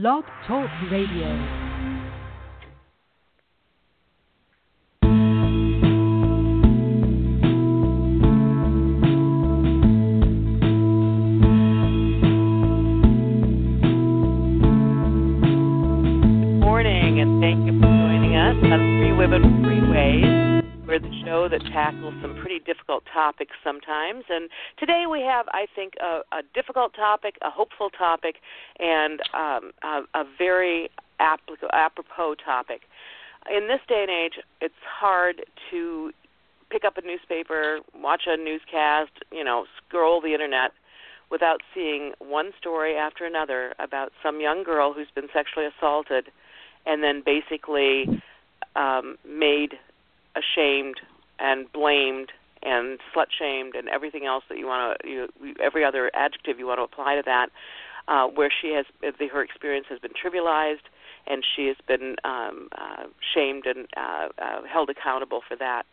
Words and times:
Blog 0.00 0.24
Talk 0.48 0.68
Radio. 0.90 1.63
Difficult 22.94 23.04
topics 23.12 23.56
sometimes. 23.62 24.24
And 24.28 24.48
today 24.78 25.04
we 25.10 25.20
have, 25.20 25.46
I 25.48 25.66
think, 25.74 25.94
a, 26.00 26.20
a 26.32 26.42
difficult 26.54 26.94
topic, 26.94 27.36
a 27.42 27.50
hopeful 27.50 27.90
topic, 27.90 28.36
and 28.78 29.20
um, 29.34 29.72
a, 29.82 30.02
a 30.14 30.24
very 30.38 30.90
apropos 31.18 32.34
topic. 32.44 32.82
In 33.50 33.68
this 33.68 33.80
day 33.88 34.04
and 34.08 34.10
age, 34.10 34.42
it's 34.60 34.74
hard 34.86 35.44
to 35.70 36.12
pick 36.70 36.84
up 36.84 36.96
a 36.96 37.06
newspaper, 37.06 37.80
watch 37.94 38.22
a 38.26 38.36
newscast, 38.36 39.12
you 39.30 39.44
know, 39.44 39.66
scroll 39.76 40.20
the 40.20 40.32
internet 40.32 40.72
without 41.30 41.60
seeing 41.74 42.12
one 42.18 42.52
story 42.58 42.96
after 42.96 43.24
another 43.24 43.74
about 43.78 44.12
some 44.22 44.40
young 44.40 44.62
girl 44.62 44.92
who's 44.92 45.08
been 45.14 45.28
sexually 45.32 45.66
assaulted 45.66 46.26
and 46.86 47.02
then 47.02 47.22
basically 47.24 48.20
um, 48.76 49.16
made 49.26 49.74
ashamed 50.36 50.96
and 51.38 51.70
blamed 51.72 52.30
and 52.64 52.98
slut 53.14 53.26
shamed 53.38 53.74
and 53.74 53.88
everything 53.88 54.26
else 54.26 54.44
that 54.48 54.58
you 54.58 54.66
want 54.66 54.98
to 55.02 55.08
you, 55.08 55.28
every 55.62 55.84
other 55.84 56.10
adjective 56.14 56.58
you 56.58 56.66
want 56.66 56.78
to 56.78 56.82
apply 56.82 57.16
to 57.16 57.22
that 57.24 57.50
uh, 58.08 58.26
where 58.26 58.50
she 58.50 58.72
has 58.74 58.86
the, 59.00 59.28
her 59.28 59.42
experience 59.42 59.86
has 59.88 59.98
been 59.98 60.12
trivialized 60.12 60.86
and 61.26 61.44
she 61.56 61.66
has 61.66 61.76
been 61.86 62.16
um, 62.24 62.68
uh, 62.76 63.04
shamed 63.34 63.66
and 63.66 63.86
uh, 63.96 64.28
uh, 64.38 64.62
held 64.70 64.90
accountable 64.90 65.40
for 65.46 65.56
that 65.56 65.84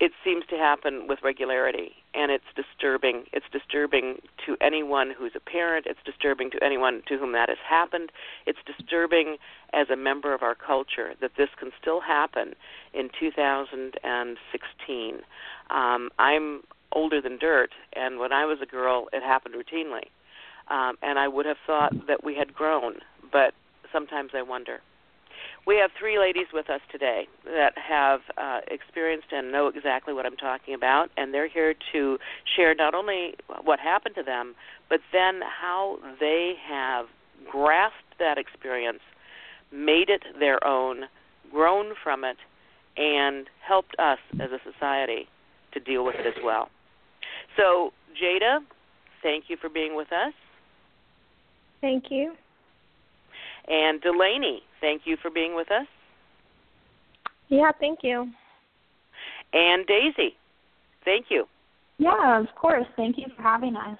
it 0.00 0.12
seems 0.24 0.44
to 0.50 0.56
happen 0.56 1.06
with 1.06 1.18
regularity 1.22 1.92
and 2.14 2.32
it's 2.32 2.44
disturbing. 2.56 3.24
It's 3.32 3.46
disturbing 3.52 4.16
to 4.46 4.56
anyone 4.60 5.12
who's 5.16 5.32
a 5.36 5.40
parent. 5.40 5.86
It's 5.86 6.00
disturbing 6.04 6.50
to 6.52 6.64
anyone 6.64 7.02
to 7.08 7.18
whom 7.18 7.32
that 7.32 7.48
has 7.48 7.58
happened. 7.68 8.10
It's 8.46 8.58
disturbing 8.66 9.36
as 9.72 9.90
a 9.90 9.96
member 9.96 10.34
of 10.34 10.42
our 10.42 10.54
culture 10.54 11.14
that 11.20 11.32
this 11.36 11.48
can 11.58 11.70
still 11.80 12.00
happen 12.00 12.54
in 12.92 13.10
2016 13.18 15.14
um, 15.70 16.10
i'm 16.18 16.62
older 16.92 17.20
than 17.20 17.38
dirt 17.38 17.70
and 17.92 18.18
when 18.18 18.32
i 18.32 18.44
was 18.44 18.58
a 18.62 18.66
girl 18.66 19.08
it 19.12 19.22
happened 19.22 19.54
routinely. 19.54 20.08
Um, 20.68 20.96
and 21.02 21.18
i 21.18 21.28
would 21.28 21.46
have 21.46 21.58
thought 21.66 21.92
that 22.06 22.24
we 22.24 22.34
had 22.34 22.52
grown 22.54 22.96
but 23.32 23.54
sometimes 23.92 24.30
i 24.34 24.42
wonder 24.42 24.80
we 25.66 25.76
have 25.76 25.90
three 25.98 26.18
ladies 26.18 26.46
with 26.52 26.70
us 26.70 26.80
today 26.90 27.28
that 27.44 27.72
have 27.76 28.20
uh, 28.36 28.60
experienced 28.68 29.28
and 29.32 29.52
know 29.52 29.68
exactly 29.68 30.14
what 30.14 30.26
I'm 30.26 30.36
talking 30.36 30.74
about, 30.74 31.10
and 31.16 31.32
they're 31.34 31.48
here 31.48 31.74
to 31.92 32.18
share 32.56 32.74
not 32.74 32.94
only 32.94 33.34
what 33.64 33.78
happened 33.78 34.14
to 34.16 34.22
them, 34.22 34.54
but 34.88 35.00
then 35.12 35.40
how 35.42 35.98
they 36.18 36.54
have 36.68 37.06
grasped 37.50 38.18
that 38.18 38.38
experience, 38.38 39.00
made 39.72 40.08
it 40.08 40.22
their 40.38 40.64
own, 40.66 41.04
grown 41.50 41.92
from 42.02 42.24
it, 42.24 42.36
and 42.96 43.46
helped 43.66 43.94
us 43.98 44.18
as 44.34 44.50
a 44.50 44.58
society 44.70 45.28
to 45.72 45.80
deal 45.80 46.04
with 46.04 46.16
it 46.16 46.26
as 46.26 46.42
well. 46.44 46.68
So, 47.56 47.92
Jada, 48.20 48.58
thank 49.22 49.44
you 49.48 49.56
for 49.56 49.68
being 49.68 49.94
with 49.94 50.12
us. 50.12 50.32
Thank 51.80 52.04
you. 52.10 52.34
And 53.68 54.00
Delaney, 54.00 54.62
thank 54.80 55.02
you 55.04 55.16
for 55.20 55.30
being 55.30 55.54
with 55.54 55.70
us. 55.70 55.86
Yeah, 57.48 57.70
thank 57.78 58.00
you. 58.02 58.30
And 59.52 59.86
Daisy, 59.86 60.36
thank 61.04 61.26
you. 61.28 61.46
Yeah, 61.98 62.40
of 62.40 62.46
course. 62.54 62.86
Thank 62.96 63.18
you 63.18 63.26
for 63.36 63.42
having 63.42 63.76
us. 63.76 63.98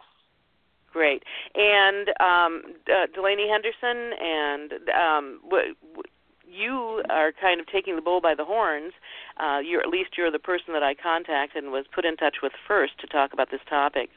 Great. 0.93 1.23
And 1.55 2.09
um, 2.21 2.63
uh, 2.89 3.07
Delaney 3.15 3.49
Henderson, 3.49 4.13
and 4.21 4.73
um, 4.91 5.41
w- 5.45 5.75
w- 5.93 6.03
you 6.51 7.03
are 7.11 7.33
kind 7.41 7.61
of 7.61 7.67
taking 7.69 7.95
the 7.95 8.03
bull 8.03 8.21
by 8.21 8.35
the 8.35 8.45
horns. 8.45 8.93
Uh, 9.39 9.59
you're 9.59 9.83
at 9.83 9.89
least 9.89 10.11
you're 10.17 10.33
the 10.33 10.39
person 10.39 10.73
that 10.73 10.83
I 10.83 10.95
contacted 10.95 11.63
and 11.63 11.73
was 11.73 11.85
put 11.95 12.05
in 12.05 12.17
touch 12.17 12.37
with 12.43 12.53
first 12.67 12.99
to 13.01 13.07
talk 13.07 13.33
about 13.33 13.51
this 13.51 13.61
topic. 13.69 14.11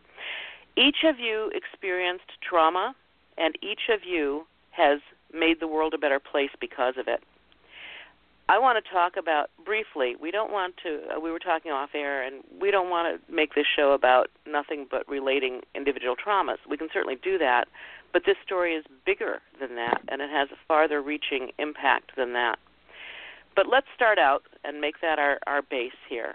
Each 0.75 1.03
of 1.05 1.19
you 1.19 1.51
experienced 1.53 2.31
trauma, 2.47 2.95
and 3.37 3.55
each 3.61 3.89
of 3.93 3.99
you 4.03 4.47
has 4.71 4.99
made 5.33 5.59
the 5.59 5.67
world 5.67 5.93
a 5.93 5.97
better 5.97 6.19
place 6.19 6.51
because 6.59 6.95
of 6.97 7.07
it. 7.07 7.23
I 8.49 8.59
want 8.59 8.83
to 8.83 8.91
talk 8.91 9.13
about 9.17 9.49
briefly. 9.63 10.15
We 10.19 10.29
don't 10.29 10.51
want 10.51 10.75
to. 10.83 10.99
Uh, 11.15 11.19
we 11.19 11.31
were 11.31 11.39
talking 11.39 11.71
off 11.71 11.91
air, 11.95 12.21
and 12.21 12.43
we 12.59 12.71
don't 12.71 12.89
want 12.89 13.07
to 13.07 13.33
make 13.33 13.55
this 13.55 13.65
show 13.73 13.93
about 13.93 14.29
nothing 14.45 14.85
but 14.91 15.07
relating 15.07 15.61
individual 15.73 16.15
traumas. 16.15 16.57
We 16.69 16.77
can 16.77 16.89
certainly 16.93 17.17
do 17.23 17.37
that, 17.37 17.65
but 18.11 18.23
this 18.25 18.35
story 18.45 18.75
is 18.75 18.83
bigger 19.05 19.41
than 19.61 19.75
that, 19.75 20.01
and 20.09 20.21
it 20.21 20.29
has 20.29 20.49
a 20.51 20.57
farther-reaching 20.67 21.51
impact 21.57 22.11
than 22.17 22.33
that. 22.33 22.59
But 23.55 23.67
let's 23.71 23.87
start 23.95 24.19
out 24.19 24.43
and 24.63 24.81
make 24.81 24.99
that 25.01 25.19
our, 25.19 25.39
our 25.47 25.61
base 25.61 25.91
here. 26.09 26.33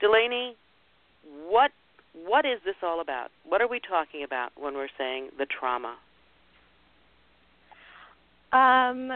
Delaney, 0.00 0.56
what 1.48 1.70
what 2.14 2.44
is 2.44 2.60
this 2.64 2.76
all 2.82 3.00
about? 3.00 3.30
What 3.44 3.60
are 3.60 3.68
we 3.68 3.80
talking 3.80 4.22
about 4.22 4.52
when 4.56 4.74
we're 4.74 4.88
saying 4.98 5.30
the 5.38 5.46
trauma? 5.46 5.96
Um, 8.52 9.10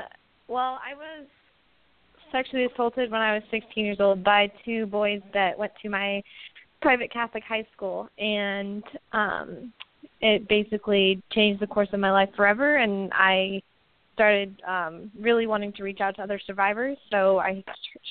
well, 0.49 0.79
I 0.85 0.95
was 0.95 1.27
sexually 2.33 2.67
assaulted 2.67 3.11
when 3.11 3.21
I 3.21 3.35
was 3.35 3.43
16 3.51 3.85
years 3.85 3.99
old 4.01 4.25
by 4.25 4.51
two 4.65 4.87
boys 4.87 5.21
that 5.35 5.59
went 5.59 5.73
to 5.83 5.89
my 5.89 6.23
private 6.83 7.13
Catholic 7.13 7.43
high 7.45 7.67
school, 7.75 8.09
and 8.19 8.83
um, 9.13 9.73
it 10.21 10.49
basically 10.49 11.23
changed 11.33 11.61
the 11.61 11.67
course 11.67 11.89
of 11.93 12.01
my 12.01 12.11
life 12.11 12.31
forever. 12.37 12.77
And 12.77 13.11
I 13.15 13.63
started 14.15 14.61
um, 14.67 15.11
really 15.21 15.47
wanting 15.47 15.73
to 15.75 15.83
reach 15.83 16.01
out 16.01 16.17
to 16.17 16.23
other 16.23 16.41
survivors, 16.47 16.97
so 17.11 17.39
I 17.39 17.63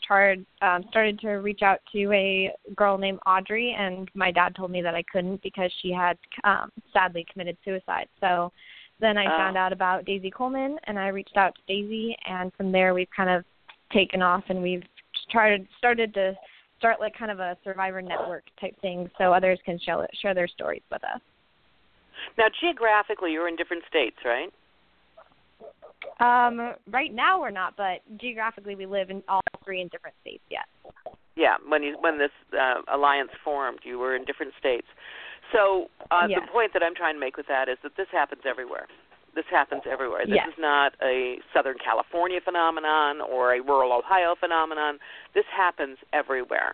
started 0.03 0.45
um, 0.61 0.83
started 0.89 1.19
to 1.21 1.29
reach 1.29 1.63
out 1.63 1.79
to 1.93 2.11
a 2.13 2.51
girl 2.75 2.97
named 2.97 3.19
Audrie, 3.25 3.73
and 3.73 4.09
my 4.13 4.31
dad 4.31 4.55
told 4.55 4.69
me 4.69 4.83
that 4.83 4.93
I 4.93 5.03
couldn't 5.11 5.41
because 5.41 5.71
she 5.81 5.91
had 5.91 6.17
um, 6.43 6.71
sadly 6.93 7.25
committed 7.31 7.57
suicide. 7.65 8.07
So 8.19 8.51
then 8.99 9.17
I 9.17 9.25
Oh. 9.25 9.37
found 9.37 9.57
out 9.57 9.73
about 9.73 10.05
Daisy 10.05 10.31
Coleman, 10.31 10.79
and 10.85 10.97
I 10.97 11.09
reached 11.09 11.37
out 11.37 11.55
to 11.55 11.61
Daisy, 11.67 12.17
and 12.25 12.53
from 12.55 12.71
there 12.71 12.93
we've 12.93 13.09
kind 13.15 13.29
of 13.29 13.43
taken 13.91 14.21
off, 14.21 14.43
and 14.49 14.61
we've 14.61 14.83
started 15.27 15.67
started 15.77 16.13
to 16.13 16.37
start 16.77 16.99
like 16.99 17.15
kind 17.15 17.31
of 17.31 17.39
a 17.39 17.57
survivor 17.63 18.01
network 18.01 18.43
type 18.59 18.79
thing, 18.81 19.09
so 19.17 19.33
others 19.33 19.59
can 19.65 19.79
share 19.79 20.07
share 20.13 20.33
their 20.33 20.47
stories 20.47 20.83
with 20.91 21.03
us. 21.03 21.21
Now, 22.37 22.45
geographically, 22.61 23.31
you're 23.31 23.47
in 23.47 23.55
different 23.55 23.83
states, 23.87 24.17
right? 24.25 24.51
Um, 26.19 26.75
right 26.89 27.13
now 27.13 27.41
we're 27.41 27.51
not, 27.51 27.75
but 27.75 28.01
geographically 28.17 28.75
we 28.75 28.85
live 28.85 29.09
in 29.09 29.21
all 29.27 29.41
three 29.63 29.81
in 29.81 29.87
different 29.89 30.15
states. 30.21 30.43
Yes. 30.49 30.65
Yeah, 31.35 31.55
when 31.67 31.83
you 31.83 31.97
when 31.99 32.17
this 32.17 32.31
uh, 32.57 32.81
alliance 32.93 33.31
formed, 33.43 33.79
you 33.83 33.99
were 33.99 34.15
in 34.15 34.23
different 34.23 34.53
states. 34.57 34.87
So 35.51 35.89
uh, 36.11 36.27
the 36.27 36.41
point 36.51 36.73
that 36.73 36.83
I'm 36.83 36.95
trying 36.95 37.15
to 37.15 37.19
make 37.19 37.37
with 37.37 37.47
that 37.47 37.69
is 37.69 37.77
that 37.83 37.95
this 37.97 38.07
happens 38.11 38.41
everywhere. 38.47 38.87
This 39.35 39.45
happens 39.51 39.81
everywhere. 39.89 40.25
This 40.25 40.39
is 40.47 40.57
not 40.57 40.93
a 41.03 41.39
Southern 41.53 41.75
California 41.83 42.39
phenomenon 42.43 43.19
or 43.19 43.53
a 43.53 43.61
rural 43.61 43.91
Ohio 43.91 44.35
phenomenon. 44.39 44.97
This 45.33 45.43
happens 45.55 45.97
everywhere. 46.13 46.73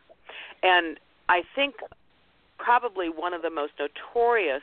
And 0.62 1.00
I 1.28 1.42
think 1.56 1.76
probably 2.60 3.10
one 3.10 3.34
of 3.34 3.42
the 3.42 3.50
most 3.50 3.74
notorious 3.80 4.62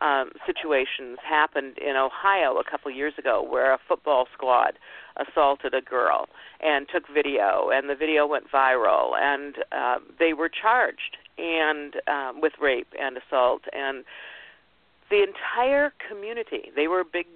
um, 0.00 0.30
situations 0.46 1.18
happened 1.26 1.78
in 1.78 1.96
Ohio 1.96 2.58
a 2.58 2.70
couple 2.70 2.90
years 2.90 3.14
ago, 3.18 3.42
where 3.42 3.72
a 3.72 3.78
football 3.88 4.26
squad 4.34 4.78
assaulted 5.16 5.72
a 5.72 5.80
girl 5.80 6.28
and 6.60 6.86
took 6.92 7.04
video, 7.12 7.70
and 7.72 7.88
the 7.88 7.96
video 7.96 8.26
went 8.26 8.44
viral, 8.50 9.16
and 9.18 9.56
uh, 9.72 9.98
they 10.18 10.34
were 10.34 10.50
charged 10.50 11.16
and 11.38 11.94
um, 12.08 12.40
with 12.40 12.54
rape 12.60 12.88
and 12.98 13.16
assault, 13.16 13.62
and 13.72 14.04
the 15.10 15.22
entire 15.22 15.92
community. 16.08 16.70
They 16.74 16.88
were 16.88 17.04
big 17.04 17.26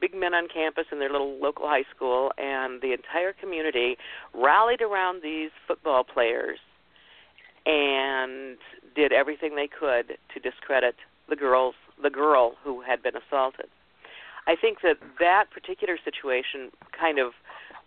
big 0.00 0.14
men 0.14 0.34
on 0.34 0.48
campus 0.52 0.86
in 0.92 0.98
their 0.98 1.10
little 1.10 1.38
local 1.40 1.66
high 1.66 1.84
school 1.94 2.32
and 2.38 2.80
the 2.82 2.92
entire 2.92 3.32
community 3.32 3.96
rallied 4.32 4.80
around 4.80 5.22
these 5.22 5.50
football 5.66 6.04
players 6.04 6.58
and 7.66 8.58
did 8.94 9.12
everything 9.12 9.56
they 9.56 9.68
could 9.68 10.16
to 10.32 10.40
discredit 10.40 10.94
the 11.28 11.36
girls 11.36 11.74
the 12.02 12.10
girl 12.10 12.54
who 12.62 12.80
had 12.82 13.02
been 13.02 13.14
assaulted. 13.16 13.66
I 14.46 14.56
think 14.56 14.78
that 14.82 14.96
that 15.18 15.50
particular 15.50 15.98
situation 16.02 16.70
kind 16.98 17.18
of 17.18 17.32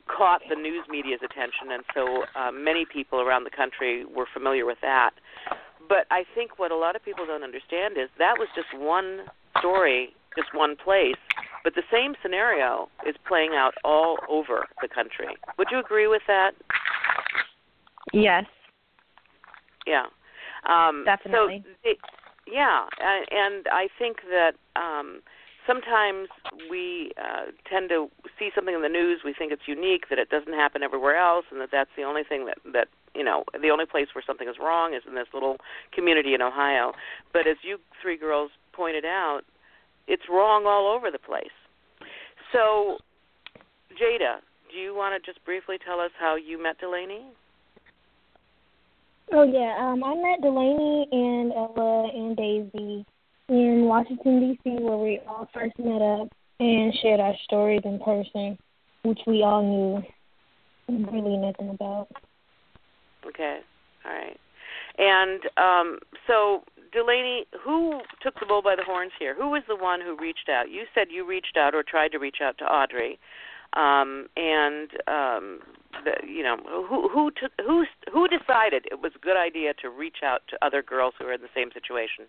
caught 0.08 0.42
the 0.50 0.56
news 0.56 0.84
media's 0.90 1.22
attention, 1.24 1.72
and 1.72 1.84
so 1.94 2.24
uh, 2.36 2.52
many 2.52 2.86
people 2.86 3.22
around 3.22 3.46
the 3.46 3.50
country 3.50 4.06
were 4.06 4.28
familiar 4.32 4.66
with 4.66 4.78
that. 4.82 5.12
But 5.92 6.08
I 6.10 6.24
think 6.34 6.58
what 6.58 6.72
a 6.72 6.78
lot 6.78 6.96
of 6.96 7.04
people 7.04 7.26
don't 7.26 7.44
understand 7.44 7.98
is 7.98 8.08
that 8.18 8.36
was 8.40 8.48
just 8.56 8.72
one 8.74 9.28
story, 9.60 10.16
just 10.38 10.56
one 10.56 10.78
place 10.78 11.20
But 11.66 11.76
the 11.76 11.84
same 11.92 12.16
scenario 12.22 12.88
is 13.06 13.16
playing 13.28 13.52
out 13.56 13.74
all 13.84 14.16
over 14.30 14.68
the 14.82 14.88
country. 14.88 15.36
Would 15.58 15.68
you 15.70 15.80
agree 15.80 16.08
with 16.08 16.22
that? 16.28 16.52
Yes. 18.14 18.46
Yeah. 19.86 20.06
Um, 20.66 21.04
Definitely. 21.04 21.62
So, 21.66 21.90
it, 21.90 21.98
yeah, 22.48 22.86
and 23.30 23.68
I 23.70 23.90
think 24.00 24.18
that 24.30 24.54
um, 24.80 25.20
sometimes 25.68 26.30
we 26.70 27.12
uh, 27.18 27.52
tend 27.70 27.90
to 27.90 28.10
see 28.40 28.50
something 28.56 28.74
in 28.74 28.82
the 28.82 28.90
news, 28.90 29.22
we 29.26 29.34
think 29.34 29.52
it's 29.52 29.68
unique, 29.68 30.08
that 30.10 30.20
it 30.20 30.30
doesn't 30.30 30.54
happen 30.54 30.84
everywhere 30.84 31.18
else, 31.18 31.46
and 31.52 31.60
that 31.60 31.70
that's 31.70 31.92
the 31.98 32.04
only 32.04 32.24
thing 32.24 32.46
that 32.46 32.58
that 32.72 32.88
you 33.16 33.24
know 33.24 33.44
the 33.62 33.70
only 33.70 33.86
place 33.86 34.08
where 34.14 34.24
something 34.26 34.48
is 34.48 34.56
wrong 34.60 34.94
is 34.94 35.04
in 35.08 35.16
this 35.16 35.28
little 35.34 35.58
community 35.94 36.34
in 36.34 36.42
Ohio. 36.42 36.94
But 37.34 37.48
as 37.48 37.58
you 37.64 37.78
three 38.02 38.18
girls 38.18 38.52
pointed 38.74 39.06
out, 39.06 39.42
it's 40.08 40.24
wrong 40.30 40.66
all 40.66 40.94
over 40.96 41.12
the 41.12 41.20
place. 41.20 41.56
So, 42.52 42.98
Jada, 43.92 44.40
do 44.72 44.78
you 44.78 44.96
want 44.96 45.22
to 45.22 45.32
just 45.32 45.44
briefly 45.46 45.78
tell 45.86 46.00
us 46.00 46.12
how 46.20 46.36
you 46.36 46.62
met 46.62 46.80
Delaney? 46.80 47.26
Oh 49.34 49.44
yeah, 49.44 49.78
um, 49.80 50.04
I 50.04 50.16
met 50.16 50.42
Delaney 50.42 51.08
and 51.12 51.54
Ella 51.54 52.10
and 52.14 52.36
Daisy 52.36 53.06
in 53.48 53.86
Washington 53.86 54.40
D.C., 54.40 54.84
where 54.84 54.98
we 54.98 55.20
all 55.28 55.48
first 55.54 55.78
met 55.80 56.02
up 56.02 56.28
and 56.60 56.94
shared 57.02 57.20
our 57.20 57.34
stories 57.46 57.82
in 57.86 58.00
person, 58.00 58.58
which 59.04 59.20
we 59.26 59.42
all 59.44 59.62
knew 59.64 60.04
really 61.12 61.38
nothing 61.38 61.70
about. 61.70 62.08
Okay, 63.28 63.60
all 64.06 64.12
right. 64.12 64.40
And 64.98 65.42
um, 65.58 66.00
so, 66.28 66.64
Delaney, 66.92 67.46
who 67.64 68.02
took 68.22 68.40
the 68.40 68.46
bull 68.46 68.62
by 68.62 68.76
the 68.76 68.84
horns 68.84 69.12
here? 69.18 69.36
Who 69.36 69.50
was 69.50 69.64
the 69.68 69.76
one 69.76 70.02
who 70.02 70.18
reached 70.18 70.50
out? 70.50 70.70
You 70.70 70.84
said 70.94 71.08
you 71.10 71.26
reached 71.26 71.58
out 71.58 71.74
or 71.74 71.84
tried 71.84 72.12
to 72.14 72.20
reach 72.20 72.38
out 72.42 72.58
to 72.58 72.66
Audrie, 72.66 73.18
um, 73.80 74.28
and 74.36 74.90
um, 75.08 75.60
the, 76.04 76.14
you 76.28 76.44
know 76.44 76.58
who 76.88 77.08
who 77.10 77.32
took 77.32 77.52
who 77.66 77.86
who 78.12 78.28
decided 78.28 78.86
it 78.92 79.02
was 79.02 79.14
a 79.16 79.20
good 79.20 79.38
idea 79.38 79.74
to 79.82 79.90
reach 79.90 80.18
out 80.24 80.42
to 80.50 80.58
other 80.66 80.82
girls 80.82 81.14
who 81.18 81.26
were 81.26 81.34
in 81.34 81.42
the 81.42 81.54
same 81.56 81.70
situation? 81.74 82.26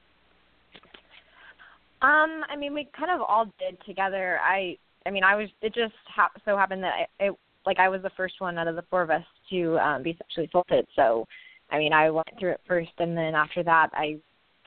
Um, 2.03 2.43
I 2.51 2.57
mean, 2.57 2.75
we 2.75 2.89
kind 2.99 3.13
of 3.13 3.21
all 3.21 3.47
did 3.61 3.79
together. 3.87 4.41
I, 4.43 4.77
I 5.07 5.11
mean, 5.11 5.23
I 5.23 5.37
was. 5.37 5.49
It 5.63 5.73
just 5.73 5.95
ha- 6.09 6.33
so 6.45 6.57
happened 6.57 6.83
that 6.83 6.95
I, 6.95 7.25
it, 7.27 7.35
like, 7.67 7.79
I 7.79 7.89
was 7.89 8.03
the 8.03 8.11
first 8.17 8.35
one 8.39 8.59
out 8.59 8.69
of 8.69 8.77
the 8.77 8.85
four 8.91 9.03
of 9.03 9.11
us 9.11 9.25
to 9.51 9.79
um, 9.79 10.03
be 10.03 10.17
sexually 10.19 10.47
assaulted. 10.47 10.87
So, 10.97 11.27
I 11.71 11.79
mean, 11.79 11.93
I 11.93 12.11
went 12.11 12.29
through 12.39 12.53
it 12.53 12.61
first, 12.67 12.93
and 12.99 13.17
then 13.17 13.35
after 13.35 13.63
that, 13.63 13.89
I 13.93 14.17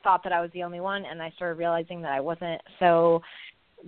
thought 0.03 0.23
that 0.23 0.33
I 0.33 0.41
was 0.41 0.49
the 0.53 0.63
only 0.63 0.79
one, 0.79 1.05
and 1.05 1.21
I 1.21 1.31
started 1.35 1.57
realizing 1.57 2.01
that 2.01 2.11
I 2.11 2.19
wasn't. 2.19 2.61
So, 2.79 3.21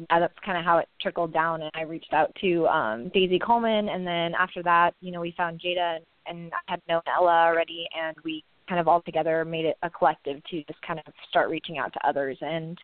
that's 0.09 0.33
kind 0.45 0.57
of 0.57 0.63
how 0.63 0.77
it 0.77 0.87
trickled 1.01 1.33
down, 1.33 1.61
and 1.61 1.71
I 1.73 1.81
reached 1.81 2.13
out 2.13 2.35
to 2.41 2.67
um, 2.67 3.09
Daisy 3.13 3.39
Coleman, 3.39 3.89
and 3.89 4.05
then 4.05 4.33
after 4.35 4.61
that, 4.63 4.91
you 5.01 5.11
know, 5.11 5.21
we 5.21 5.33
found 5.35 5.59
Jada, 5.59 5.97
and, 5.97 6.05
and 6.27 6.51
I 6.67 6.71
had 6.73 6.81
known 6.87 7.01
Ella 7.07 7.45
already, 7.47 7.87
and 7.97 8.15
we 8.23 8.43
kind 8.67 8.79
of 8.79 8.87
all 8.87 9.01
together 9.01 9.45
made 9.45 9.65
it 9.65 9.77
a 9.81 9.89
collective 9.89 10.43
to 10.51 10.63
just 10.63 10.81
kind 10.81 10.99
of 10.99 11.13
start 11.29 11.49
reaching 11.49 11.77
out 11.77 11.93
to 11.93 12.07
others 12.07 12.37
and 12.41 12.77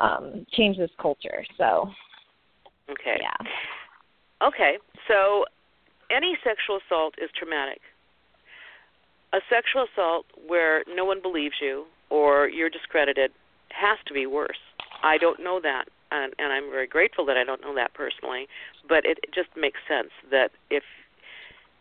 um, 0.00 0.46
change 0.52 0.76
this 0.76 0.90
culture. 1.00 1.44
So, 1.56 1.90
okay, 2.90 3.18
yeah. 3.20 3.48
Okay, 4.42 4.78
so 5.08 5.44
any 6.10 6.38
sexual 6.44 6.78
assault 6.84 7.14
is 7.20 7.30
traumatic. 7.36 7.80
A 9.32 9.38
sexual 9.50 9.86
assault 9.92 10.26
where 10.46 10.84
no 10.88 11.04
one 11.04 11.20
believes 11.20 11.56
you 11.60 11.84
or 12.08 12.48
you're 12.48 12.70
discredited 12.70 13.32
has 13.70 13.98
to 14.06 14.14
be 14.14 14.26
worse. 14.26 14.58
I 15.02 15.18
don't 15.18 15.42
know 15.42 15.60
that, 15.62 15.84
and, 16.10 16.32
and 16.38 16.52
I'm 16.52 16.70
very 16.70 16.86
grateful 16.86 17.26
that 17.26 17.36
I 17.36 17.44
don't 17.44 17.60
know 17.60 17.74
that 17.74 17.94
personally. 17.94 18.48
But 18.88 19.04
it, 19.04 19.18
just 19.34 19.48
makes 19.56 19.78
sense 19.86 20.10
that 20.30 20.50
if 20.70 20.82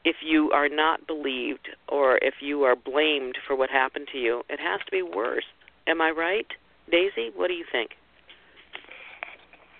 if 0.05 0.17
you 0.23 0.51
are 0.51 0.69
not 0.69 1.05
believed 1.05 1.67
or 1.89 2.17
if 2.21 2.35
you 2.39 2.63
are 2.63 2.75
blamed 2.75 3.37
for 3.45 3.55
what 3.57 3.69
happened 3.69 4.07
to 4.13 4.17
you, 4.17 4.43
it 4.49 4.59
has 4.59 4.79
to 4.85 4.91
be 4.91 5.01
worse. 5.01 5.43
Am 5.85 6.01
I 6.01 6.11
right, 6.11 6.47
Daisy? 6.89 7.31
What 7.35 7.47
do 7.47 7.53
you 7.53 7.65
think? 7.71 7.91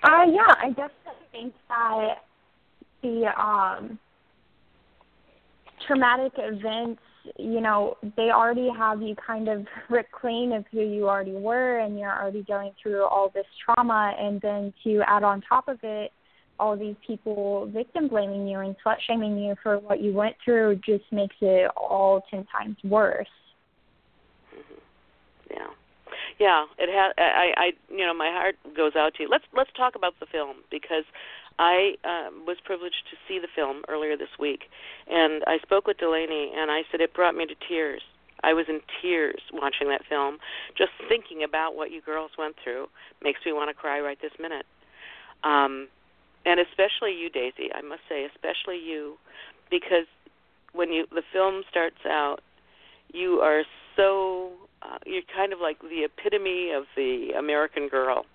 Uh, 0.03 0.25
yeah, 0.29 0.53
I 0.61 0.69
definitely 0.69 1.27
think 1.31 1.53
that 1.69 2.26
the 3.01 3.25
um, 3.39 3.99
traumatic 5.85 6.33
events, 6.37 7.01
you 7.37 7.61
know, 7.61 7.97
they 8.15 8.29
already 8.31 8.69
have 8.75 9.01
you 9.01 9.15
kind 9.15 9.47
of 9.47 9.65
ripped 9.89 10.11
clean 10.11 10.53
of 10.53 10.65
who 10.71 10.81
you 10.81 11.07
already 11.07 11.33
were, 11.33 11.79
and 11.79 11.97
you're 11.97 12.11
already 12.11 12.43
going 12.43 12.71
through 12.81 13.03
all 13.03 13.31
this 13.33 13.45
trauma, 13.63 14.13
and 14.19 14.41
then 14.41 14.73
to 14.83 15.01
add 15.07 15.23
on 15.23 15.41
top 15.41 15.67
of 15.67 15.79
it, 15.83 16.11
all 16.59 16.75
these 16.75 16.95
people 17.05 17.69
victim 17.71 18.07
blaming 18.07 18.47
you 18.47 18.59
and 18.59 18.75
slut 18.83 18.95
shaming 19.05 19.37
you 19.37 19.53
for 19.61 19.77
what 19.77 20.01
you 20.01 20.11
went 20.11 20.35
through 20.43 20.75
just 20.77 21.03
makes 21.11 21.35
it 21.41 21.69
all 21.77 22.23
ten 22.31 22.45
times 22.45 22.77
worse. 22.83 23.27
Mm-hmm. 24.55 25.53
Yeah 25.53 25.67
yeah, 26.39 26.65
it 26.77 26.89
has. 26.89 27.13
I, 27.17 27.51
I, 27.57 27.71
you 27.89 28.05
know, 28.05 28.13
my 28.13 28.29
heart 28.29 28.55
goes 28.75 28.93
out 28.95 29.15
to 29.15 29.23
you. 29.23 29.29
Let's 29.29 29.43
let's 29.55 29.69
talk 29.75 29.95
about 29.95 30.13
the 30.19 30.27
film 30.31 30.57
because 30.69 31.03
I 31.59 31.95
um, 32.03 32.45
was 32.45 32.57
privileged 32.63 33.03
to 33.09 33.17
see 33.27 33.39
the 33.39 33.47
film 33.55 33.81
earlier 33.87 34.15
this 34.15 34.29
week, 34.39 34.61
and 35.09 35.43
I 35.47 35.57
spoke 35.63 35.87
with 35.87 35.97
Delaney, 35.97 36.51
and 36.55 36.69
I 36.69 36.81
said 36.91 37.01
it 37.01 37.13
brought 37.13 37.35
me 37.35 37.45
to 37.45 37.55
tears. 37.67 38.01
I 38.43 38.53
was 38.53 38.65
in 38.69 38.81
tears 39.01 39.41
watching 39.51 39.89
that 39.89 40.01
film. 40.07 40.37
Just 40.77 40.91
thinking 41.09 41.43
about 41.43 41.75
what 41.75 41.91
you 41.91 42.01
girls 42.01 42.31
went 42.37 42.55
through 42.63 42.87
makes 43.23 43.39
me 43.45 43.53
want 43.53 43.69
to 43.69 43.73
cry 43.73 43.99
right 43.99 44.17
this 44.21 44.33
minute. 44.39 44.65
Um, 45.43 45.87
and 46.45 46.59
especially 46.59 47.13
you, 47.17 47.29
Daisy. 47.29 47.73
I 47.73 47.81
must 47.81 48.01
say, 48.07 48.25
especially 48.25 48.79
you, 48.79 49.17
because 49.71 50.05
when 50.73 50.91
you 50.93 51.05
the 51.11 51.23
film 51.33 51.63
starts 51.69 52.05
out, 52.05 52.37
you 53.11 53.39
are 53.41 53.63
so 53.95 54.51
uh, 54.81 54.97
you're 55.05 55.23
kind 55.35 55.51
of 55.51 55.59
like 55.59 55.81
the 55.81 56.05
epitome 56.05 56.71
of 56.71 56.83
the 56.95 57.31
American 57.37 57.89
girl. 57.89 58.25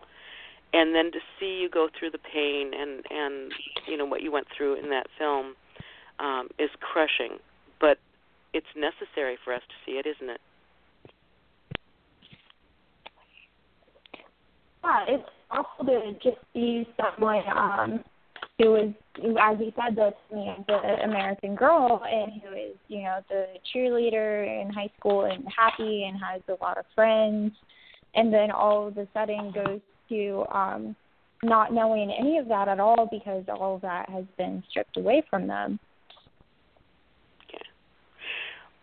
And 0.75 0.95
then 0.95 1.13
to 1.13 1.19
see 1.39 1.61
you 1.61 1.69
go 1.69 1.89
through 1.99 2.11
the 2.11 2.19
pain 2.19 2.73
and 2.75 3.05
and 3.11 3.53
you 3.87 3.97
know 3.97 4.07
what 4.07 4.23
you 4.23 4.33
went 4.33 4.47
through 4.57 4.77
in 4.83 4.89
that 4.91 5.07
film 5.19 5.55
um, 6.19 6.49
is 6.59 6.71
crushing, 6.81 7.39
but 7.81 7.99
it's 8.55 8.67
necessary 8.77 9.37
for 9.45 9.53
us 9.53 9.63
to 9.69 9.75
see 9.85 9.99
it, 9.99 10.07
isn't 10.07 10.31
it? 10.31 10.41
Yeah, 14.85 15.05
it's 15.09 15.29
awful 15.51 15.87
to 15.87 16.13
just 16.23 16.39
see 16.53 16.87
someone 17.01 17.43
um, 17.55 18.05
who 18.59 18.77
is, 18.77 18.95
as 19.41 19.59
he 19.59 19.73
said, 19.77 19.97
the 19.97 20.13
the 20.31 21.05
American 21.05 21.55
girl, 21.55 22.03
and 22.11 22.33
who 22.43 22.53
is, 22.55 22.77
you 22.89 23.03
know, 23.03 23.21
the 23.29 23.47
cheerleader 23.75 24.63
in 24.63 24.71
high 24.71 24.91
school 24.99 25.25
and 25.25 25.45
happy 25.55 26.05
and 26.05 26.19
has 26.21 26.43
a 26.49 26.63
lot 26.63 26.79
of 26.79 26.85
friends, 26.95 27.53
and 28.15 28.33
then 28.33 28.51
all 28.51 28.89
of 28.89 28.99
a 28.99 29.07
sudden 29.15 29.53
goes 29.53 29.81
to 30.09 30.45
um, 30.53 30.97
not 31.43 31.73
knowing 31.73 32.15
any 32.19 32.39
of 32.39 32.49
that 32.49 32.69
at 32.69 32.81
all 32.81 33.09
because 33.11 33.45
all 33.49 33.77
of 33.77 33.83
that 33.83 34.09
has 34.09 34.25
been 34.37 34.63
stripped 34.71 34.97
away 34.97 35.23
from 35.29 35.47
them. 35.47 35.79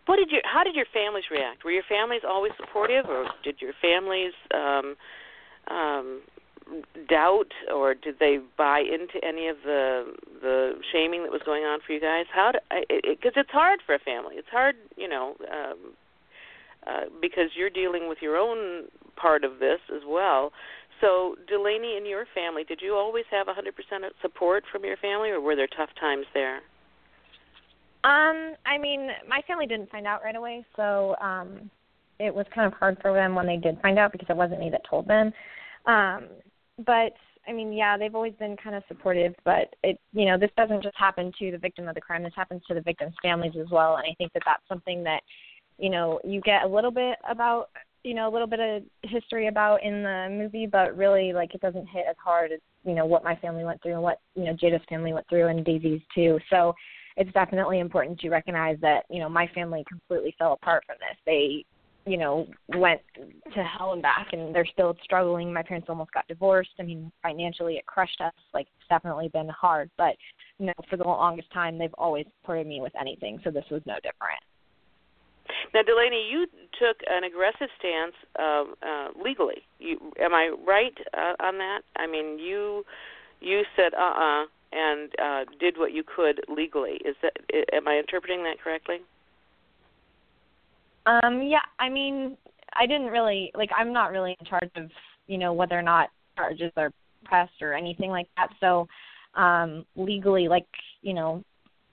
What 0.06 0.16
did 0.16 0.30
your 0.30 0.40
How 0.44 0.64
did 0.64 0.74
your 0.74 0.86
families 0.92 1.24
react? 1.30 1.62
Were 1.62 1.70
your 1.70 1.84
families 1.88 2.22
always 2.26 2.50
supportive, 2.58 3.04
or 3.08 3.26
did 3.44 3.60
your 3.60 3.72
families 3.80 4.32
um, 4.52 4.96
um, 5.70 6.22
doubt 7.08 7.52
or 7.72 7.94
did 7.94 8.18
they 8.18 8.38
buy 8.56 8.80
into 8.80 9.24
any 9.26 9.48
of 9.48 9.56
the 9.64 10.12
the 10.40 10.72
shaming 10.92 11.22
that 11.22 11.32
was 11.32 11.42
going 11.44 11.64
on 11.64 11.80
for 11.84 11.92
you 11.92 12.00
guys 12.00 12.26
how 12.32 12.52
because 12.52 12.86
it, 12.88 13.04
it, 13.04 13.32
it's 13.36 13.50
hard 13.50 13.80
for 13.84 13.94
a 13.94 13.98
family 13.98 14.36
it's 14.36 14.48
hard 14.50 14.76
you 14.96 15.08
know 15.08 15.34
um 15.50 15.78
uh 16.86 17.04
because 17.20 17.50
you're 17.56 17.70
dealing 17.70 18.08
with 18.08 18.18
your 18.20 18.36
own 18.36 18.84
part 19.16 19.44
of 19.44 19.58
this 19.58 19.80
as 19.94 20.02
well 20.06 20.52
so 21.00 21.34
delaney 21.48 21.96
and 21.96 22.06
your 22.06 22.24
family 22.34 22.64
did 22.64 22.80
you 22.82 22.94
always 22.94 23.24
have 23.30 23.48
a 23.48 23.52
100% 23.52 23.72
support 24.22 24.64
from 24.70 24.84
your 24.84 24.96
family 24.98 25.30
or 25.30 25.40
were 25.40 25.56
there 25.56 25.68
tough 25.76 25.90
times 25.98 26.26
there 26.34 26.56
um 28.04 28.54
i 28.66 28.78
mean 28.78 29.08
my 29.28 29.40
family 29.46 29.66
didn't 29.66 29.90
find 29.90 30.06
out 30.06 30.22
right 30.24 30.36
away 30.36 30.64
so 30.76 31.16
um 31.20 31.70
it 32.18 32.34
was 32.34 32.44
kind 32.54 32.66
of 32.66 32.78
hard 32.78 32.98
for 33.00 33.12
them 33.12 33.34
when 33.34 33.46
they 33.46 33.56
did 33.56 33.80
find 33.80 33.98
out 33.98 34.12
because 34.12 34.28
it 34.28 34.36
wasn't 34.36 34.58
me 34.58 34.70
that 34.70 34.82
told 34.88 35.06
them 35.06 35.32
um 35.86 36.24
but 36.86 37.12
I 37.48 37.52
mean, 37.52 37.72
yeah, 37.72 37.96
they've 37.96 38.14
always 38.14 38.34
been 38.34 38.56
kind 38.56 38.76
of 38.76 38.82
supportive, 38.88 39.34
but 39.44 39.74
it, 39.82 39.98
you 40.12 40.26
know, 40.26 40.38
this 40.38 40.50
doesn't 40.56 40.82
just 40.82 40.96
happen 40.96 41.32
to 41.38 41.50
the 41.50 41.58
victim 41.58 41.88
of 41.88 41.94
the 41.94 42.00
crime. 42.00 42.22
This 42.22 42.32
happens 42.36 42.62
to 42.68 42.74
the 42.74 42.80
victims' 42.80 43.14
families 43.22 43.54
as 43.60 43.68
well, 43.70 43.96
and 43.96 44.06
I 44.06 44.14
think 44.18 44.32
that 44.34 44.42
that's 44.44 44.62
something 44.68 45.02
that, 45.04 45.22
you 45.78 45.90
know, 45.90 46.20
you 46.22 46.40
get 46.42 46.62
a 46.62 46.68
little 46.68 46.90
bit 46.90 47.16
about, 47.28 47.70
you 48.04 48.14
know, 48.14 48.28
a 48.28 48.32
little 48.32 48.46
bit 48.46 48.60
of 48.60 48.82
history 49.02 49.48
about 49.48 49.82
in 49.82 50.02
the 50.02 50.28
movie, 50.30 50.66
but 50.66 50.96
really, 50.96 51.32
like, 51.32 51.54
it 51.54 51.60
doesn't 51.60 51.86
hit 51.86 52.04
as 52.08 52.16
hard 52.22 52.52
as, 52.52 52.60
you 52.84 52.94
know, 52.94 53.06
what 53.06 53.24
my 53.24 53.36
family 53.36 53.64
went 53.64 53.82
through 53.82 53.94
and 53.94 54.02
what, 54.02 54.20
you 54.34 54.44
know, 54.44 54.52
Jada's 54.52 54.84
family 54.88 55.12
went 55.12 55.28
through 55.28 55.48
and 55.48 55.64
Daisy's 55.64 56.00
too. 56.14 56.38
So, 56.50 56.74
it's 57.16 57.32
definitely 57.32 57.80
important 57.80 58.18
to 58.20 58.30
recognize 58.30 58.78
that, 58.80 59.04
you 59.10 59.18
know, 59.18 59.28
my 59.28 59.46
family 59.48 59.84
completely 59.88 60.34
fell 60.38 60.52
apart 60.52 60.84
from 60.86 60.96
this. 61.00 61.18
They 61.26 61.64
you 62.06 62.16
know, 62.16 62.46
went 62.76 63.00
to 63.54 63.62
hell 63.62 63.92
and 63.92 64.02
back 64.02 64.28
and 64.32 64.54
they're 64.54 64.66
still 64.66 64.96
struggling. 65.04 65.52
My 65.52 65.62
parents 65.62 65.88
almost 65.88 66.12
got 66.12 66.26
divorced. 66.28 66.70
I 66.78 66.82
mean, 66.82 67.12
financially 67.22 67.74
it 67.74 67.86
crushed 67.86 68.20
us. 68.20 68.32
Like 68.54 68.66
it's 68.78 68.88
definitely 68.88 69.28
been 69.28 69.48
hard, 69.48 69.90
but 69.98 70.16
you 70.58 70.66
know, 70.66 70.72
for 70.88 70.96
the 70.96 71.04
longest 71.04 71.52
time 71.52 71.78
they've 71.78 71.94
always 71.98 72.26
supported 72.40 72.66
me 72.66 72.80
with 72.80 72.92
anything, 73.00 73.40
so 73.44 73.50
this 73.50 73.64
was 73.70 73.82
no 73.86 73.94
different. 73.96 74.40
Now, 75.74 75.82
Delaney, 75.82 76.28
you 76.30 76.46
took 76.78 76.98
an 77.08 77.24
aggressive 77.24 77.68
stance 77.78 78.14
uh, 78.38 78.64
uh, 78.86 79.08
legally. 79.22 79.62
You, 79.78 79.98
am 80.20 80.34
I 80.34 80.54
right 80.66 80.96
uh, 81.14 81.34
on 81.42 81.58
that? 81.58 81.80
I 81.96 82.06
mean, 82.06 82.38
you 82.38 82.84
you 83.40 83.62
said 83.74 83.94
uh 83.94 84.02
uh-uh, 84.02 84.42
uh 84.42 84.46
and 84.72 85.10
uh, 85.20 85.44
did 85.58 85.78
what 85.78 85.92
you 85.92 86.04
could 86.04 86.40
legally. 86.48 87.00
Is 87.04 87.16
that 87.22 87.32
am 87.72 87.88
I 87.88 87.98
interpreting 87.98 88.44
that 88.44 88.60
correctly? 88.62 88.98
Um, 91.06 91.42
yeah, 91.42 91.64
I 91.78 91.88
mean, 91.88 92.36
I 92.74 92.86
didn't 92.86 93.08
really 93.08 93.50
like. 93.54 93.70
I'm 93.76 93.92
not 93.92 94.12
really 94.12 94.36
in 94.38 94.46
charge 94.46 94.70
of 94.76 94.90
you 95.26 95.38
know 95.38 95.52
whether 95.52 95.76
or 95.76 95.82
not 95.82 96.10
charges 96.36 96.70
are 96.76 96.92
pressed 97.24 97.60
or 97.60 97.74
anything 97.74 98.10
like 98.10 98.28
that. 98.36 98.48
So 98.60 98.86
um, 99.34 99.84
legally, 99.96 100.46
like 100.46 100.68
you 101.02 101.14
know, 101.14 101.42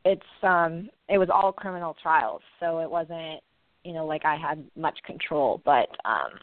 it's 0.06 0.22
um, 0.44 0.90
it 1.10 1.18
was 1.18 1.30
all 1.34 1.52
criminal 1.52 1.96
trials, 2.02 2.42
so 2.60 2.80
it 2.80 2.90
wasn't 2.90 3.42
you 3.88 3.94
know 3.94 4.06
like 4.06 4.25
I 4.25 4.36
had 4.36 4.63
much 4.75 5.00
control. 5.06 5.62
But 5.63 5.88
um, 6.03 6.38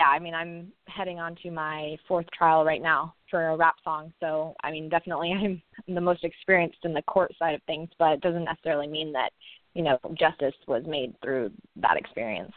yeah, 0.00 0.08
I 0.08 0.18
mean, 0.18 0.34
I'm 0.34 0.72
heading 0.88 1.20
on 1.20 1.36
to 1.44 1.50
my 1.52 1.96
fourth 2.08 2.26
trial 2.36 2.64
right 2.64 2.82
now 2.82 3.14
for 3.30 3.50
a 3.50 3.56
rap 3.56 3.76
song. 3.84 4.12
So 4.18 4.54
I 4.64 4.72
mean, 4.72 4.88
definitely 4.88 5.32
I'm 5.88 5.94
the 5.94 6.00
most 6.00 6.24
experienced 6.24 6.78
in 6.82 6.92
the 6.92 7.02
court 7.02 7.32
side 7.38 7.54
of 7.54 7.62
things, 7.62 7.88
but 7.98 8.12
it 8.14 8.20
doesn't 8.20 8.44
necessarily 8.44 8.88
mean 8.88 9.12
that 9.12 9.30
you 9.74 9.84
know 9.84 9.98
justice 10.18 10.54
was 10.66 10.82
made 10.86 11.14
through 11.22 11.52
that 11.76 11.96
experience. 11.96 12.52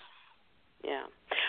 Yeah. 0.84 1.04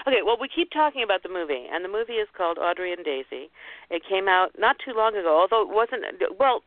Okay, 0.06 0.22
well, 0.24 0.36
we 0.40 0.48
keep 0.48 0.70
talking 0.70 1.02
about 1.02 1.22
the 1.22 1.28
movie, 1.28 1.66
and 1.70 1.84
the 1.84 1.88
movie 1.88 2.14
is 2.14 2.28
called 2.36 2.58
Audrie 2.58 2.92
and 2.92 3.04
Daisy. 3.04 3.50
It 3.90 4.02
came 4.08 4.26
out 4.28 4.50
not 4.58 4.76
too 4.84 4.92
long 4.96 5.16
ago, 5.16 5.38
although 5.38 5.62
it 5.62 5.74
wasn't. 5.74 6.04
Well, 6.38 6.62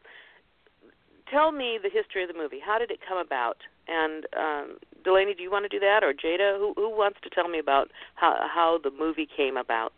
tell 1.29 1.51
me 1.51 1.79
the 1.81 1.89
history 1.89 2.23
of 2.23 2.29
the 2.29 2.37
movie. 2.37 2.59
How 2.63 2.79
did 2.79 2.91
it 2.91 2.99
come 3.07 3.17
about? 3.17 3.57
And 3.87 4.25
um, 4.37 4.77
Delaney, 5.03 5.33
do 5.33 5.43
you 5.43 5.51
want 5.51 5.65
to 5.65 5.69
do 5.69 5.79
that, 5.79 6.03
or 6.03 6.13
Jada? 6.13 6.57
Who 6.57 6.73
who 6.75 6.89
wants 6.89 7.19
to 7.23 7.29
tell 7.29 7.47
me 7.47 7.59
about 7.59 7.89
how 8.15 8.35
how 8.53 8.79
the 8.83 8.91
movie 8.91 9.27
came 9.35 9.57
about? 9.57 9.93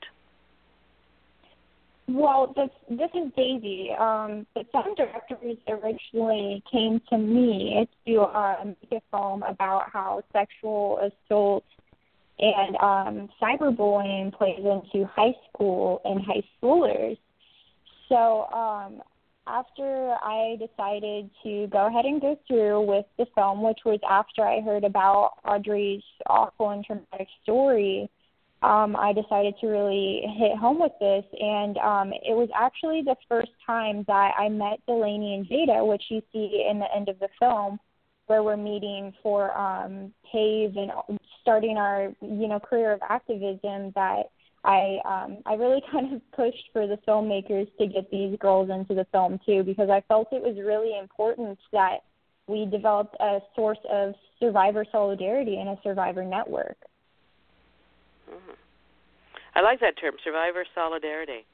Well, 2.07 2.53
this 2.55 2.69
this 2.89 3.09
is 3.13 3.31
Daisy. 3.35 3.91
Um, 3.97 4.45
the 4.55 4.65
film 4.71 4.95
directors 4.95 5.57
originally 5.67 6.63
came 6.71 7.01
to 7.09 7.17
me 7.17 7.87
to 8.07 8.21
uh, 8.21 8.63
make 8.65 8.91
a 8.91 9.01
film 9.11 9.43
about 9.43 9.89
how 9.91 10.21
sexual 10.33 10.99
assault 10.99 11.63
and 12.39 12.75
um, 12.77 13.29
cyberbullying 13.41 14.33
plays 14.33 14.59
into 14.59 15.05
high 15.07 15.35
school 15.49 16.01
and 16.03 16.21
high 16.21 16.43
schoolers. 16.61 17.17
So 18.09 18.47
um, 18.53 19.01
after 19.47 20.15
I 20.21 20.57
decided 20.59 21.29
to 21.43 21.67
go 21.67 21.87
ahead 21.87 22.05
and 22.05 22.21
go 22.21 22.37
through 22.47 22.81
with 22.81 23.05
the 23.17 23.25
film, 23.35 23.61
which 23.61 23.79
was 23.85 23.99
after 24.09 24.43
I 24.43 24.61
heard 24.61 24.83
about 24.83 25.33
Audrie's 25.45 26.03
awful 26.27 26.69
and 26.69 26.83
traumatic 26.85 27.27
story 27.43 28.09
um, 28.63 28.95
I 28.95 29.11
decided 29.11 29.55
to 29.59 29.67
really 29.67 30.21
hit 30.37 30.57
home 30.57 30.79
with 30.79 30.93
this. 30.99 31.25
And 31.39 31.77
um, 31.79 32.13
it 32.13 32.33
was 32.33 32.49
actually 32.55 33.01
the 33.01 33.17
first 33.27 33.51
time 33.65 34.05
that 34.07 34.31
I 34.37 34.47
met 34.47 34.79
Delaney 34.87 35.35
and 35.35 35.45
Jada, 35.45 35.85
which 35.85 36.03
you 36.09 36.21
see 36.31 36.65
in 36.69 36.79
the 36.79 36.87
end 36.95 37.09
of 37.09 37.19
the 37.19 37.27
film, 37.39 37.77
where 38.27 38.41
we're 38.41 38.57
meeting 38.57 39.13
for 39.21 39.55
um, 39.57 40.13
TAVE 40.31 40.77
and 40.77 41.19
starting 41.41 41.75
our, 41.77 42.13
you 42.21 42.47
know, 42.47 42.59
career 42.59 42.93
of 42.93 43.01
activism 43.07 43.91
that 43.95 44.31
I 44.63 44.97
um, 45.05 45.37
I 45.45 45.53
really 45.53 45.81
kind 45.91 46.13
of 46.13 46.21
pushed 46.31 46.69
for 46.71 46.87
the 46.87 46.97
filmmakers 47.07 47.67
to 47.77 47.87
get 47.87 48.09
these 48.11 48.37
girls 48.39 48.69
into 48.69 48.93
the 48.93 49.05
film 49.11 49.39
too 49.45 49.63
because 49.63 49.89
I 49.89 50.01
felt 50.07 50.29
it 50.31 50.41
was 50.41 50.57
really 50.57 50.97
important 50.97 51.59
that 51.71 51.99
we 52.47 52.65
developed 52.65 53.15
a 53.19 53.39
source 53.55 53.79
of 53.89 54.13
survivor 54.39 54.85
solidarity 54.91 55.57
and 55.57 55.69
a 55.69 55.77
survivor 55.81 56.25
network. 56.25 56.77
Mm-hmm. 58.29 58.51
I 59.55 59.61
like 59.61 59.79
that 59.79 59.99
term, 59.99 60.15
survivor 60.23 60.65
solidarity. 60.75 61.45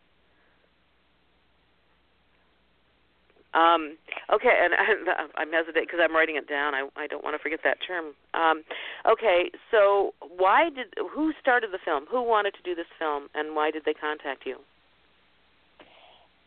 Um, 3.54 3.98
okay, 4.32 4.54
and 4.64 4.74
I, 5.10 5.42
I'm 5.42 5.52
hesitating 5.52 5.88
because 5.88 6.00
I'm 6.04 6.16
writing 6.16 6.36
it 6.36 6.48
down. 6.48 6.74
I, 6.76 6.88
I 6.96 7.08
don't 7.08 7.24
want 7.24 7.36
to 7.36 7.42
forget 7.42 7.60
that 7.64 7.78
term. 7.86 8.14
Um, 8.34 8.64
okay, 9.10 9.50
so 9.72 10.14
why 10.22 10.70
did 10.70 10.94
who 11.14 11.34
started 11.42 11.72
the 11.72 11.80
film? 11.84 12.06
Who 12.12 12.22
wanted 12.22 12.54
to 12.56 12.64
do 12.64 12.76
this 12.76 12.90
film, 12.98 13.28
and 13.34 13.56
why 13.56 13.72
did 13.72 13.84
they 13.86 13.94
contact 13.94 14.46
you? 14.46 14.58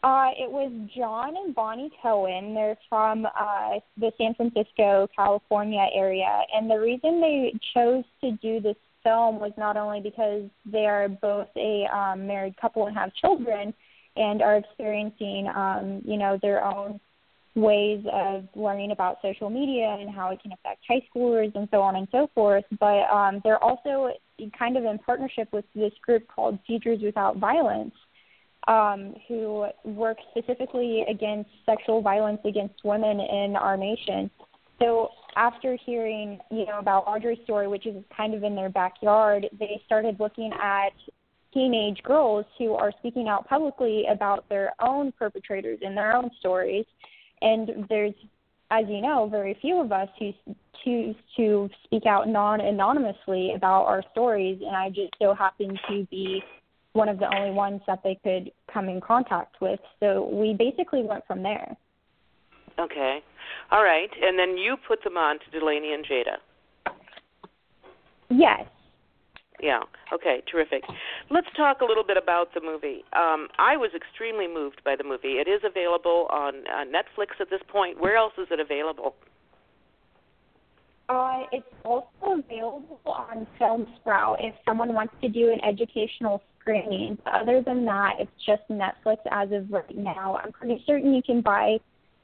Uh, 0.05 0.31
it 0.37 0.51
was 0.51 0.73
John 0.97 1.37
and 1.37 1.55
Bonnie 1.55 1.91
Cohen. 2.03 2.55
They're 2.55 2.79
from 2.89 3.25
uh, 3.25 3.79
the 3.97 4.11
San 4.19 4.35
Francisco, 4.35 5.09
California 5.15 5.87
area, 5.95 6.41
and 6.53 6.69
the 6.69 6.79
reason 6.79 7.21
they 7.21 7.53
chose 7.73 8.05
to 8.21 8.33
do 8.43 8.61
this 8.61 8.77
film 9.05 9.39
was 9.41 9.53
not 9.57 9.77
only 9.77 10.01
because 10.01 10.43
they 10.65 10.87
are 10.87 11.09
both 11.09 11.49
a 11.57 11.87
um, 11.95 12.27
married 12.27 12.57
couple 12.61 12.87
and 12.87 12.97
have 12.97 13.15
children 13.15 13.75
and 14.17 14.43
are 14.43 14.57
experiencing, 14.57 15.49
um, 15.55 16.03
you 16.05 16.17
know, 16.17 16.39
their 16.43 16.65
own 16.65 17.01
ways 17.55 18.05
of 18.11 18.49
learning 18.55 18.93
about 18.93 19.19
social 19.21 19.51
media 19.51 19.97
and 20.01 20.11
how 20.11 20.31
it 20.31 20.41
can 20.43 20.53
affect 20.53 20.81
high 20.89 21.03
schoolers 21.15 21.55
and 21.55 21.69
so 21.71 21.81
on 21.81 21.97
and 21.97 22.09
so 22.11 22.29
forth. 22.35 22.65
But 22.81 23.03
um, 23.11 23.41
they're 23.45 23.63
also 23.63 24.11
kind 24.59 24.77
of 24.77 24.85
in 24.85 24.99
partnership 24.99 25.49
with 25.53 25.65
this 25.75 25.93
group 26.05 26.27
called 26.29 26.59
Futures 26.67 27.01
Without 27.03 27.37
Violence, 27.37 27.95
um, 28.69 29.15
who 29.29 29.67
work 29.85 30.17
specifically 30.31 31.05
against 31.11 31.51
sexual 31.67 32.01
violence 32.01 32.41
against 32.45 32.75
women 32.85 33.21
in 33.21 33.57
our 33.57 33.77
nation. 33.77 34.31
So 34.81 35.11
after 35.37 35.77
hearing, 35.85 36.39
you 36.51 36.67
know, 36.67 36.79
about 36.79 37.05
Audrie's 37.07 37.39
story, 37.45 37.69
which 37.69 37.87
is 37.87 38.03
kind 38.17 38.35
of 38.35 38.43
in 38.43 38.55
their 38.55 38.71
backyard, 38.71 39.47
they 39.59 39.81
started 39.87 40.19
looking 40.19 40.53
at 40.61 40.93
teenage 41.53 42.03
girls 42.03 42.45
who 42.59 42.75
are 42.75 42.93
speaking 42.99 43.29
out 43.29 43.49
publicly 43.49 44.05
about 44.11 44.49
their 44.49 44.73
own 44.81 45.13
perpetrators 45.13 45.79
and 45.83 45.97
their 45.97 46.17
own 46.17 46.31
stories. 46.41 46.85
And 47.41 47.87
there's, 47.89 48.15
as 48.71 48.85
you 48.89 49.01
know, 49.01 49.29
very 49.31 49.57
few 49.61 49.81
of 49.81 49.93
us 49.93 50.09
who 50.19 50.33
choose 50.85 51.17
to 51.37 51.69
speak 51.85 52.07
out 52.07 52.29
non 52.29 52.61
anonymously 52.61 53.53
about 53.55 53.85
our 53.85 54.03
stories. 54.13 54.61
And 54.65 54.77
I 54.77 54.89
just 54.89 55.13
so 55.21 55.35
happened 55.35 55.79
to 55.89 56.07
be 56.11 56.43
one 56.93 57.09
of 57.09 57.19
the 57.19 57.35
only 57.35 57.53
ones 57.53 57.81
that 57.87 58.03
they 58.03 58.19
could 58.23 58.51
come 58.73 58.89
in 58.89 59.01
contact 59.01 59.57
with. 59.61 59.81
So 60.01 60.29
we 60.33 60.55
basically 60.55 61.03
went 61.03 61.27
from 61.27 61.43
there. 61.43 61.77
Okay. 62.79 63.21
All 63.71 63.83
right. 63.83 64.11
And 64.23 64.39
then 64.39 64.57
you 64.57 64.77
put 64.89 65.03
them 65.05 65.17
on 65.17 65.39
to 65.39 65.59
Delaney 65.59 65.93
and 65.93 66.05
Jada. 66.05 66.95
Yes. 68.31 68.65
Yeah. 69.63 69.81
Okay. 70.13 70.43
Terrific. 70.51 70.83
Let's 71.31 71.47
talk 71.57 71.81
a 71.81 71.85
little 71.85 72.05
bit 72.05 72.17
about 72.17 72.53
the 72.53 72.61
movie. 72.61 73.05
Um, 73.15 73.49
I 73.59 73.77
was 73.77 73.91
extremely 73.95 74.49
moved 74.49 74.83
by 74.85 74.97
the 74.97 75.05
movie. 75.05 75.39
It 75.39 75.49
is 75.49 75.63
available 75.65 76.27
on 76.31 76.67
uh, 76.67 76.85
Netflix 76.85 77.41
at 77.41 77.49
this 77.49 77.61
point. 77.69 78.01
Where 78.01 78.17
else 78.17 78.33
is 78.39 78.49
it 78.51 78.59
available? 78.59 79.15
Uh, 81.09 81.43
it's 81.53 81.67
also 81.85 82.07
available 82.23 83.01
on 83.07 83.47
Film 83.59 83.87
Sprout 84.01 84.39
if 84.41 84.55
someone 84.67 84.95
wants 84.95 85.15
to 85.21 85.29
do 85.29 85.53
an 85.53 85.61
educational 85.65 86.43
screening. 86.61 87.19
But 87.25 87.35
other 87.43 87.63
than 87.63 87.85
that, 87.85 88.15
it's 88.19 88.31
just 88.45 88.63
Netflix 88.71 89.19
as 89.31 89.53
of 89.53 89.71
right 89.71 89.97
now. 89.97 90.41
I'm 90.43 90.53
pretty 90.53 90.83
certain 90.87 91.15
you 91.15 91.23
can 91.23 91.41
buy 91.41 91.79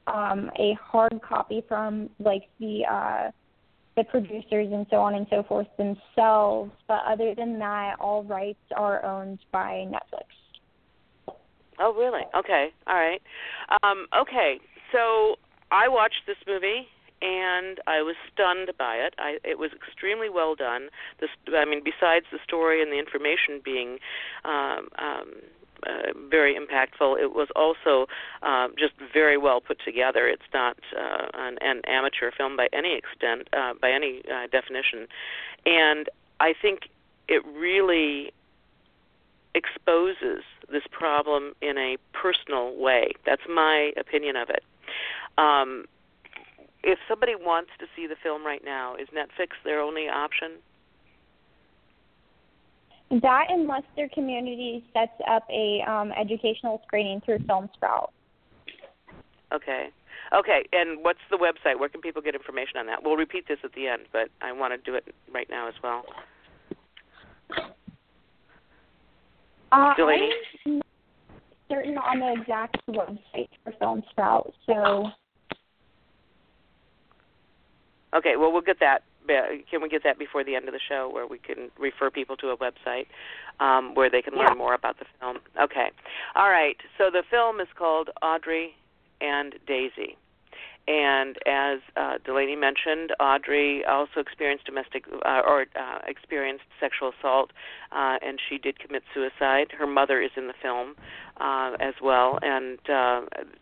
um, 0.07 0.49
a 0.57 0.77
hard 0.81 1.21
copy 1.21 1.63
from 1.67 2.09
like 2.19 2.43
the 2.59 2.81
uh, 2.89 3.31
the 3.99 4.05
producers 4.05 4.67
and 4.71 4.85
so 4.89 4.97
on 4.97 5.15
and 5.15 5.27
so 5.29 5.43
forth 5.43 5.67
themselves. 5.77 6.71
But 6.87 7.01
other 7.05 7.35
than 7.35 7.59
that, 7.59 7.95
all 7.99 8.23
rights 8.23 8.59
are 8.75 9.03
owned 9.03 9.39
by 9.51 9.85
Netflix. 9.87 11.35
Oh, 11.79 11.93
really? 11.93 12.23
Okay. 12.37 12.69
All 12.87 12.95
right. 12.95 13.21
Um, 13.83 14.07
okay. 14.17 14.59
So 14.93 15.35
I 15.71 15.87
watched 15.87 16.21
this 16.27 16.37
movie 16.47 16.87
and 17.21 17.79
I 17.87 18.01
was 18.01 18.15
stunned 18.33 18.71
by 18.77 18.95
it. 18.95 19.13
I, 19.17 19.37
it 19.43 19.59
was 19.59 19.71
extremely 19.73 20.29
well 20.29 20.55
done. 20.55 20.87
This, 21.19 21.29
I 21.53 21.65
mean, 21.65 21.81
besides 21.83 22.25
the 22.31 22.39
story 22.43 22.81
and 22.81 22.91
the 22.91 22.99
information 22.99 23.59
being 23.63 23.97
um, 24.45 24.87
um, 24.97 25.33
uh, 25.87 26.13
very 26.29 26.55
impactful. 26.55 27.21
It 27.21 27.33
was 27.33 27.47
also 27.55 28.07
uh, 28.41 28.67
just 28.77 28.93
very 29.13 29.37
well 29.37 29.61
put 29.61 29.79
together. 29.83 30.27
It's 30.27 30.41
not 30.53 30.77
uh, 30.97 31.27
an, 31.33 31.57
an 31.61 31.81
amateur 31.87 32.31
film 32.35 32.57
by 32.57 32.67
any 32.73 32.95
extent, 32.95 33.47
uh, 33.53 33.73
by 33.81 33.91
any 33.91 34.21
uh, 34.31 34.47
definition, 34.51 35.07
and 35.65 36.09
I 36.39 36.53
think 36.59 36.89
it 37.27 37.45
really 37.45 38.33
exposes 39.55 40.43
this 40.71 40.83
problem 40.91 41.53
in 41.61 41.77
a 41.77 41.97
personal 42.13 42.75
way. 42.75 43.13
That's 43.25 43.41
my 43.49 43.91
opinion 43.97 44.35
of 44.35 44.49
it. 44.49 44.63
Um, 45.37 45.85
if 46.83 46.99
somebody 47.07 47.35
wants 47.35 47.71
to 47.79 47.85
see 47.95 48.07
the 48.07 48.15
film 48.21 48.45
right 48.45 48.63
now, 48.63 48.95
is 48.95 49.07
Netflix 49.09 49.49
their 49.63 49.81
only 49.81 50.07
option? 50.07 50.51
That 53.11 53.45
and 53.49 53.67
Leicester 53.67 54.07
Community 54.13 54.85
sets 54.93 55.19
up 55.29 55.43
a 55.49 55.81
um, 55.89 56.11
educational 56.11 56.81
screening 56.85 57.21
through 57.21 57.39
Film 57.47 57.69
Sprout. 57.73 58.11
Okay. 59.51 59.87
Okay, 60.31 60.63
and 60.73 61.03
what's 61.03 61.19
the 61.31 61.37
website? 61.37 61.79
Where 61.79 61.89
can 61.89 62.01
people 62.01 62.21
get 62.21 62.35
information 62.35 62.77
on 62.77 62.85
that? 62.85 63.03
We'll 63.03 63.15
repeat 63.15 63.47
this 63.47 63.57
at 63.63 63.73
the 63.73 63.87
end, 63.87 64.03
but 64.13 64.29
I 64.41 64.51
want 64.51 64.73
to 64.73 64.91
do 64.91 64.95
it 64.95 65.07
right 65.33 65.47
now 65.49 65.67
as 65.67 65.73
well. 65.81 66.05
Uh, 69.71 69.95
Delaney? 69.95 70.29
I'm 70.67 70.77
not 70.77 70.85
certain 71.71 71.97
on 71.97 72.19
the 72.19 72.41
exact 72.41 72.77
website 72.87 73.49
for 73.63 73.73
Film 73.79 74.03
Sprout, 74.11 74.53
so 74.67 75.09
Okay, 78.13 78.35
well 78.37 78.51
we'll 78.51 78.61
get 78.61 78.79
that. 78.79 79.03
Can 79.69 79.81
we 79.81 79.89
get 79.89 80.03
that 80.03 80.17
before 80.17 80.43
the 80.43 80.55
end 80.55 80.67
of 80.67 80.73
the 80.73 80.79
show, 80.79 81.09
where 81.11 81.27
we 81.27 81.37
can 81.37 81.69
refer 81.77 82.09
people 82.09 82.35
to 82.37 82.49
a 82.49 82.57
website 82.57 83.07
um, 83.59 83.93
where 83.95 84.09
they 84.09 84.21
can 84.21 84.33
Yeah. 84.35 84.47
learn 84.47 84.57
more 84.57 84.73
about 84.73 84.97
the 84.99 85.05
film? 85.19 85.39
Okay, 85.59 85.91
all 86.35 86.49
right. 86.49 86.77
So 86.97 87.09
the 87.11 87.23
film 87.29 87.59
is 87.59 87.67
called 87.77 88.09
Audrie 88.23 88.73
and 89.21 89.55
Daisy, 89.67 90.17
and 90.87 91.37
as 91.45 91.79
uh, 91.95 92.17
Delaney 92.25 92.55
mentioned, 92.55 93.11
Audrie 93.19 93.87
also 93.87 94.19
experienced 94.19 94.65
domestic 94.65 95.05
uh, 95.25 95.41
or 95.45 95.65
uh, 95.75 95.99
experienced 96.07 96.63
sexual 96.79 97.11
assault, 97.19 97.51
uh, 97.91 98.17
and 98.21 98.39
she 98.49 98.57
did 98.57 98.79
commit 98.79 99.03
suicide. 99.13 99.67
Her 99.77 99.85
mother 99.85 100.19
is 100.21 100.31
in 100.35 100.47
the 100.47 100.53
film 100.61 100.95
uh, 101.39 101.73
as 101.79 101.93
well, 102.01 102.39
and 102.41 102.79
uh, 102.89 103.21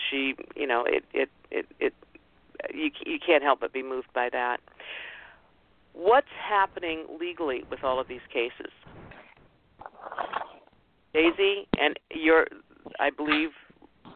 she, 0.10 0.36
you 0.56 0.68
know, 0.68 0.86
it 0.86 1.04
it 1.14 1.30
it 1.52 1.66
it 1.80 1.94
you 2.74 2.92
you 3.06 3.20
can't 3.20 3.44
help 3.44 3.60
but 3.60 3.74
be 3.74 3.84
moved 3.84 4.12
by 4.14 4.30
that. 4.32 4.60
What's 5.98 6.28
happening 6.48 7.06
legally 7.20 7.64
with 7.72 7.84
all 7.84 8.00
of 8.00 8.08
these 8.08 8.22
cases? 8.32 8.72
Daisy 11.14 11.68
and 11.80 12.00
your 12.14 12.46
I 13.00 13.10
believe 13.10 13.50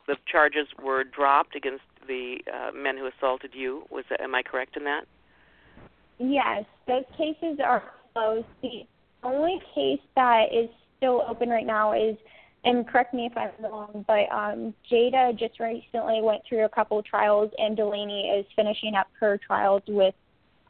the 0.08 0.16
charges 0.32 0.68
were 0.82 1.04
dropped 1.04 1.56
against 1.56 1.84
the 2.08 2.38
uh, 2.54 2.72
men 2.72 2.98
who 2.98 3.08
assaulted 3.08 3.52
you. 3.54 3.84
Was 3.90 4.06
that, 4.10 4.22
am 4.22 4.36
I 4.36 4.44
correct 4.44 4.78
in 4.78 4.84
that? 4.84 5.06
yes, 6.22 6.66
those 6.88 7.04
cases 7.18 7.60
are 7.64 7.84
closed. 8.14 8.46
The 8.62 8.84
only 9.24 9.60
case 9.74 10.00
that 10.16 10.46
is 10.54 10.70
still 10.98 11.24
open 11.28 11.50
right 11.50 11.66
now 11.66 11.94
is, 11.94 12.16
and 12.64 12.88
correct 12.88 13.14
me 13.14 13.26
if 13.26 13.36
I'm 13.36 13.52
wrong, 13.64 14.06
but 14.08 14.32
um, 14.32 14.74
Jada 14.92 15.38
just 15.38 15.60
recently 15.60 16.22
went 16.22 16.44
through 16.48 16.66
a 16.66 16.70
couple 16.70 17.02
trials, 17.02 17.52
and 17.58 17.76
Delaney 17.76 18.30
is 18.38 18.46
finishing 18.56 18.96
up 18.96 19.08
her 19.20 19.40
trials 19.46 19.82
with 19.88 20.14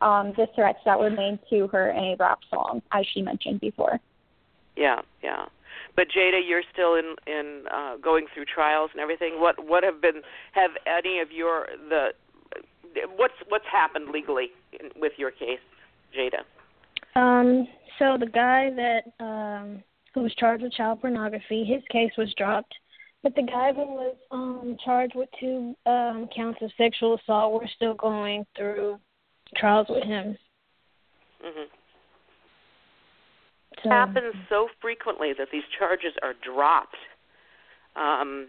um, 0.02 0.34
the 0.38 0.48
threats 0.56 0.80
that 0.86 1.00
were 1.00 1.10
made 1.10 1.40
to 1.50 1.68
her 1.68 1.92
in 1.92 1.98
a 2.04 2.16
rap 2.20 2.40
song, 2.50 2.82
as 2.92 3.06
she 3.14 3.22
mentioned 3.22 3.62
before. 3.62 4.00
Yeah, 4.76 5.02
yeah. 5.24 5.46
But 5.96 6.08
Jada, 6.16 6.40
you're 6.46 6.64
still 6.74 6.96
in 6.96 7.16
in 7.28 7.64
uh, 7.72 7.98
going 7.98 8.26
through 8.34 8.46
trials 8.46 8.90
and 8.94 9.02
everything. 9.02 9.40
What 9.40 9.64
what 9.66 9.84
have 9.84 10.02
been 10.02 10.22
have 10.54 10.72
any 10.88 11.20
of 11.20 11.32
your 11.32 11.68
the 11.90 12.10
what's 13.16 13.34
what's 13.50 13.66
happened 13.72 14.10
legally 14.14 14.50
in, 14.80 14.90
with 15.00 15.14
your 15.18 15.32
case, 15.32 15.60
Jada? 16.18 16.44
Um, 17.20 17.68
so 18.00 18.18
the 18.20 18.28
guy 18.28 18.70
that 18.76 19.24
um 19.24 19.84
who 20.14 20.22
was 20.22 20.34
charged 20.36 20.64
with 20.64 20.74
child 20.74 21.02
pornography, 21.02 21.64
his 21.64 21.82
case 21.92 22.12
was 22.18 22.34
dropped. 22.38 22.74
But 23.24 23.36
the 23.36 23.44
guy 23.44 23.72
who 23.74 23.86
was 23.86 24.16
um 24.32 24.78
charged 24.84 25.16
with 25.16 25.30
two 25.40 25.76
um 25.86 26.28
counts 26.36 26.60
of 26.62 26.72
sexual 26.78 27.18
assault, 27.18 27.54
we're 27.54 27.68
still 27.76 27.94
going 27.94 28.46
through 28.58 29.00
trials 29.56 29.88
with 29.90 30.04
him. 30.04 30.38
hmm 31.42 31.64
So 33.84 33.90
happens 33.90 34.34
so 34.50 34.68
frequently 34.82 35.34
that 35.38 35.48
these 35.52 35.64
charges 35.78 36.14
are 36.22 36.34
dropped. 36.44 36.98
Um, 37.96 38.48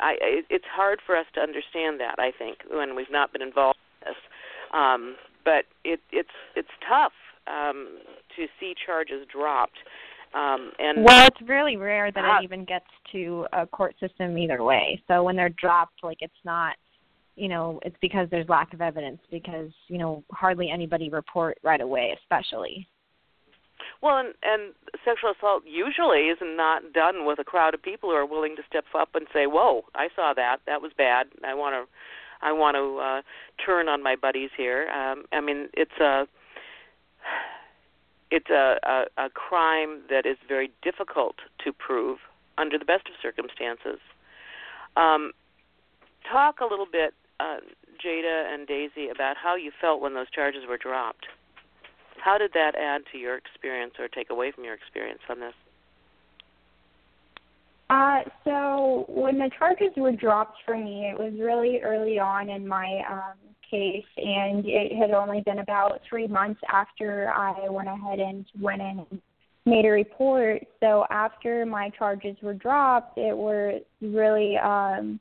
I, 0.00 0.16
it, 0.20 0.44
it's 0.50 0.64
hard 0.72 1.00
for 1.06 1.16
us 1.16 1.26
to 1.34 1.40
understand 1.40 2.00
that. 2.00 2.16
I 2.18 2.32
think 2.36 2.58
when 2.70 2.96
we've 2.96 3.10
not 3.10 3.32
been 3.32 3.42
involved 3.42 3.78
in 4.02 4.08
this, 4.08 4.16
um, 4.74 5.16
but 5.44 5.64
it, 5.84 6.00
it's 6.10 6.28
it's 6.56 6.68
tough 6.88 7.12
um, 7.46 7.98
to 8.36 8.46
see 8.58 8.74
charges 8.84 9.26
dropped. 9.32 9.78
Um, 10.34 10.72
and 10.78 11.04
Well, 11.04 11.26
it's 11.26 11.48
really 11.48 11.76
rare 11.76 12.10
that 12.10 12.24
Ah. 12.24 12.38
it 12.38 12.44
even 12.44 12.64
gets 12.64 12.86
to 13.12 13.46
a 13.52 13.66
court 13.66 13.94
system 14.00 14.38
either 14.38 14.62
way. 14.62 15.02
So 15.06 15.22
when 15.22 15.36
they're 15.36 15.50
dropped, 15.50 16.02
like 16.02 16.18
it's 16.20 16.32
not, 16.44 16.74
you 17.36 17.48
know, 17.48 17.80
it's 17.82 17.96
because 18.00 18.28
there's 18.30 18.48
lack 18.48 18.74
of 18.74 18.80
evidence 18.80 19.18
because 19.30 19.70
you 19.88 19.98
know 19.98 20.22
hardly 20.32 20.70
anybody 20.70 21.08
report 21.08 21.58
right 21.62 21.80
away, 21.80 22.16
especially. 22.20 22.86
Well, 24.02 24.18
and, 24.18 24.34
and 24.42 24.74
sexual 25.04 25.32
assault 25.36 25.62
usually 25.66 26.28
is 26.28 26.38
not 26.42 26.92
done 26.92 27.24
with 27.24 27.38
a 27.38 27.44
crowd 27.44 27.74
of 27.74 27.82
people 27.82 28.10
who 28.10 28.16
are 28.16 28.26
willing 28.26 28.56
to 28.56 28.62
step 28.68 28.84
up 28.98 29.10
and 29.14 29.26
say, 29.32 29.46
"Whoa, 29.46 29.84
I 29.94 30.08
saw 30.14 30.34
that. 30.34 30.58
That 30.66 30.82
was 30.82 30.92
bad. 30.96 31.28
I 31.44 31.54
want 31.54 31.74
to, 31.74 32.46
I 32.46 32.52
want 32.52 32.76
to 32.76 32.98
uh, 32.98 33.22
turn 33.64 33.88
on 33.88 34.02
my 34.02 34.16
buddies 34.16 34.50
here." 34.56 34.88
Um, 34.90 35.24
I 35.32 35.40
mean, 35.40 35.68
it's 35.74 35.98
a, 36.00 36.26
it's 38.30 38.50
a, 38.50 38.76
a 38.84 39.24
a 39.26 39.30
crime 39.30 40.02
that 40.10 40.26
is 40.26 40.36
very 40.48 40.70
difficult 40.82 41.36
to 41.64 41.72
prove 41.72 42.18
under 42.58 42.78
the 42.78 42.84
best 42.84 43.06
of 43.06 43.14
circumstances. 43.22 44.00
Um, 44.96 45.32
talk 46.30 46.60
a 46.60 46.66
little 46.66 46.86
bit, 46.90 47.14
uh, 47.42 47.56
Jada 48.04 48.54
and 48.54 48.66
Daisy, 48.66 49.08
about 49.08 49.36
how 49.36 49.56
you 49.56 49.70
felt 49.80 50.00
when 50.00 50.14
those 50.14 50.30
charges 50.30 50.62
were 50.68 50.78
dropped. 50.78 51.26
How 52.22 52.38
did 52.38 52.52
that 52.54 52.74
add 52.76 53.02
to 53.12 53.18
your 53.18 53.36
experience 53.36 53.94
or 53.98 54.08
take 54.08 54.30
away 54.30 54.52
from 54.52 54.64
your 54.64 54.74
experience 54.74 55.20
on 55.28 55.40
this? 55.40 55.54
Uh, 57.90 58.20
so 58.44 59.04
when 59.08 59.38
the 59.38 59.50
charges 59.58 59.90
were 59.96 60.12
dropped 60.12 60.56
for 60.64 60.76
me, 60.76 61.10
it 61.10 61.18
was 61.18 61.34
really 61.38 61.80
early 61.82 62.18
on 62.18 62.48
in 62.48 62.66
my 62.66 63.02
um, 63.10 63.36
case, 63.70 64.04
and 64.16 64.64
it 64.66 64.96
had 64.96 65.10
only 65.10 65.42
been 65.42 65.58
about 65.58 66.00
three 66.08 66.26
months 66.26 66.60
after 66.72 67.32
I 67.34 67.68
went 67.68 67.88
ahead 67.88 68.18
and 68.18 68.46
went 68.60 68.80
in 68.80 69.04
and 69.10 69.22
made 69.66 69.84
a 69.84 69.90
report. 69.90 70.62
So 70.80 71.04
after 71.10 71.66
my 71.66 71.90
charges 71.90 72.36
were 72.42 72.54
dropped, 72.54 73.18
it 73.18 73.36
were 73.36 73.80
really 74.00 74.56
um, 74.56 75.20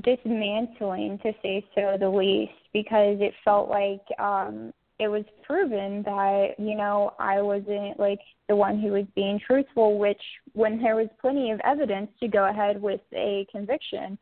dismantling, 0.00 1.18
to 1.22 1.32
say 1.42 1.64
so 1.74 1.96
the 1.98 2.08
least, 2.08 2.52
because 2.72 3.18
it 3.20 3.34
felt 3.44 3.68
like 3.68 4.00
um, 4.18 4.72
it 4.98 5.08
was 5.08 5.24
proven 5.42 6.02
that 6.04 6.54
you 6.58 6.76
know 6.76 7.14
I 7.18 7.42
wasn't 7.42 7.98
like 7.98 8.20
the 8.48 8.56
one 8.56 8.80
who 8.80 8.92
was 8.92 9.04
being 9.14 9.40
truthful, 9.44 9.98
which 9.98 10.22
when 10.54 10.82
there 10.82 10.96
was 10.96 11.08
plenty 11.20 11.50
of 11.50 11.60
evidence 11.64 12.10
to 12.20 12.28
go 12.28 12.48
ahead 12.48 12.80
with 12.80 13.00
a 13.12 13.46
conviction. 13.50 14.18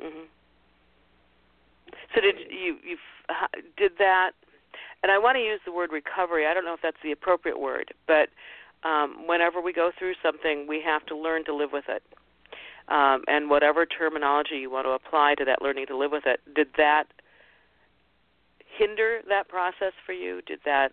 hmm 0.00 0.24
So 2.14 2.20
did 2.20 2.36
you 2.50 2.76
you 2.84 2.96
did 3.76 3.92
that? 3.98 4.32
And 5.02 5.12
I 5.12 5.18
want 5.18 5.36
to 5.36 5.40
use 5.40 5.60
the 5.64 5.72
word 5.72 5.90
recovery. 5.92 6.46
I 6.46 6.54
don't 6.54 6.64
know 6.64 6.74
if 6.74 6.80
that's 6.82 6.96
the 7.02 7.12
appropriate 7.12 7.58
word, 7.58 7.92
but 8.06 8.28
um, 8.82 9.26
whenever 9.26 9.60
we 9.60 9.72
go 9.72 9.90
through 9.98 10.14
something, 10.22 10.66
we 10.68 10.80
have 10.84 11.04
to 11.06 11.16
learn 11.16 11.44
to 11.46 11.54
live 11.54 11.70
with 11.72 11.84
it. 11.88 12.02
Um, 12.88 13.22
and 13.26 13.50
whatever 13.50 13.84
terminology 13.84 14.56
you 14.56 14.70
want 14.70 14.86
to 14.86 14.90
apply 14.90 15.34
to 15.38 15.44
that 15.44 15.60
learning 15.60 15.86
to 15.86 15.96
live 15.96 16.12
with 16.12 16.24
it, 16.24 16.40
did 16.54 16.68
that 16.76 17.04
hinder 18.78 19.20
that 19.28 19.48
process 19.48 19.92
for 20.04 20.12
you? 20.12 20.40
Did 20.46 20.60
that 20.64 20.92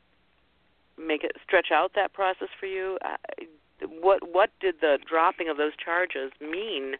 make 0.97 1.23
it 1.23 1.33
stretch 1.45 1.67
out 1.71 1.91
that 1.95 2.13
process 2.13 2.49
for 2.59 2.65
you? 2.65 2.97
Uh, 3.05 3.45
what 4.01 4.19
what 4.31 4.49
did 4.59 4.75
the 4.81 4.97
dropping 5.07 5.49
of 5.49 5.57
those 5.57 5.73
charges 5.83 6.31
mean 6.41 6.95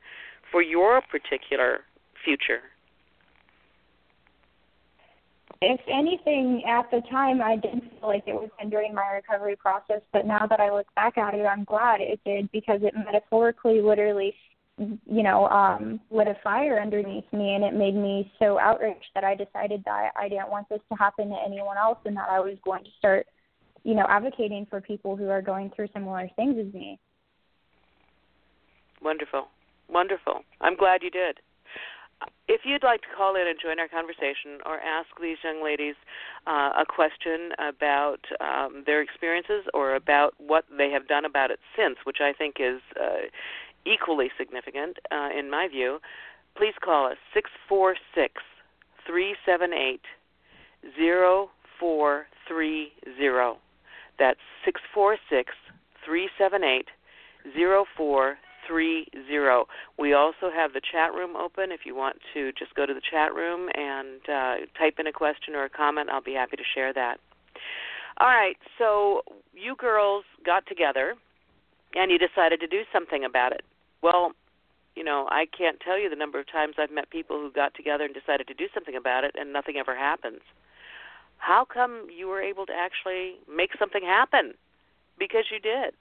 for 0.51 0.62
your 0.62 1.01
particular 1.01 1.82
future? 2.23 2.62
If 5.62 5.79
anything, 5.88 6.63
at 6.67 6.91
the 6.91 7.01
time, 7.10 7.41
I 7.41 7.56
didn't 7.56 7.84
feel 7.89 8.10
like 8.10 8.23
it 8.27 8.34
was 8.34 8.49
hindering 8.60 8.93
my 8.93 9.08
recovery 9.13 9.56
process, 9.56 10.01
but 10.12 10.25
now 10.25 10.45
that 10.45 10.60
I 10.60 10.71
look 10.71 10.88
back 10.95 11.17
at 11.17 11.34
it, 11.34 11.45
I'm 11.45 11.63
glad 11.63 12.01
it 12.01 12.19
did 12.25 12.51
because 12.51 12.82
it 12.84 12.93
metaphorically, 12.95 13.79
literally, 13.79 14.36
you 14.77 15.23
know, 15.23 15.47
um, 15.49 15.99
lit 16.09 16.27
a 16.27 16.36
fire 16.43 16.81
underneath 16.81 17.31
me, 17.31 17.53
and 17.53 17.63
it 17.63 17.73
made 17.73 17.95
me 17.95 18.31
so 18.39 18.59
outraged 18.59 19.05
that 19.13 19.23
I 19.23 19.36
decided 19.36 19.83
that 19.86 20.12
I 20.15 20.27
didn't 20.27 20.49
want 20.49 20.67
this 20.69 20.81
to 20.91 20.97
happen 20.97 21.29
to 21.29 21.38
anyone 21.45 21.77
else, 21.77 21.99
and 22.05 22.17
that 22.17 22.29
I 22.29 22.39
was 22.39 22.57
going 22.65 22.83
to 22.83 22.89
start, 22.97 23.27
you 23.83 23.93
know, 23.93 24.05
advocating 24.09 24.65
for 24.69 24.81
people 24.81 25.15
who 25.15 25.29
are 25.29 25.41
going 25.41 25.71
through 25.75 25.89
similar 25.93 26.27
things 26.36 26.55
as 26.59 26.73
me. 26.73 26.99
Wonderful. 29.01 29.47
Wonderful. 29.89 30.41
I'm 30.62 30.75
glad 30.75 31.03
you 31.03 31.12
did. 31.12 31.39
If 32.47 32.62
you'd 32.63 32.83
like 32.83 33.01
to 33.01 33.07
call 33.15 33.36
in 33.36 33.47
and 33.47 33.59
join 33.62 33.79
our 33.79 33.88
conversation 33.89 34.59
or 34.65 34.79
ask 34.79 35.09
these 35.21 35.38
young 35.43 35.63
ladies 35.63 35.95
uh, 36.47 36.71
a 36.79 36.86
question 36.88 37.51
about 37.59 38.19
um, 38.39 38.83
their 38.86 39.01
experiences 39.01 39.65
or 39.73 39.95
about 39.95 40.33
what 40.38 40.63
they 40.75 40.89
have 40.89 41.07
done 41.07 41.25
about 41.25 41.51
it 41.51 41.59
since, 41.77 41.97
which 42.05 42.17
I 42.21 42.31
think 42.31 42.55
is 42.59 42.79
uh, 42.99 43.27
equally 43.86 44.30
significant 44.38 44.98
uh, 45.12 45.30
in 45.38 45.50
my 45.50 45.67
view, 45.67 46.00
please 46.56 46.74
call 46.84 47.08
us 47.08 47.17
646 47.34 48.41
378 49.06 50.02
0430. 50.98 53.60
That's 54.19 54.39
646 54.65 55.54
378 56.06 56.88
0430. 57.56 59.65
We 60.00 60.13
also 60.13 60.50
have 60.54 60.74
the 60.74 60.82
chat 60.82 61.13
room 61.13 61.36
open. 61.36 61.72
If 61.72 61.82
you 61.86 61.96
want 61.96 62.17
to 62.34 62.52
just 62.54 62.74
go 62.76 62.86
to 62.86 62.93
the 62.93 63.02
chat 63.02 63.34
room 63.34 63.69
and 63.74 64.22
uh, 64.30 64.56
type 64.78 65.00
in 65.00 65.08
a 65.08 65.12
question 65.12 65.56
or 65.56 65.65
a 65.65 65.69
comment, 65.69 66.10
I'll 66.10 66.22
be 66.22 66.34
happy 66.34 66.58
to 66.58 66.63
share 66.76 66.93
that. 66.93 67.19
All 68.19 68.28
right, 68.28 68.58
so 68.78 69.24
you 69.54 69.76
girls 69.76 70.24
got 70.46 70.67
together 70.67 71.15
and 71.96 72.12
you 72.12 72.17
decided 72.17 72.60
to 72.60 72.67
do 72.67 72.84
something 72.93 73.26
about 73.26 73.54
it. 73.54 73.63
Well, 74.03 74.33
you 74.95 75.03
know, 75.03 75.27
I 75.31 75.45
can't 75.57 75.79
tell 75.79 75.99
you 75.99 76.09
the 76.09 76.15
number 76.15 76.39
of 76.39 76.51
times 76.51 76.75
I've 76.77 76.91
met 76.91 77.09
people 77.09 77.39
who 77.39 77.51
got 77.51 77.73
together 77.73 78.03
and 78.03 78.13
decided 78.13 78.47
to 78.47 78.53
do 78.53 78.65
something 78.73 78.95
about 78.95 79.23
it 79.23 79.33
and 79.39 79.51
nothing 79.51 79.77
ever 79.77 79.95
happens. 79.95 80.41
How 81.37 81.65
come 81.65 82.07
you 82.15 82.27
were 82.27 82.41
able 82.41 82.65
to 82.67 82.73
actually 82.73 83.37
make 83.49 83.71
something 83.79 84.03
happen? 84.03 84.53
Because 85.17 85.45
you 85.51 85.59
did. 85.59 85.95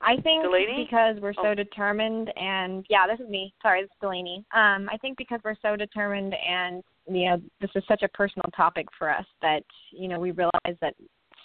I 0.00 0.16
think 0.16 0.42
Delaney? 0.42 0.84
because 0.84 1.16
we're 1.20 1.34
so 1.34 1.50
Oh. 1.50 1.54
determined 1.54 2.36
and 2.36 2.84
yeah, 2.88 3.06
this 3.06 3.20
is 3.20 3.28
me. 3.28 3.54
Sorry, 3.62 3.82
this 3.82 3.90
is 3.90 3.96
Delaney. 4.00 4.44
Um, 4.52 4.88
I 4.92 4.96
think 4.98 5.16
because 5.16 5.40
we're 5.44 5.56
so 5.62 5.76
determined 5.76 6.34
and 6.34 6.82
you 7.06 7.28
know, 7.28 7.42
this 7.60 7.70
is 7.74 7.84
such 7.86 8.02
a 8.02 8.08
personal 8.08 8.50
topic 8.56 8.86
for 8.98 9.10
us 9.10 9.26
that, 9.42 9.62
you 9.90 10.08
know, 10.08 10.18
we 10.18 10.30
realize 10.30 10.76
that 10.80 10.94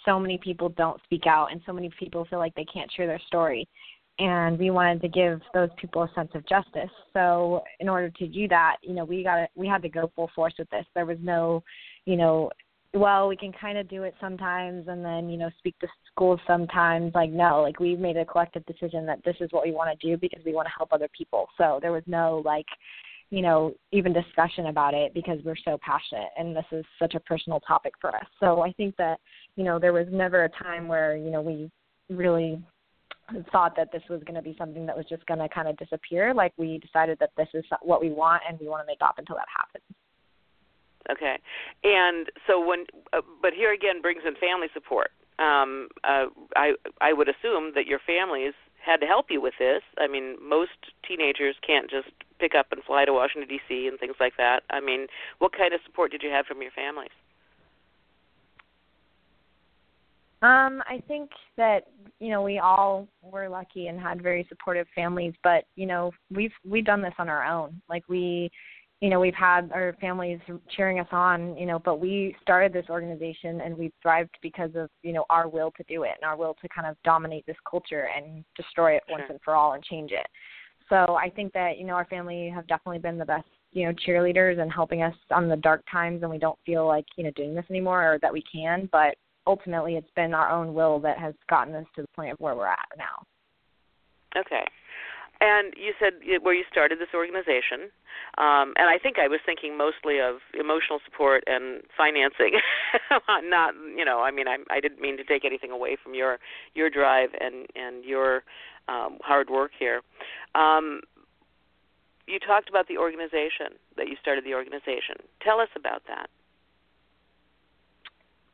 so 0.04 0.18
many 0.18 0.38
people 0.38 0.70
don't 0.70 1.02
speak 1.04 1.26
out 1.26 1.52
and 1.52 1.60
so 1.66 1.72
many 1.72 1.90
people 1.98 2.24
feel 2.24 2.38
like 2.38 2.54
they 2.54 2.64
can't 2.64 2.90
share 2.92 3.06
their 3.06 3.20
story. 3.26 3.68
And 4.20 4.58
we 4.58 4.70
wanted 4.70 5.00
to 5.00 5.08
give 5.08 5.40
those 5.54 5.70
people 5.80 6.02
a 6.02 6.10
sense 6.14 6.30
of 6.34 6.46
justice. 6.46 6.90
So 7.14 7.64
in 7.80 7.88
order 7.88 8.10
to 8.10 8.26
do 8.28 8.46
that, 8.48 8.76
you 8.82 8.92
know, 8.92 9.04
we 9.04 9.22
got 9.22 9.36
to 9.36 9.48
we 9.54 9.66
had 9.66 9.80
to 9.80 9.88
go 9.88 10.12
full 10.14 10.30
force 10.34 10.52
with 10.58 10.68
this. 10.68 10.84
There 10.94 11.06
was 11.06 11.16
no, 11.22 11.62
you 12.04 12.16
know, 12.16 12.50
well, 12.92 13.28
we 13.28 13.36
can 13.36 13.50
kind 13.52 13.78
of 13.78 13.88
do 13.88 14.02
it 14.02 14.14
sometimes 14.20 14.88
and 14.88 15.02
then, 15.02 15.30
you 15.30 15.38
know, 15.38 15.48
speak 15.58 15.78
to 15.78 15.88
schools 16.12 16.38
sometimes. 16.46 17.14
Like, 17.14 17.30
no, 17.30 17.62
like 17.62 17.80
we've 17.80 17.98
made 17.98 18.18
a 18.18 18.26
collective 18.26 18.66
decision 18.66 19.06
that 19.06 19.24
this 19.24 19.36
is 19.40 19.50
what 19.52 19.64
we 19.64 19.72
want 19.72 19.98
to 19.98 20.06
do 20.06 20.18
because 20.18 20.44
we 20.44 20.52
want 20.52 20.66
to 20.66 20.74
help 20.76 20.92
other 20.92 21.08
people. 21.16 21.46
So 21.56 21.78
there 21.80 21.92
was 21.92 22.02
no, 22.06 22.42
like, 22.44 22.66
you 23.30 23.40
know, 23.40 23.72
even 23.92 24.12
discussion 24.12 24.66
about 24.66 24.92
it 24.92 25.14
because 25.14 25.38
we're 25.44 25.54
so 25.64 25.78
passionate 25.80 26.28
and 26.36 26.54
this 26.54 26.64
is 26.72 26.84
such 26.98 27.14
a 27.14 27.20
personal 27.20 27.60
topic 27.60 27.94
for 28.00 28.14
us. 28.14 28.26
So 28.38 28.60
I 28.60 28.72
think 28.72 28.96
that, 28.96 29.18
you 29.56 29.64
know, 29.64 29.78
there 29.78 29.94
was 29.94 30.08
never 30.10 30.44
a 30.44 30.48
time 30.48 30.88
where, 30.88 31.16
you 31.16 31.30
know, 31.30 31.40
we 31.40 31.70
really 32.10 32.60
thought 33.52 33.76
that 33.76 33.92
this 33.92 34.02
was 34.08 34.22
going 34.24 34.34
to 34.34 34.42
be 34.42 34.54
something 34.58 34.86
that 34.86 34.96
was 34.96 35.06
just 35.08 35.24
going 35.26 35.40
to 35.40 35.48
kind 35.48 35.68
of 35.68 35.76
disappear. 35.76 36.34
Like 36.34 36.52
we 36.56 36.78
decided 36.78 37.18
that 37.20 37.30
this 37.36 37.48
is 37.54 37.64
what 37.82 38.00
we 38.00 38.10
want 38.10 38.42
and 38.48 38.58
we 38.58 38.68
want 38.68 38.82
to 38.82 38.86
make 38.86 39.02
up 39.02 39.18
until 39.18 39.36
that 39.36 39.48
happens. 39.54 39.84
Okay, 41.10 41.38
and 41.82 42.30
so 42.46 42.64
when, 42.64 42.84
uh, 43.12 43.22
but 43.42 43.52
here 43.52 43.72
again 43.72 44.02
brings 44.02 44.22
in 44.26 44.34
family 44.36 44.68
support. 44.72 45.10
Um, 45.38 45.88
uh, 46.04 46.26
I 46.54 46.74
I 47.00 47.12
would 47.14 47.28
assume 47.28 47.72
that 47.74 47.86
your 47.86 47.98
families 48.06 48.52
had 48.84 49.00
to 49.00 49.06
help 49.06 49.26
you 49.30 49.40
with 49.40 49.54
this. 49.58 49.82
I 49.98 50.06
mean, 50.06 50.36
most 50.42 50.92
teenagers 51.06 51.56
can't 51.66 51.90
just 51.90 52.08
pick 52.38 52.54
up 52.54 52.66
and 52.70 52.82
fly 52.84 53.06
to 53.06 53.12
Washington 53.12 53.48
D.C. 53.48 53.88
and 53.88 53.98
things 53.98 54.16
like 54.20 54.36
that. 54.36 54.60
I 54.70 54.80
mean, 54.80 55.06
what 55.38 55.56
kind 55.56 55.72
of 55.74 55.80
support 55.84 56.12
did 56.12 56.22
you 56.22 56.30
have 56.30 56.46
from 56.46 56.62
your 56.62 56.70
families? 56.72 57.10
Um, 60.42 60.82
I 60.88 61.02
think 61.06 61.30
that 61.58 61.88
you 62.18 62.30
know 62.30 62.40
we 62.42 62.58
all 62.58 63.06
were 63.22 63.48
lucky 63.48 63.88
and 63.88 64.00
had 64.00 64.22
very 64.22 64.46
supportive 64.48 64.86
families, 64.94 65.34
but 65.44 65.64
you 65.76 65.86
know 65.86 66.12
we've 66.34 66.52
we've 66.64 66.84
done 66.84 67.02
this 67.02 67.12
on 67.18 67.28
our 67.28 67.44
own. 67.44 67.80
Like 67.90 68.04
we, 68.08 68.50
you 69.02 69.10
know, 69.10 69.20
we've 69.20 69.34
had 69.34 69.70
our 69.72 69.94
families 70.00 70.40
cheering 70.74 70.98
us 70.98 71.08
on, 71.12 71.58
you 71.58 71.66
know, 71.66 71.78
but 71.78 72.00
we 72.00 72.34
started 72.40 72.72
this 72.72 72.86
organization 72.88 73.60
and 73.60 73.76
we 73.76 73.92
thrived 74.00 74.34
because 74.40 74.70
of 74.76 74.88
you 75.02 75.12
know 75.12 75.26
our 75.28 75.46
will 75.46 75.72
to 75.76 75.84
do 75.88 76.04
it 76.04 76.12
and 76.20 76.24
our 76.28 76.38
will 76.38 76.56
to 76.62 76.68
kind 76.68 76.86
of 76.86 76.96
dominate 77.04 77.44
this 77.44 77.56
culture 77.70 78.08
and 78.16 78.42
destroy 78.56 78.96
it 78.96 79.02
once 79.10 79.24
and 79.28 79.40
for 79.44 79.54
all 79.54 79.74
and 79.74 79.84
change 79.84 80.10
it. 80.10 80.26
So 80.88 81.16
I 81.16 81.28
think 81.28 81.52
that 81.52 81.76
you 81.76 81.84
know 81.84 81.94
our 81.94 82.06
family 82.06 82.48
have 82.48 82.66
definitely 82.66 83.00
been 83.00 83.18
the 83.18 83.26
best 83.26 83.46
you 83.72 83.86
know 83.86 83.92
cheerleaders 84.06 84.58
and 84.58 84.72
helping 84.72 85.02
us 85.02 85.14
on 85.30 85.48
the 85.48 85.56
dark 85.56 85.84
times 85.92 86.22
and 86.22 86.30
we 86.30 86.38
don't 86.38 86.58
feel 86.64 86.86
like 86.86 87.04
you 87.16 87.24
know 87.24 87.30
doing 87.32 87.54
this 87.54 87.66
anymore 87.68 88.14
or 88.14 88.18
that 88.20 88.32
we 88.32 88.42
can 88.50 88.88
but 88.90 89.14
ultimately 89.46 89.96
it's 89.96 90.10
been 90.14 90.34
our 90.34 90.50
own 90.50 90.74
will 90.74 90.98
that 91.00 91.18
has 91.18 91.34
gotten 91.48 91.74
us 91.74 91.86
to 91.94 92.02
the 92.02 92.08
point 92.14 92.32
of 92.32 92.38
where 92.38 92.54
we're 92.54 92.66
at 92.66 92.88
now 92.96 93.26
Okay. 94.36 94.64
And 95.40 95.72
you 95.74 95.94
said 95.98 96.20
where 96.42 96.54
you 96.54 96.64
started 96.70 96.98
this 96.98 97.14
organization, 97.14 97.88
um, 98.36 98.76
and 98.76 98.90
I 98.92 98.98
think 99.02 99.18
I 99.18 99.26
was 99.26 99.40
thinking 99.46 99.76
mostly 99.76 100.20
of 100.20 100.36
emotional 100.52 101.00
support 101.02 101.42
and 101.46 101.80
financing, 101.96 102.60
not 103.48 103.72
you 103.96 104.04
know. 104.04 104.20
I 104.20 104.30
mean, 104.32 104.46
I, 104.48 104.58
I 104.70 104.80
didn't 104.80 105.00
mean 105.00 105.16
to 105.16 105.24
take 105.24 105.46
anything 105.46 105.70
away 105.70 105.96
from 105.96 106.14
your 106.14 106.38
your 106.74 106.90
drive 106.90 107.30
and 107.40 107.66
and 107.74 108.04
your 108.04 108.44
um, 108.86 109.16
hard 109.22 109.48
work 109.48 109.70
here. 109.78 110.02
Um, 110.54 111.00
you 112.26 112.38
talked 112.38 112.68
about 112.68 112.86
the 112.86 112.98
organization 112.98 113.80
that 113.96 114.08
you 114.08 114.16
started 114.20 114.44
the 114.44 114.52
organization. 114.52 115.24
Tell 115.42 115.58
us 115.58 115.70
about 115.74 116.02
that. 116.06 116.28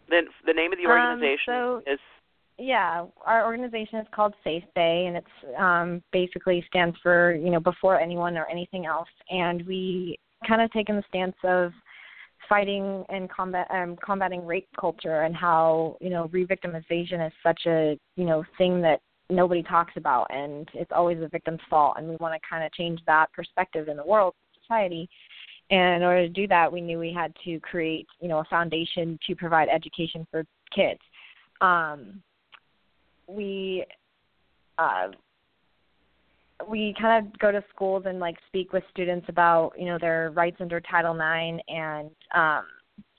The 0.08 0.22
the 0.44 0.52
name 0.52 0.72
of 0.72 0.78
the 0.78 0.86
Um, 0.86 0.92
organization 0.92 1.54
so- 1.54 1.82
is? 1.86 2.00
yeah 2.58 3.04
our 3.26 3.44
organization 3.44 3.98
is 3.98 4.06
called 4.12 4.34
safe 4.42 4.64
bay 4.74 5.04
and 5.06 5.14
it's 5.18 5.58
um 5.58 6.02
basically 6.10 6.62
stands 6.68 6.96
for 7.02 7.34
you 7.34 7.50
know 7.50 7.60
before 7.60 8.00
anyone 8.00 8.36
or 8.38 8.46
anything 8.46 8.86
else. 8.86 9.08
And 9.30 9.66
we 9.66 10.18
kind 10.46 10.62
of 10.62 10.70
taken 10.72 10.96
the 10.96 11.02
stance 11.08 11.36
of 11.44 11.72
fighting 12.48 13.04
and 13.08 13.28
combat 13.30 13.66
um 13.70 13.96
combating 13.96 14.46
rape 14.46 14.68
culture 14.78 15.22
and 15.22 15.34
how 15.36 15.96
you 16.00 16.10
know 16.10 16.28
re-victimization 16.32 17.26
is 17.26 17.32
such 17.42 17.66
a 17.66 17.98
you 18.16 18.24
know 18.24 18.44
thing 18.56 18.80
that 18.82 19.00
nobody 19.28 19.62
talks 19.62 19.94
about 19.96 20.26
and 20.30 20.68
it's 20.72 20.92
always 20.92 21.18
the 21.18 21.28
victim's 21.28 21.60
fault. 21.68 21.96
And 21.98 22.08
we 22.08 22.16
want 22.16 22.32
to 22.40 22.48
kind 22.48 22.62
of 22.64 22.72
change 22.72 23.00
that 23.06 23.32
perspective 23.32 23.88
in 23.88 23.96
the 23.96 24.06
world 24.06 24.34
society 24.62 25.08
and 25.70 25.96
in 25.96 26.02
order 26.02 26.26
to 26.26 26.32
do 26.32 26.46
that 26.46 26.72
we 26.72 26.80
knew 26.80 26.98
we 26.98 27.12
had 27.12 27.32
to 27.44 27.58
create 27.60 28.06
you 28.20 28.28
know 28.28 28.38
a 28.38 28.44
foundation 28.44 29.18
to 29.26 29.34
provide 29.34 29.68
education 29.68 30.26
for 30.30 30.44
kids. 30.74 31.00
Um 31.60 32.22
we 33.28 33.84
uh 34.78 35.08
we 36.68 36.94
kind 37.00 37.26
of 37.26 37.38
go 37.38 37.52
to 37.52 37.62
schools 37.74 38.04
and 38.06 38.18
like 38.18 38.36
speak 38.46 38.72
with 38.72 38.82
students 38.90 39.26
about 39.28 39.72
you 39.78 39.86
know 39.86 39.98
their 40.00 40.30
rights 40.30 40.56
under 40.60 40.80
title 40.80 41.14
ix 41.14 41.62
and 41.68 42.10
um 42.34 42.64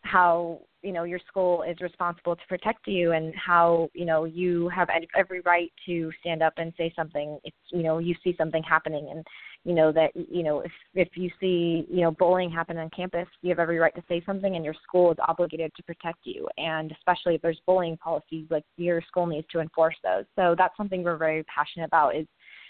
how 0.02 0.60
you 0.82 0.92
know 0.92 1.04
your 1.04 1.20
school 1.28 1.64
is 1.64 1.80
responsible 1.82 2.36
to 2.36 2.42
protect 2.48 2.88
you 2.88 3.12
and 3.12 3.34
how 3.36 3.90
you 3.94 4.06
know 4.06 4.26
you 4.26 4.70
have 4.70 4.88
every 5.16 5.42
right 5.42 5.72
to 5.86 6.12
stand 6.22 6.42
up 6.42 6.54
and 6.58 6.74
say 6.78 6.92
something 6.96 7.40
if 7.44 7.54
you 7.72 7.84
know 7.84 7.98
you 7.98 8.16
see 8.24 8.36
something 8.38 8.64
happening. 8.64 9.10
And 9.12 9.26
you 9.68 9.74
know 9.76 9.92
that 9.92 10.12
you 10.16 10.44
know 10.44 10.62
if 10.62 10.72
if 10.96 11.10
you 11.16 11.30
see 11.42 11.86
you 11.92 12.02
know 12.02 12.12
bullying 12.12 12.50
happen 12.50 12.78
on 12.78 12.90
campus 12.96 13.28
you 13.42 13.50
have 13.50 13.60
every 13.60 13.78
right 13.78 13.94
to 13.96 14.04
say 14.08 14.24
something 14.26 14.56
and 14.56 14.64
your 14.64 14.74
school 14.82 15.12
is 15.12 15.18
obligated 15.28 15.74
to 15.76 15.84
protect 15.84 16.20
you. 16.24 16.48
And 16.58 16.90
especially 16.94 17.36
if 17.36 17.42
there's 17.42 17.60
bullying 17.66 17.98
policies 17.98 18.48
like 18.50 18.64
your 18.78 19.02
school 19.02 19.28
needs 19.28 19.46
to 19.52 19.60
enforce 19.60 19.96
those. 20.06 20.24
So 20.38 20.56
that's 20.58 20.76
something 20.78 21.04
we're 21.04 21.18
very 21.18 21.44
passionate 21.44 21.86
about 21.86 22.16
is 22.16 22.26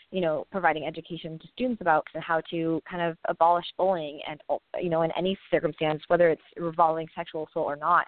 you 0.09 0.21
know 0.21 0.47
providing 0.51 0.87
education 0.87 1.37
to 1.37 1.47
students 1.53 1.81
about 1.81 2.03
how 2.15 2.41
to 2.49 2.81
kind 2.89 3.03
of 3.03 3.15
abolish 3.29 3.65
bullying 3.77 4.19
and 4.27 4.41
you 4.81 4.89
know 4.89 5.03
in 5.03 5.11
any 5.15 5.37
circumstance 5.51 6.01
whether 6.07 6.29
it's 6.29 6.41
revolving 6.57 7.07
sexual 7.15 7.47
assault 7.47 7.67
or 7.67 7.75
not 7.75 8.07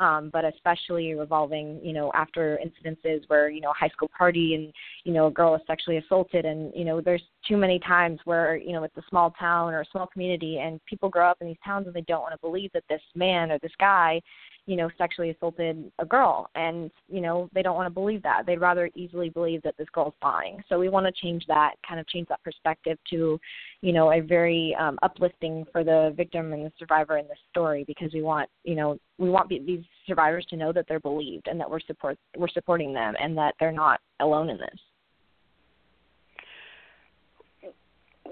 um, 0.00 0.30
but 0.32 0.46
especially 0.46 1.14
revolving, 1.14 1.78
you 1.82 1.92
know, 1.92 2.10
after 2.14 2.58
incidences 2.64 3.20
where, 3.28 3.50
you 3.50 3.60
know, 3.60 3.70
a 3.70 3.74
high 3.74 3.90
school 3.90 4.10
party 4.16 4.54
and, 4.54 4.72
you 5.04 5.12
know, 5.12 5.26
a 5.26 5.30
girl 5.30 5.54
is 5.54 5.60
sexually 5.66 5.98
assaulted 5.98 6.46
and, 6.46 6.72
you 6.74 6.84
know, 6.86 7.02
there's 7.02 7.22
too 7.46 7.58
many 7.58 7.78
times 7.80 8.18
where, 8.24 8.56
you 8.56 8.72
know, 8.72 8.82
it's 8.82 8.96
a 8.96 9.02
small 9.10 9.30
town 9.32 9.74
or 9.74 9.82
a 9.82 9.86
small 9.92 10.06
community 10.06 10.58
and 10.58 10.80
people 10.86 11.10
grow 11.10 11.30
up 11.30 11.36
in 11.42 11.46
these 11.46 11.56
towns 11.62 11.86
and 11.86 11.94
they 11.94 12.00
don't 12.02 12.22
want 12.22 12.32
to 12.32 12.38
believe 12.40 12.70
that 12.72 12.84
this 12.88 13.02
man 13.14 13.52
or 13.52 13.58
this 13.58 13.72
guy, 13.78 14.20
you 14.70 14.76
know, 14.76 14.88
sexually 14.96 15.30
assaulted 15.30 15.90
a 15.98 16.06
girl 16.06 16.48
and, 16.54 16.92
you 17.08 17.20
know, 17.20 17.50
they 17.52 17.60
don't 17.60 17.74
want 17.74 17.86
to 17.86 17.90
believe 17.92 18.22
that. 18.22 18.44
They'd 18.46 18.60
rather 18.60 18.88
easily 18.94 19.28
believe 19.28 19.62
that 19.62 19.76
this 19.76 19.88
girl's 19.92 20.14
lying. 20.22 20.62
So 20.68 20.78
we 20.78 20.88
want 20.88 21.06
to 21.06 21.12
change 21.20 21.44
that, 21.48 21.74
kind 21.86 21.98
of 21.98 22.06
change 22.06 22.28
that 22.28 22.40
perspective 22.44 22.96
to, 23.10 23.40
you 23.80 23.92
know, 23.92 24.12
a 24.12 24.20
very 24.20 24.76
um, 24.78 24.96
uplifting 25.02 25.66
for 25.72 25.82
the 25.82 26.14
victim 26.16 26.52
and 26.52 26.64
the 26.64 26.72
survivor 26.78 27.18
in 27.18 27.26
this 27.26 27.36
story 27.50 27.82
because 27.84 28.12
we 28.14 28.22
want, 28.22 28.48
you 28.62 28.76
know, 28.76 28.96
we 29.18 29.28
want 29.28 29.48
be- 29.48 29.58
these 29.58 29.84
survivors 30.06 30.46
to 30.50 30.56
know 30.56 30.72
that 30.72 30.84
they're 30.88 31.00
believed 31.00 31.48
and 31.48 31.58
that 31.58 31.68
we're 31.68 31.80
support 31.80 32.16
we're 32.38 32.46
supporting 32.46 32.94
them 32.94 33.14
and 33.20 33.36
that 33.36 33.56
they're 33.58 33.72
not 33.72 33.98
alone 34.20 34.50
in 34.50 34.56
this. 34.56 34.78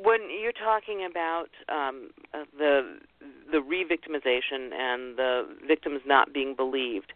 When 0.03 0.21
you're 0.41 0.53
talking 0.53 1.07
about 1.09 1.49
um, 1.69 2.11
uh, 2.35 2.45
the 2.57 2.99
the 3.51 3.61
re-victimization 3.61 4.73
and 4.73 5.17
the 5.17 5.49
victims 5.67 6.01
not 6.07 6.33
being 6.33 6.55
believed, 6.55 7.13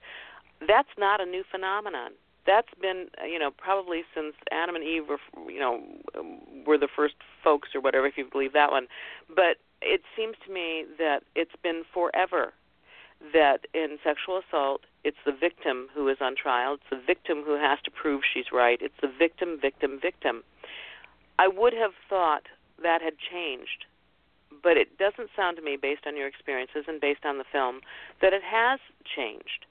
that's 0.67 0.89
not 0.99 1.21
a 1.21 1.27
new 1.27 1.45
phenomenon. 1.51 2.13
That's 2.47 2.73
been, 2.81 3.07
uh, 3.23 3.27
you 3.27 3.39
know, 3.39 3.51
probably 3.51 4.03
since 4.15 4.35
Adam 4.51 4.75
and 4.75 4.85
Eve 4.85 5.05
were, 5.09 5.19
you 5.51 5.61
know, 5.61 5.81
um, 6.19 6.41
were 6.67 6.79
the 6.79 6.89
first 6.95 7.15
folks 7.45 7.69
or 7.75 7.81
whatever, 7.81 8.07
if 8.07 8.17
you 8.17 8.27
believe 8.31 8.53
that 8.55 8.71
one. 8.73 8.89
But 9.29 9.59
it 9.81 10.03
seems 10.17 10.37
to 10.47 10.53
me 10.53 10.85
that 10.99 11.23
it's 11.37 11.55
been 11.63 11.83
forever 11.93 12.53
that 13.33 13.67
in 13.73 13.99
sexual 14.03 14.41
assault, 14.41 14.83
it's 15.05 15.19
the 15.25 15.33
victim 15.33 15.89
who 15.95 16.09
is 16.09 16.17
on 16.21 16.35
trial. 16.35 16.75
It's 16.75 16.91
the 16.91 17.01
victim 17.07 17.43
who 17.45 17.55
has 17.55 17.79
to 17.85 17.91
prove 17.91 18.23
she's 18.33 18.47
right. 18.53 18.79
It's 18.81 18.95
the 19.01 19.13
victim, 19.17 19.59
victim, 19.61 20.01
victim. 20.03 20.43
I 21.39 21.47
would 21.47 21.73
have 21.73 21.93
thought 22.09 22.43
that 22.83 23.03
had 23.03 23.15
changed, 23.19 23.87
but 24.63 24.77
it 24.77 24.99
doesn't 24.99 25.31
sound 25.35 25.57
to 25.57 25.63
me, 25.63 25.77
based 25.81 26.07
on 26.07 26.17
your 26.17 26.27
experiences 26.27 26.85
and 26.87 27.01
based 27.01 27.25
on 27.25 27.39
the 27.39 27.45
film, 27.51 27.81
that 28.21 28.33
it 28.33 28.43
has 28.43 28.81
changed. 29.17 29.67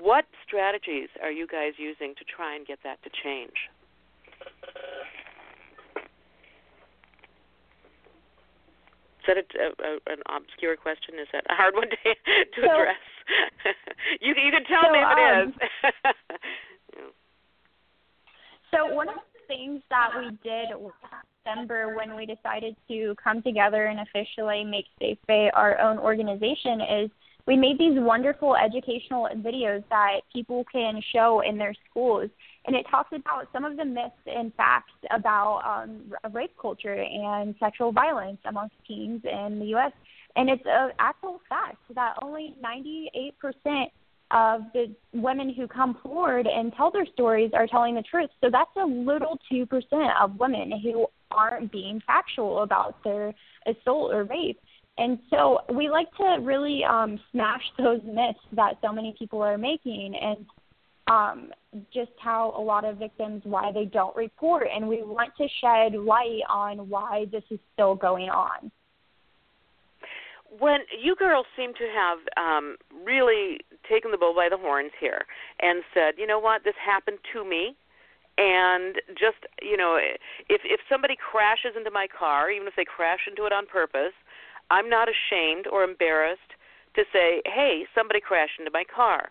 What 0.00 0.24
strategies 0.46 1.08
are 1.22 1.30
you 1.30 1.46
guys 1.46 1.72
using 1.76 2.14
to 2.16 2.24
try 2.24 2.56
and 2.56 2.66
get 2.66 2.78
that 2.84 3.02
to 3.04 3.10
change? 3.10 3.68
Is 9.20 9.26
that 9.26 9.36
a, 9.38 9.42
a, 9.82 10.12
an 10.12 10.20
obscure 10.28 10.76
question? 10.76 11.14
Is 11.20 11.28
that 11.32 11.44
a 11.48 11.54
hard 11.54 11.74
one 11.74 11.88
to, 11.88 11.96
to 11.96 12.60
so, 12.60 12.64
address? 12.64 13.04
you 14.20 14.34
you 14.36 14.50
can 14.52 14.64
tell 14.64 14.84
so, 14.84 14.92
me 14.92 14.98
if 15.00 15.08
it 15.08 15.18
um, 15.20 15.48
is. 15.48 15.54
So 18.74 18.92
one 18.92 19.08
of 19.08 19.22
things 19.46 19.82
that 19.90 20.10
we 20.16 20.30
did 20.42 20.68
December 21.44 21.96
when 21.96 22.16
we 22.16 22.26
decided 22.26 22.76
to 22.88 23.14
come 23.22 23.42
together 23.42 23.86
and 23.86 24.00
officially 24.00 24.64
make 24.64 24.86
SafeBAE 25.00 25.50
our 25.54 25.78
own 25.80 25.98
organization 25.98 26.80
is 26.80 27.10
we 27.46 27.56
made 27.56 27.78
these 27.78 27.98
wonderful 27.98 28.56
educational 28.56 29.28
videos 29.36 29.84
that 29.90 30.20
people 30.32 30.64
can 30.72 31.02
show 31.12 31.42
in 31.46 31.58
their 31.58 31.74
schools 31.90 32.30
and 32.66 32.74
it 32.74 32.86
talks 32.90 33.12
about 33.14 33.48
some 33.52 33.64
of 33.64 33.76
the 33.76 33.84
myths 33.84 34.14
and 34.26 34.52
facts 34.54 34.92
about 35.10 35.60
um, 35.66 36.12
rape 36.32 36.54
culture 36.60 36.94
and 36.94 37.54
sexual 37.60 37.92
violence 37.92 38.38
amongst 38.46 38.74
teens 38.86 39.20
in 39.24 39.58
the 39.58 39.66
U.S. 39.66 39.92
And 40.36 40.48
it's 40.48 40.62
an 40.64 40.92
actual 40.98 41.40
fact 41.48 41.76
that 41.94 42.14
only 42.22 42.54
98% 42.64 43.90
of 44.30 44.62
the 44.72 44.94
women 45.12 45.52
who 45.52 45.68
come 45.68 45.96
forward 46.02 46.46
and 46.46 46.72
tell 46.74 46.90
their 46.90 47.06
stories 47.06 47.50
are 47.54 47.66
telling 47.66 47.94
the 47.94 48.02
truth. 48.02 48.30
So 48.42 48.50
that's 48.50 48.70
a 48.76 48.84
little 48.84 49.38
2% 49.52 49.68
of 50.20 50.38
women 50.38 50.72
who 50.82 51.06
aren't 51.30 51.70
being 51.70 52.00
factual 52.06 52.62
about 52.62 53.02
their 53.04 53.34
assault 53.66 54.12
or 54.12 54.24
rape. 54.24 54.58
And 54.96 55.18
so 55.28 55.60
we 55.72 55.88
like 55.88 56.08
to 56.16 56.38
really 56.40 56.84
um, 56.84 57.18
smash 57.32 57.62
those 57.78 58.00
myths 58.04 58.38
that 58.52 58.78
so 58.82 58.92
many 58.92 59.14
people 59.18 59.42
are 59.42 59.58
making 59.58 60.14
and 60.20 60.46
um, 61.06 61.50
just 61.92 62.12
how 62.18 62.54
a 62.56 62.60
lot 62.60 62.84
of 62.84 62.96
victims 62.96 63.42
why 63.44 63.70
they 63.72 63.84
don't 63.84 64.16
report, 64.16 64.68
and 64.74 64.88
we 64.88 65.02
want 65.02 65.32
to 65.36 65.46
shed 65.60 66.00
light 66.00 66.40
on 66.48 66.88
why 66.88 67.26
this 67.30 67.42
is 67.50 67.58
still 67.74 67.94
going 67.94 68.30
on. 68.30 68.70
When 70.58 70.80
you 70.96 71.16
girls 71.16 71.46
seem 71.56 71.74
to 71.74 71.86
have 71.88 72.18
um, 72.36 72.76
really 73.04 73.58
taken 73.88 74.10
the 74.10 74.18
bull 74.18 74.34
by 74.34 74.48
the 74.48 74.56
horns 74.56 74.92
here 75.00 75.26
and 75.60 75.82
said, 75.92 76.14
you 76.16 76.26
know 76.26 76.38
what, 76.38 76.64
this 76.64 76.74
happened 76.84 77.18
to 77.32 77.44
me, 77.44 77.74
and 78.38 78.96
just 79.10 79.46
you 79.62 79.76
know, 79.76 79.96
if 80.48 80.60
if 80.64 80.80
somebody 80.88 81.16
crashes 81.16 81.76
into 81.76 81.90
my 81.90 82.06
car, 82.06 82.50
even 82.50 82.66
if 82.66 82.74
they 82.76 82.84
crash 82.84 83.20
into 83.28 83.46
it 83.46 83.52
on 83.52 83.66
purpose, 83.66 84.12
I'm 84.70 84.88
not 84.88 85.08
ashamed 85.08 85.66
or 85.66 85.84
embarrassed 85.84 86.54
to 86.96 87.04
say, 87.12 87.42
hey, 87.44 87.84
somebody 87.94 88.20
crashed 88.20 88.58
into 88.58 88.70
my 88.72 88.84
car. 88.84 89.30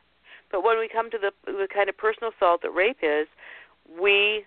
But 0.52 0.64
when 0.64 0.80
we 0.80 0.88
come 0.88 1.10
to 1.12 1.18
the 1.18 1.32
the 1.46 1.68
kind 1.74 1.90
of 1.90 1.98
personal 1.98 2.32
assault 2.36 2.62
that 2.62 2.72
rape 2.72 3.00
is, 3.02 3.28
we 4.00 4.46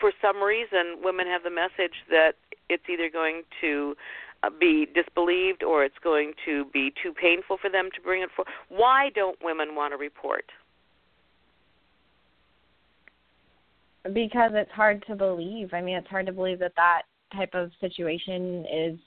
for 0.00 0.12
some 0.20 0.42
reason 0.42 1.00
women 1.02 1.26
have 1.26 1.42
the 1.42 1.50
message 1.50 2.04
that 2.10 2.32
it's 2.68 2.84
either 2.88 3.08
going 3.08 3.42
to 3.60 3.94
Uh, 4.44 4.50
be 4.60 4.86
disbelieved 4.94 5.62
or 5.62 5.84
it's 5.84 5.98
going 6.02 6.32
to 6.44 6.64
be 6.72 6.92
too 7.02 7.12
painful 7.12 7.56
for 7.60 7.70
them 7.70 7.88
to 7.94 8.00
bring 8.00 8.22
it 8.22 8.28
forward. 8.34 8.50
Why 8.68 9.10
don't 9.14 9.38
women 9.42 9.74
want 9.74 9.92
to 9.92 9.96
report? 9.96 10.44
Because 14.02 14.50
it's 14.54 14.70
hard 14.72 15.04
to 15.06 15.14
believe. 15.14 15.72
I 15.72 15.80
mean, 15.80 15.96
it's 15.96 16.08
hard 16.08 16.26
to 16.26 16.32
believe 16.32 16.58
that 16.58 16.72
that 16.76 17.02
type 17.32 17.54
of 17.54 17.70
situation 17.80 18.66
is 18.72 18.98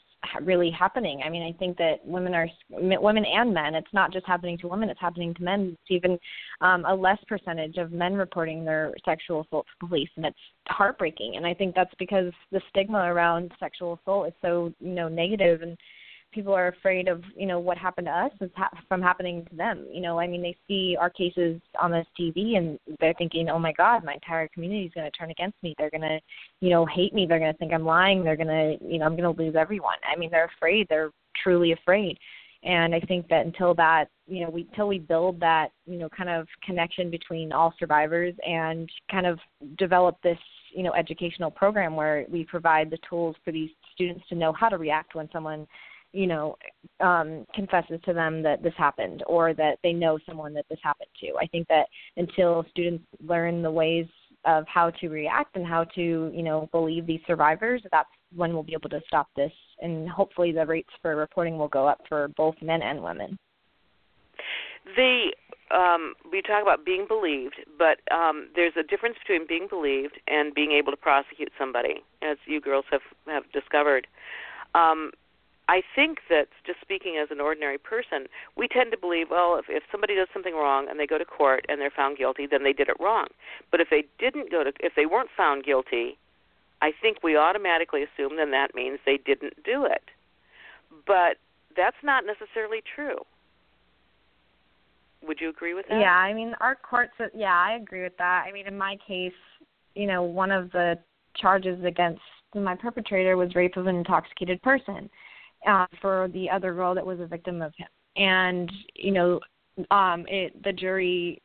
really 0.41 0.71
happening. 0.71 1.21
I 1.25 1.29
mean, 1.29 1.43
I 1.43 1.57
think 1.57 1.77
that 1.77 2.05
women 2.05 2.33
are 2.33 2.47
women 2.69 3.25
and 3.25 3.53
men. 3.53 3.75
It's 3.75 3.93
not 3.93 4.11
just 4.11 4.25
happening 4.25 4.57
to 4.59 4.67
women; 4.67 4.89
it's 4.89 4.99
happening 4.99 5.33
to 5.35 5.43
men. 5.43 5.77
It's 5.81 5.91
even 5.91 6.19
um, 6.61 6.85
a 6.85 6.93
less 6.93 7.19
percentage 7.27 7.77
of 7.77 7.91
men 7.91 8.15
reporting 8.15 8.65
their 8.65 8.93
sexual 9.05 9.41
assault 9.41 9.65
to 9.79 9.87
police, 9.87 10.09
and 10.15 10.25
it's 10.25 10.37
heartbreaking. 10.67 11.35
And 11.35 11.45
I 11.45 11.53
think 11.53 11.75
that's 11.75 11.93
because 11.99 12.31
the 12.51 12.61
stigma 12.69 12.99
around 12.99 13.51
sexual 13.59 13.99
assault 14.01 14.27
is 14.27 14.33
so 14.41 14.73
you 14.79 14.93
know 14.93 15.07
negative 15.07 15.61
and 15.61 15.77
people 16.31 16.53
are 16.53 16.67
afraid 16.67 17.07
of 17.07 17.23
you 17.35 17.45
know 17.45 17.59
what 17.59 17.77
happened 17.77 18.07
to 18.07 18.11
us 18.11 18.31
is 18.41 18.51
ha- 18.55 18.69
from 18.87 19.01
happening 19.01 19.45
to 19.49 19.55
them 19.55 19.85
you 19.91 20.01
know? 20.01 20.19
I 20.19 20.27
mean 20.27 20.41
they 20.41 20.55
see 20.67 20.97
our 20.99 21.09
cases 21.09 21.61
on 21.79 21.91
this 21.91 22.05
tv 22.19 22.57
and 22.57 22.79
they're 22.99 23.13
thinking 23.17 23.49
oh 23.49 23.59
my 23.59 23.73
god 23.73 24.03
my 24.03 24.13
entire 24.13 24.47
community 24.49 24.85
is 24.85 24.93
going 24.93 25.09
to 25.09 25.17
turn 25.17 25.31
against 25.31 25.61
me. 25.63 25.75
They're 25.77 25.89
going 25.89 26.01
to 26.01 26.19
you 26.61 26.69
know 26.69 26.85
hate 26.85 27.13
me. 27.13 27.25
They're 27.25 27.39
going 27.39 27.51
to 27.51 27.57
think 27.57 27.73
i'm 27.73 27.85
lying. 27.85 28.23
They're 28.23 28.35
going 28.35 28.47
to 28.47 28.77
you 28.85 28.99
know 28.99 29.05
i'm 29.05 29.15
going 29.15 29.35
to 29.35 29.41
lose 29.41 29.55
everyone. 29.55 29.97
I 30.11 30.17
mean 30.17 30.29
they're 30.31 30.51
afraid. 30.57 30.87
They're 30.89 31.11
truly 31.43 31.71
afraid. 31.71 32.17
And 32.63 32.93
i 32.95 32.99
think 32.99 33.27
that 33.29 33.45
until 33.45 33.73
that 33.75 34.05
you 34.27 34.43
know 34.43 34.49
we 34.49 34.67
until 34.71 34.87
we 34.87 34.99
build 34.99 35.39
that 35.39 35.69
you 35.85 35.97
know 35.97 36.09
kind 36.09 36.29
of 36.29 36.47
connection 36.65 37.09
between 37.09 37.51
all 37.51 37.73
survivors 37.79 38.33
and 38.45 38.89
kind 39.09 39.25
of 39.25 39.39
develop 39.77 40.17
this 40.23 40.37
you 40.73 40.83
know 40.83 40.93
educational 40.93 41.49
program 41.49 41.95
where 41.95 42.25
we 42.29 42.43
provide 42.43 42.89
the 42.89 42.97
tools 43.09 43.35
for 43.43 43.51
these 43.51 43.69
students 43.93 44.23
to 44.29 44.35
know 44.35 44.53
how 44.53 44.69
to 44.69 44.77
react 44.77 45.15
when 45.15 45.29
someone 45.31 45.67
you 46.17 46.27
know 46.27 46.57
um 46.99 47.45
confesses 47.53 47.99
to 48.05 48.13
them 48.13 48.41
that 48.41 48.63
this 48.63 48.73
happened 48.77 49.23
or 49.27 49.53
that 49.53 49.77
they 49.83 49.93
know 49.93 50.17
someone 50.25 50.53
that 50.53 50.65
this 50.69 50.79
happened 50.83 51.09
to. 51.21 51.27
I 51.39 51.47
think 51.47 51.67
that 51.67 51.87
until 52.17 52.65
students 52.71 53.03
learn 53.23 53.61
the 53.61 53.71
ways 53.71 54.07
of 54.45 54.65
how 54.67 54.89
to 54.89 55.09
react 55.09 55.55
and 55.55 55.65
how 55.65 55.83
to 55.83 56.31
you 56.33 56.43
know 56.43 56.69
believe 56.71 57.05
these 57.05 57.21
survivors 57.27 57.81
that's 57.91 58.09
when 58.35 58.53
we'll 58.53 58.63
be 58.63 58.73
able 58.73 58.89
to 58.89 59.01
stop 59.07 59.27
this. 59.35 59.51
And 59.81 60.09
hopefully 60.09 60.51
the 60.51 60.65
rates 60.65 60.89
for 61.01 61.15
reporting 61.15 61.57
will 61.57 61.67
go 61.67 61.87
up 61.87 62.01
for 62.09 62.29
both 62.29 62.55
men 62.61 62.81
and 62.81 63.01
women. 63.01 63.37
The 64.95 65.33
um, 65.69 66.13
we 66.31 66.41
talk 66.41 66.61
about 66.61 66.85
being 66.85 67.05
believed, 67.07 67.55
but 67.77 67.99
um, 68.13 68.47
there's 68.55 68.73
a 68.79 68.83
difference 68.83 69.17
between 69.19 69.45
being 69.47 69.67
believed 69.69 70.17
and 70.27 70.53
being 70.53 70.71
able 70.71 70.91
to 70.91 70.97
prosecute 70.97 71.51
somebody, 71.59 71.95
as 72.21 72.37
you 72.45 72.61
girls 72.61 72.85
have 72.89 73.01
have 73.27 73.43
discovered. 73.51 74.07
Um, 74.75 75.11
I 75.69 75.81
think 75.95 76.19
that 76.29 76.47
just 76.65 76.79
speaking 76.81 77.19
as 77.21 77.27
an 77.29 77.41
ordinary 77.41 77.77
person, 77.77 78.27
we 78.55 78.67
tend 78.67 78.91
to 78.91 78.97
believe, 78.97 79.27
well, 79.29 79.57
if, 79.57 79.65
if 79.67 79.83
somebody 79.91 80.15
does 80.15 80.29
something 80.31 80.53
wrong 80.53 80.87
and 80.89 80.97
they 80.99 81.05
go 81.05 81.17
to 81.17 81.25
court 81.25 81.65
and 81.67 81.81
they're 81.81 81.91
found 81.91 82.17
guilty, 82.17 82.47
then 82.49 82.63
they 82.63 82.71
did 82.71 82.87
it 82.87 82.95
wrong. 82.99 83.27
But 83.69 83.81
if 83.81 83.89
they 83.89 84.05
didn't 84.17 84.49
go 84.49 84.63
to, 84.63 84.71
if 84.79 84.93
they 84.95 85.05
weren't 85.05 85.29
found 85.35 85.65
guilty, 85.65 86.17
I 86.81 86.91
think 87.01 87.21
we 87.21 87.35
automatically 87.35 88.03
assume 88.03 88.37
then 88.37 88.51
that 88.51 88.75
means 88.75 88.99
they 89.05 89.17
didn't 89.17 89.63
do 89.65 89.85
it. 89.85 90.03
But 91.05 91.35
that's 91.75 91.97
not 92.01 92.23
necessarily 92.25 92.81
true. 92.95 93.17
Would 95.27 95.41
you 95.41 95.49
agree 95.49 95.73
with 95.73 95.87
that? 95.89 95.99
Yeah, 95.99 96.15
I 96.15 96.33
mean, 96.33 96.53
our 96.61 96.75
courts. 96.75 97.13
Yeah, 97.35 97.53
I 97.53 97.75
agree 97.75 98.03
with 98.03 98.15
that. 98.19 98.45
I 98.47 98.53
mean, 98.53 98.67
in 98.67 98.77
my 98.77 98.97
case, 99.05 99.33
you 99.95 100.07
know, 100.07 100.23
one 100.23 100.51
of 100.51 100.71
the 100.71 100.97
charges 101.35 101.83
against 101.83 102.21
my 102.55 102.75
perpetrator 102.75 103.35
was 103.35 103.53
rape 103.55 103.75
of 103.75 103.87
an 103.87 103.95
intoxicated 103.97 104.61
person 104.61 105.09
uh, 105.67 105.85
for 106.01 106.29
the 106.33 106.49
other 106.49 106.73
girl 106.73 106.93
that 106.95 107.05
was 107.05 107.19
a 107.19 107.27
victim 107.27 107.61
of 107.61 107.73
him. 107.77 107.87
And 108.15 108.71
you 108.95 109.11
know, 109.11 109.39
um, 109.91 110.25
it 110.27 110.61
the 110.63 110.73
jury 110.73 111.41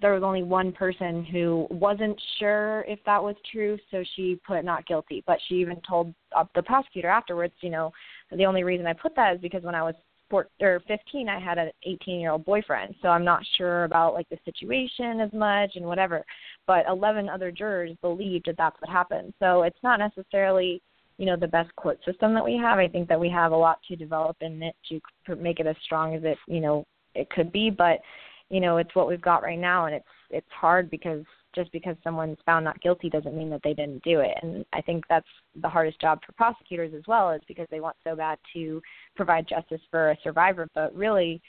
there 0.00 0.14
was 0.14 0.22
only 0.22 0.44
one 0.44 0.70
person 0.70 1.24
who 1.24 1.66
wasn't 1.70 2.20
sure 2.38 2.84
if 2.86 3.00
that 3.06 3.22
was 3.22 3.34
true, 3.50 3.76
so 3.90 4.04
she 4.14 4.38
put 4.46 4.64
not 4.64 4.86
guilty. 4.86 5.24
But 5.26 5.38
she 5.48 5.56
even 5.56 5.80
told 5.88 6.14
uh, 6.36 6.44
the 6.54 6.62
prosecutor 6.62 7.08
afterwards, 7.08 7.54
you 7.60 7.70
know, 7.70 7.90
the 8.30 8.46
only 8.46 8.62
reason 8.62 8.86
I 8.86 8.92
put 8.92 9.16
that 9.16 9.34
is 9.34 9.40
because 9.40 9.64
when 9.64 9.74
I 9.74 9.82
was 9.82 9.94
four, 10.30 10.46
or 10.60 10.80
15, 10.86 11.28
I 11.28 11.40
had 11.40 11.58
an 11.58 11.70
18 11.84 12.20
year 12.20 12.32
old 12.32 12.44
boyfriend, 12.44 12.94
so 13.02 13.08
I'm 13.08 13.24
not 13.24 13.42
sure 13.56 13.84
about 13.84 14.14
like 14.14 14.28
the 14.28 14.38
situation 14.44 15.20
as 15.20 15.32
much 15.32 15.72
and 15.74 15.84
whatever. 15.84 16.24
But 16.66 16.86
11 16.88 17.28
other 17.28 17.50
jurors 17.50 17.96
believed 18.00 18.46
that 18.46 18.56
that's 18.56 18.80
what 18.80 18.90
happened. 18.90 19.34
So 19.40 19.62
it's 19.62 19.82
not 19.82 19.98
necessarily 19.98 20.80
you 21.18 21.26
know 21.26 21.36
the 21.36 21.48
best 21.48 21.74
court 21.76 21.98
system 22.06 22.32
that 22.34 22.44
we 22.44 22.56
have. 22.56 22.78
I 22.78 22.88
think 22.88 23.08
that 23.08 23.20
we 23.20 23.28
have 23.28 23.52
a 23.52 23.56
lot 23.56 23.80
to 23.88 23.96
develop 23.96 24.36
in 24.40 24.62
it 24.62 24.74
to 24.88 25.36
make 25.36 25.60
it 25.60 25.66
as 25.66 25.76
strong 25.84 26.14
as 26.14 26.22
it 26.24 26.38
you 26.46 26.60
know 26.60 26.86
it 27.14 27.28
could 27.30 27.52
be, 27.52 27.70
but 27.70 27.98
you 28.48 28.60
know 28.60 28.78
it's 28.78 28.94
what 28.94 29.08
we've 29.08 29.20
got 29.20 29.42
right 29.42 29.58
now, 29.58 29.86
and 29.86 29.94
it's 29.94 30.06
it's 30.30 30.50
hard 30.50 30.88
because 30.90 31.24
just 31.54 31.72
because 31.72 31.96
someone's 32.04 32.38
found 32.46 32.64
not 32.64 32.80
guilty 32.80 33.10
doesn't 33.10 33.36
mean 33.36 33.50
that 33.50 33.60
they 33.64 33.74
didn't 33.74 34.02
do 34.04 34.20
it. 34.20 34.36
And 34.42 34.64
I 34.72 34.80
think 34.80 35.04
that's 35.08 35.26
the 35.60 35.68
hardest 35.68 36.00
job 36.00 36.20
for 36.24 36.32
prosecutors 36.32 36.92
as 36.94 37.02
well, 37.08 37.30
is 37.30 37.40
because 37.48 37.66
they 37.70 37.80
want 37.80 37.96
so 38.04 38.14
bad 38.14 38.38
to 38.52 38.80
provide 39.16 39.48
justice 39.48 39.80
for 39.90 40.10
a 40.10 40.18
survivor, 40.22 40.68
but 40.74 40.94
really 40.94 41.42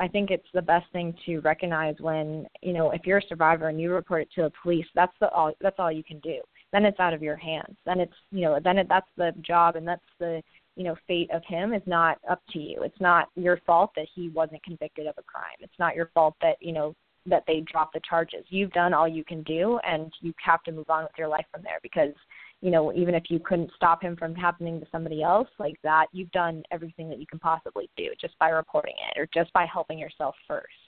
I 0.00 0.08
think 0.08 0.30
it's 0.30 0.48
the 0.52 0.62
best 0.62 0.90
thing 0.92 1.14
to 1.26 1.40
recognize 1.40 1.94
when 2.00 2.46
you 2.62 2.74
know 2.74 2.90
if 2.90 3.06
you're 3.06 3.18
a 3.18 3.26
survivor 3.26 3.68
and 3.68 3.80
you 3.80 3.92
report 3.92 4.22
it 4.22 4.28
to 4.34 4.42
the 4.42 4.52
police, 4.62 4.86
that's 4.94 5.16
the 5.20 5.30
all 5.30 5.52
that's 5.62 5.76
all 5.78 5.90
you 5.90 6.04
can 6.04 6.18
do 6.20 6.42
then 6.72 6.84
it's 6.84 7.00
out 7.00 7.14
of 7.14 7.22
your 7.22 7.36
hands. 7.36 7.76
Then 7.86 8.00
it's 8.00 8.14
you 8.30 8.42
know 8.42 8.58
then 8.62 8.78
it, 8.78 8.86
that's 8.88 9.08
the 9.16 9.32
job 9.40 9.76
and 9.76 9.86
that's 9.86 10.02
the 10.18 10.42
you 10.76 10.84
know 10.84 10.96
fate 11.06 11.30
of 11.32 11.42
him 11.46 11.72
is 11.72 11.82
not 11.86 12.18
up 12.28 12.40
to 12.52 12.58
you. 12.58 12.82
It's 12.82 13.00
not 13.00 13.28
your 13.36 13.60
fault 13.66 13.90
that 13.96 14.06
he 14.14 14.28
wasn't 14.30 14.62
convicted 14.64 15.06
of 15.06 15.14
a 15.18 15.22
crime. 15.22 15.56
It's 15.60 15.78
not 15.78 15.94
your 15.94 16.10
fault 16.14 16.34
that 16.42 16.56
you 16.60 16.72
know 16.72 16.94
that 17.26 17.44
they 17.46 17.60
dropped 17.60 17.94
the 17.94 18.00
charges. 18.08 18.44
You've 18.48 18.72
done 18.72 18.92
all 18.92 19.08
you 19.08 19.24
can 19.24 19.42
do 19.44 19.78
and 19.86 20.12
you 20.20 20.34
have 20.44 20.62
to 20.64 20.72
move 20.72 20.90
on 20.90 21.04
with 21.04 21.12
your 21.16 21.28
life 21.28 21.46
from 21.50 21.62
there 21.62 21.78
because 21.82 22.12
you 22.60 22.70
know 22.70 22.92
even 22.92 23.14
if 23.14 23.24
you 23.28 23.38
couldn't 23.38 23.70
stop 23.76 24.02
him 24.02 24.16
from 24.16 24.34
happening 24.34 24.80
to 24.80 24.86
somebody 24.90 25.22
else 25.22 25.48
like 25.58 25.76
that 25.82 26.06
you've 26.12 26.30
done 26.32 26.62
everything 26.70 27.08
that 27.08 27.18
you 27.18 27.26
can 27.26 27.38
possibly 27.38 27.88
do 27.96 28.08
just 28.20 28.38
by 28.38 28.48
reporting 28.48 28.94
it 29.10 29.18
or 29.18 29.28
just 29.34 29.52
by 29.52 29.66
helping 29.66 29.98
yourself 29.98 30.34
first 30.46 30.83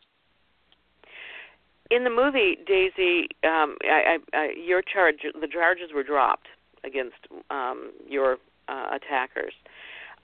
in 1.90 2.04
the 2.04 2.10
movie 2.10 2.56
Daisy, 2.66 3.28
um, 3.44 3.76
I, 3.84 4.18
I, 4.32 4.36
I, 4.36 4.54
your 4.56 4.82
charge, 4.82 5.16
the 5.40 5.48
charges 5.48 5.90
were 5.94 6.02
dropped 6.02 6.48
against 6.84 7.16
um, 7.50 7.92
your 8.08 8.38
uh, 8.68 8.96
attackers. 8.96 9.54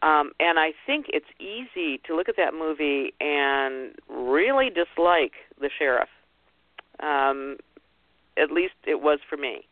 Um, 0.02 0.32
and 0.40 0.58
I 0.58 0.72
think 0.84 1.06
it's 1.10 1.26
easy 1.38 2.00
to 2.06 2.16
look 2.16 2.28
at 2.28 2.36
that 2.36 2.54
movie 2.54 3.14
and 3.20 3.94
really 4.08 4.68
dislike 4.68 5.32
the 5.60 5.70
sheriff. 5.78 6.08
Um, 7.00 7.58
at 8.36 8.50
least 8.50 8.74
it 8.84 9.00
was 9.00 9.20
for 9.28 9.36
me. 9.36 9.66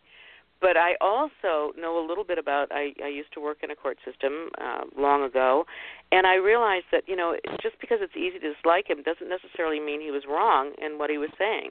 But 0.60 0.76
I 0.76 0.92
also 1.00 1.72
know 1.78 1.98
a 1.98 2.04
little 2.06 2.24
bit 2.24 2.38
about. 2.38 2.68
I, 2.70 2.92
I 3.02 3.08
used 3.08 3.32
to 3.32 3.40
work 3.40 3.58
in 3.62 3.70
a 3.70 3.76
court 3.76 3.96
system 4.04 4.50
uh, 4.60 4.84
long 4.96 5.22
ago, 5.22 5.64
and 6.12 6.26
I 6.26 6.34
realized 6.34 6.86
that 6.92 7.04
you 7.06 7.16
know 7.16 7.36
just 7.62 7.80
because 7.80 7.98
it's 8.02 8.16
easy 8.16 8.38
to 8.38 8.54
dislike 8.54 8.88
him 8.90 9.02
doesn't 9.02 9.28
necessarily 9.28 9.80
mean 9.80 10.00
he 10.00 10.10
was 10.10 10.24
wrong 10.28 10.72
in 10.84 10.98
what 10.98 11.08
he 11.08 11.18
was 11.18 11.30
saying. 11.38 11.70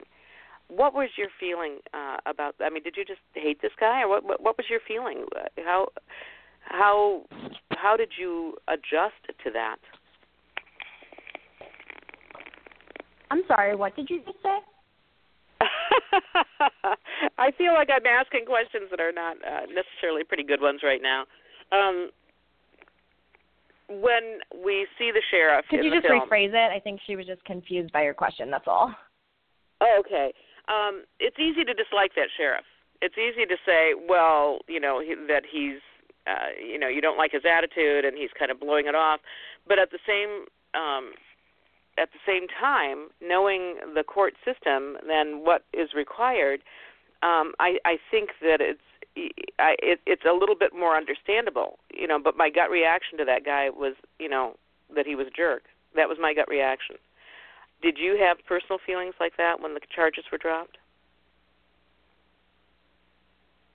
What 0.68 0.94
was 0.94 1.10
your 1.16 1.28
feeling 1.38 1.78
uh, 1.94 2.18
about? 2.26 2.56
I 2.60 2.70
mean, 2.70 2.82
did 2.82 2.96
you 2.96 3.04
just 3.04 3.20
hate 3.34 3.62
this 3.62 3.72
guy, 3.78 4.02
or 4.02 4.08
what? 4.08 4.24
What, 4.24 4.42
what 4.42 4.56
was 4.58 4.66
your 4.68 4.80
feeling? 4.86 5.24
How 5.56 5.88
how 6.62 7.22
how 7.70 7.96
did 7.96 8.10
you 8.18 8.56
adjust 8.68 9.22
to 9.44 9.50
that? 9.52 9.76
I'm 13.30 13.42
sorry, 13.46 13.76
what 13.76 13.94
did 13.94 14.10
you 14.10 14.20
just 14.26 14.42
say? 14.42 14.58
I 17.38 17.50
feel 17.56 17.74
like 17.74 17.88
I'm 17.90 18.06
asking 18.06 18.46
questions 18.46 18.90
that 18.90 19.00
are 19.00 19.12
not 19.12 19.36
uh, 19.38 19.66
necessarily 19.66 20.24
pretty 20.24 20.44
good 20.44 20.60
ones 20.60 20.80
right 20.82 21.00
now. 21.02 21.24
Um, 21.72 22.10
when 23.88 24.38
we 24.64 24.86
see 24.98 25.10
the 25.10 25.22
sheriff, 25.30 25.64
could 25.68 25.84
you 25.84 25.90
just 25.90 26.06
film, 26.06 26.28
rephrase 26.28 26.54
it? 26.54 26.70
I 26.70 26.78
think 26.78 27.00
she 27.06 27.16
was 27.16 27.26
just 27.26 27.44
confused 27.44 27.92
by 27.92 28.02
your 28.02 28.14
question. 28.14 28.50
That's 28.50 28.66
all. 28.66 28.94
Oh, 29.80 30.00
okay. 30.00 30.32
Um, 30.68 31.04
it's 31.18 31.38
easy 31.38 31.64
to 31.64 31.74
dislike 31.74 32.12
that 32.14 32.28
sheriff. 32.36 32.64
It's 33.02 33.16
easy 33.18 33.46
to 33.46 33.56
say, 33.66 33.94
well, 34.08 34.60
you 34.68 34.78
know, 34.78 35.00
he, 35.00 35.14
that 35.26 35.42
he's 35.50 35.80
uh, 36.26 36.52
you 36.60 36.78
know 36.78 36.88
you 36.88 37.00
don't 37.00 37.16
like 37.16 37.32
his 37.32 37.42
attitude 37.48 38.04
and 38.04 38.16
he's 38.16 38.30
kind 38.38 38.50
of 38.50 38.60
blowing 38.60 38.86
it 38.86 38.94
off 38.94 39.20
but 39.66 39.78
at 39.78 39.90
the 39.90 39.98
same 40.06 40.44
um 40.74 41.12
at 41.98 42.10
the 42.12 42.18
same 42.26 42.46
time 42.48 43.08
knowing 43.20 43.76
the 43.94 44.02
court 44.02 44.34
system 44.44 44.96
then 45.06 45.44
what 45.44 45.64
is 45.72 45.90
required 45.94 46.60
um 47.22 47.52
i 47.58 47.78
i 47.84 47.98
think 48.10 48.30
that 48.40 48.60
it's 48.60 48.80
I, 49.58 49.74
it, 49.82 50.00
it's 50.06 50.24
a 50.24 50.32
little 50.32 50.54
bit 50.54 50.72
more 50.74 50.96
understandable, 50.96 51.78
you 51.92 52.06
know. 52.06 52.18
But 52.22 52.36
my 52.36 52.48
gut 52.48 52.70
reaction 52.70 53.18
to 53.18 53.24
that 53.24 53.44
guy 53.44 53.68
was, 53.70 53.94
you 54.18 54.28
know, 54.28 54.54
that 54.94 55.06
he 55.06 55.14
was 55.14 55.26
a 55.26 55.36
jerk. 55.36 55.64
That 55.96 56.08
was 56.08 56.18
my 56.20 56.32
gut 56.32 56.48
reaction. 56.48 56.96
Did 57.82 57.98
you 57.98 58.16
have 58.20 58.38
personal 58.46 58.78
feelings 58.84 59.14
like 59.18 59.36
that 59.36 59.60
when 59.60 59.74
the 59.74 59.80
charges 59.94 60.24
were 60.30 60.38
dropped? 60.38 60.78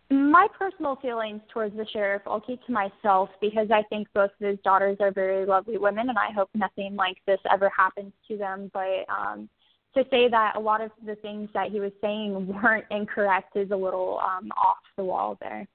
My 0.09 0.47
personal 0.57 0.97
feelings 0.97 1.41
towards 1.51 1.75
the 1.75 1.85
sheriff 1.91 2.21
I'll 2.27 2.41
keep 2.41 2.63
to 2.65 2.71
myself 2.71 3.29
because 3.41 3.69
I 3.73 3.81
think 3.89 4.07
both 4.13 4.31
of 4.39 4.47
his 4.47 4.59
daughters 4.63 4.97
are 4.99 5.11
very 5.11 5.45
lovely 5.45 5.77
women 5.77 6.09
and 6.09 6.17
I 6.17 6.31
hope 6.31 6.49
nothing 6.53 6.95
like 6.95 7.17
this 7.25 7.39
ever 7.51 7.71
happens 7.75 8.13
to 8.27 8.37
them. 8.37 8.69
But 8.73 9.05
um 9.09 9.49
to 9.95 10.03
say 10.11 10.27
that 10.29 10.53
a 10.57 10.59
lot 10.59 10.81
of 10.81 10.91
the 11.05 11.15
things 11.15 11.49
that 11.53 11.71
he 11.71 11.79
was 11.79 11.91
saying 12.01 12.47
weren't 12.47 12.85
incorrect 12.91 13.55
is 13.55 13.71
a 13.71 13.75
little 13.75 14.19
um 14.19 14.51
off 14.51 14.77
the 14.95 15.03
wall 15.03 15.37
there. 15.41 15.67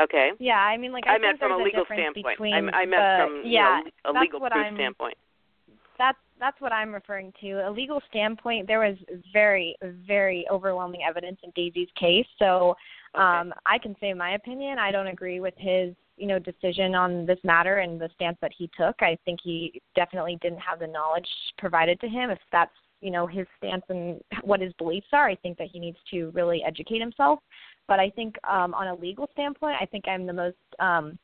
Okay. 0.00 0.30
Yeah, 0.40 0.58
I 0.58 0.76
mean 0.76 0.92
like 0.92 1.06
I, 1.06 1.14
I 1.14 1.18
meant 1.18 1.38
from 1.38 1.52
a 1.52 1.62
legal 1.62 1.84
standpoint. 1.84 2.40
I, 2.40 2.56
I 2.56 2.60
meant 2.60 2.90
the, 2.90 3.16
from 3.18 3.42
yeah, 3.44 3.78
you 3.78 3.84
know, 3.84 3.90
a 4.10 4.12
that's 4.14 4.22
legal 4.22 4.40
what 4.40 4.52
proof 4.52 4.66
I'm, 4.66 4.74
standpoint. 4.74 5.16
That's 5.96 6.18
that's 6.40 6.60
what 6.60 6.72
I'm 6.72 6.92
referring 6.92 7.32
to. 7.40 7.68
A 7.68 7.70
legal 7.70 8.00
standpoint, 8.08 8.66
there 8.66 8.80
was 8.80 8.96
very, 9.32 9.76
very 10.06 10.46
overwhelming 10.50 11.00
evidence 11.08 11.38
in 11.42 11.50
Daisy's 11.54 11.88
case. 11.98 12.26
So 12.38 12.76
okay. 13.14 13.22
um, 13.22 13.52
I 13.66 13.78
can 13.78 13.94
say 14.00 14.12
my 14.12 14.34
opinion. 14.34 14.78
I 14.78 14.90
don't 14.90 15.08
agree 15.08 15.40
with 15.40 15.54
his, 15.56 15.94
you 16.16 16.26
know, 16.26 16.38
decision 16.38 16.94
on 16.94 17.26
this 17.26 17.38
matter 17.44 17.78
and 17.78 18.00
the 18.00 18.08
stance 18.14 18.36
that 18.40 18.52
he 18.56 18.70
took. 18.76 18.96
I 19.00 19.16
think 19.24 19.40
he 19.42 19.80
definitely 19.94 20.38
didn't 20.40 20.58
have 20.60 20.78
the 20.78 20.86
knowledge 20.86 21.28
provided 21.58 22.00
to 22.00 22.08
him. 22.08 22.30
If 22.30 22.38
that's, 22.50 22.72
you 23.00 23.10
know, 23.10 23.26
his 23.26 23.46
stance 23.58 23.84
and 23.88 24.20
what 24.42 24.60
his 24.60 24.72
beliefs 24.74 25.06
are, 25.12 25.28
I 25.28 25.36
think 25.36 25.58
that 25.58 25.68
he 25.72 25.78
needs 25.78 25.98
to 26.10 26.30
really 26.34 26.62
educate 26.66 27.00
himself. 27.00 27.38
But 27.86 28.00
I 28.00 28.10
think 28.10 28.36
um, 28.48 28.74
on 28.74 28.88
a 28.88 28.94
legal 28.94 29.28
standpoint, 29.32 29.76
I 29.80 29.86
think 29.86 30.06
I'm 30.06 30.26
the 30.26 30.32
most 30.32 30.56
um, 30.78 31.18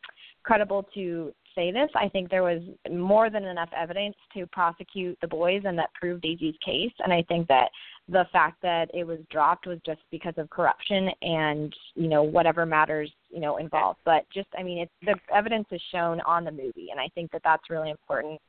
credible 0.45 0.87
to 0.95 1.35
say 1.55 1.71
this. 1.71 1.91
I 1.95 2.09
think 2.09 2.31
there 2.31 2.43
was 2.43 2.63
more 2.91 3.31
than 3.31 3.45
enough 3.45 3.71
evidence 3.77 4.17
to 4.35 4.47
prosecute 4.49 5.19
the 5.21 5.29
boys 5.29 5.63
and 5.65 5.79
that 5.79 5.93
proved 5.95 6.23
Daisy's 6.23 6.55
case. 6.65 6.93
And 7.01 7.13
I 7.13 7.23
think 7.29 7.49
that 7.49 7.71
the 8.09 8.27
fact 8.33 8.61
that 8.63 8.91
it 8.93 9.05
was 9.05 9.19
dropped 9.31 9.67
was 9.67 9.79
just 9.87 10.01
because 10.11 10.35
of 10.37 10.51
corruption 10.51 11.09
and 11.23 11.75
you 11.95 12.09
know 12.09 12.23
whatever 12.23 12.67
matters 12.67 13.11
you 13.31 13.41
know 13.41 13.57
involved. 13.57 14.01
But 14.05 14.27
just 14.33 14.49
I 14.59 14.63
mean, 14.63 14.79
it's 14.79 14.93
the 15.03 15.35
evidence 15.35 15.67
is 15.71 15.81
shown 15.93 16.21
on 16.23 16.45
the 16.45 16.51
movie, 16.53 16.89
and 16.91 17.01
I 17.01 17.09
think 17.15 17.31
that 17.33 17.43
that's 17.45 17.71
really 17.71 17.91
important. 17.91 18.41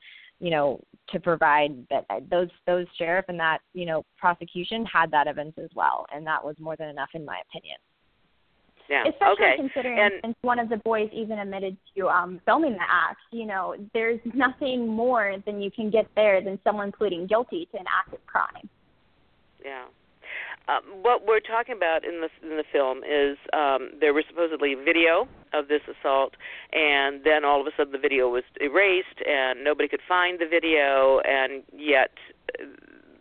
You 0.42 0.52
know, 0.52 0.82
to 1.12 1.20
provide 1.22 1.88
that 1.90 2.06
uh, 2.10 2.20
those 2.30 2.50
those 2.68 2.86
sheriff 2.98 3.26
and 3.30 3.40
that 3.40 3.60
you 3.74 3.86
know 3.86 4.04
prosecution 4.18 4.86
had 4.86 5.10
that 5.12 5.28
evidence 5.28 5.56
as 5.58 5.70
well, 5.74 6.06
and 6.14 6.28
that 6.28 6.44
was 6.44 6.56
more 6.60 6.76
than 6.76 6.90
enough 6.90 7.10
in 7.14 7.24
my 7.24 7.40
opinion. 7.50 7.78
Yeah. 8.90 9.04
Especially 9.08 9.34
okay. 9.34 9.54
considering 9.58 10.00
and, 10.00 10.14
since 10.24 10.36
one 10.42 10.60
of 10.60 10.70
the 10.70 10.78
boys 10.78 11.10
even 11.12 11.40
admitted 11.40 11.76
to 11.98 12.08
um 12.08 12.40
filming 12.46 12.74
the 12.74 12.86
act, 12.88 13.20
you 13.32 13.46
know, 13.46 13.76
there's 13.94 14.20
nothing 14.34 14.88
more 14.88 15.38
than 15.46 15.62
you 15.62 15.72
can 15.72 15.90
get 15.90 16.08
there 16.16 16.42
than 16.42 16.60
someone 16.64 16.92
pleading 16.92 17.28
guilty 17.28 17.68
to 17.72 17.80
an 17.80 17.86
act 17.88 18.14
of 18.14 18.26
crime. 18.26 18.70
Yeah. 19.64 19.86
Um, 20.68 20.82
what 21.04 21.28
we're 21.28 21.42
talking 21.42 21.76
about 21.76 22.04
in 22.06 22.22
the 22.22 22.30
in 22.42 22.58
the 22.58 22.64
film 22.72 23.00
is 23.00 23.38
um, 23.54 23.92
there 24.00 24.14
was 24.14 24.24
supposedly 24.28 24.74
video 24.74 25.28
of 25.54 25.68
this 25.68 25.82
assault, 25.86 26.34
and 26.74 27.24
then 27.24 27.46
all 27.46 27.62
of 27.62 27.68
a 27.68 27.72
sudden 27.78 27.94
the 27.94 28.00
video 28.00 28.30
was 28.30 28.44
erased, 28.60 29.22
and 29.28 29.64
nobody 29.64 29.88
could 29.88 30.02
find 30.08 30.40
the 30.40 30.48
video, 30.48 31.20
and 31.20 31.62
yet 31.72 32.12
uh, 32.60 32.66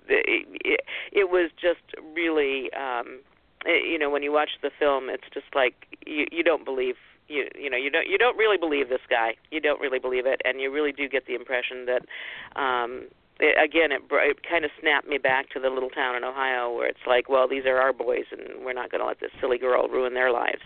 it, 0.09 0.47
it, 0.65 0.81
it 1.13 1.31
was 1.31 1.51
just 1.61 1.85
really 2.15 2.73
um, 2.73 3.21
it, 3.65 3.87
you 3.91 3.99
know 3.99 4.11
when 4.11 4.23
you 4.23 4.33
watch 4.33 4.51
the 4.63 4.71
film 4.79 5.09
it's 5.09 5.25
just 5.33 5.47
like 5.55 5.75
you 6.07 6.27
you 6.31 6.43
don't 6.43 6.65
believe 6.65 6.97
you 7.29 7.49
you 7.59 7.71
know 7.71 7.77
you 7.77 7.91
don't 7.91 8.07
you 8.09 8.19
don't 8.19 8.37
really 8.37 8.59
believe 8.59 8.89
this 8.89 9.05
guy. 9.09 9.35
You 9.51 9.61
don't 9.61 9.81
really 9.81 9.99
believe 9.99 10.27
it. 10.27 10.41
And 10.45 10.61
you 10.61 10.73
really 10.73 10.93
do 10.93 11.09
get 11.09 11.27
the 11.27 11.35
impression 11.35 11.87
that 11.87 12.61
um 12.61 13.09
it, 13.41 13.57
again 13.63 13.93
it, 13.93 14.03
it 14.11 14.39
kind 14.49 14.65
of 14.65 14.71
snapped 14.81 15.09
me 15.09 15.19
back 15.19 15.51
to 15.51 15.61
the 15.61 15.71
little 15.71 15.91
town 15.91 16.17
in 16.17 16.25
ohio 16.25 16.73
where 16.73 16.87
it's 16.87 17.07
like 17.07 17.29
well 17.29 17.49
these 17.49 17.65
are 17.67 17.79
our 17.79 17.93
boys 17.93 18.25
and 18.31 18.65
we're 18.65 18.73
not 18.75 18.91
going 18.91 19.01
to 19.01 19.07
let 19.07 19.21
this 19.21 19.31
silly 19.41 19.59
girl 19.59 19.89
ruin 19.89 20.15
their 20.15 20.33
lives. 20.33 20.63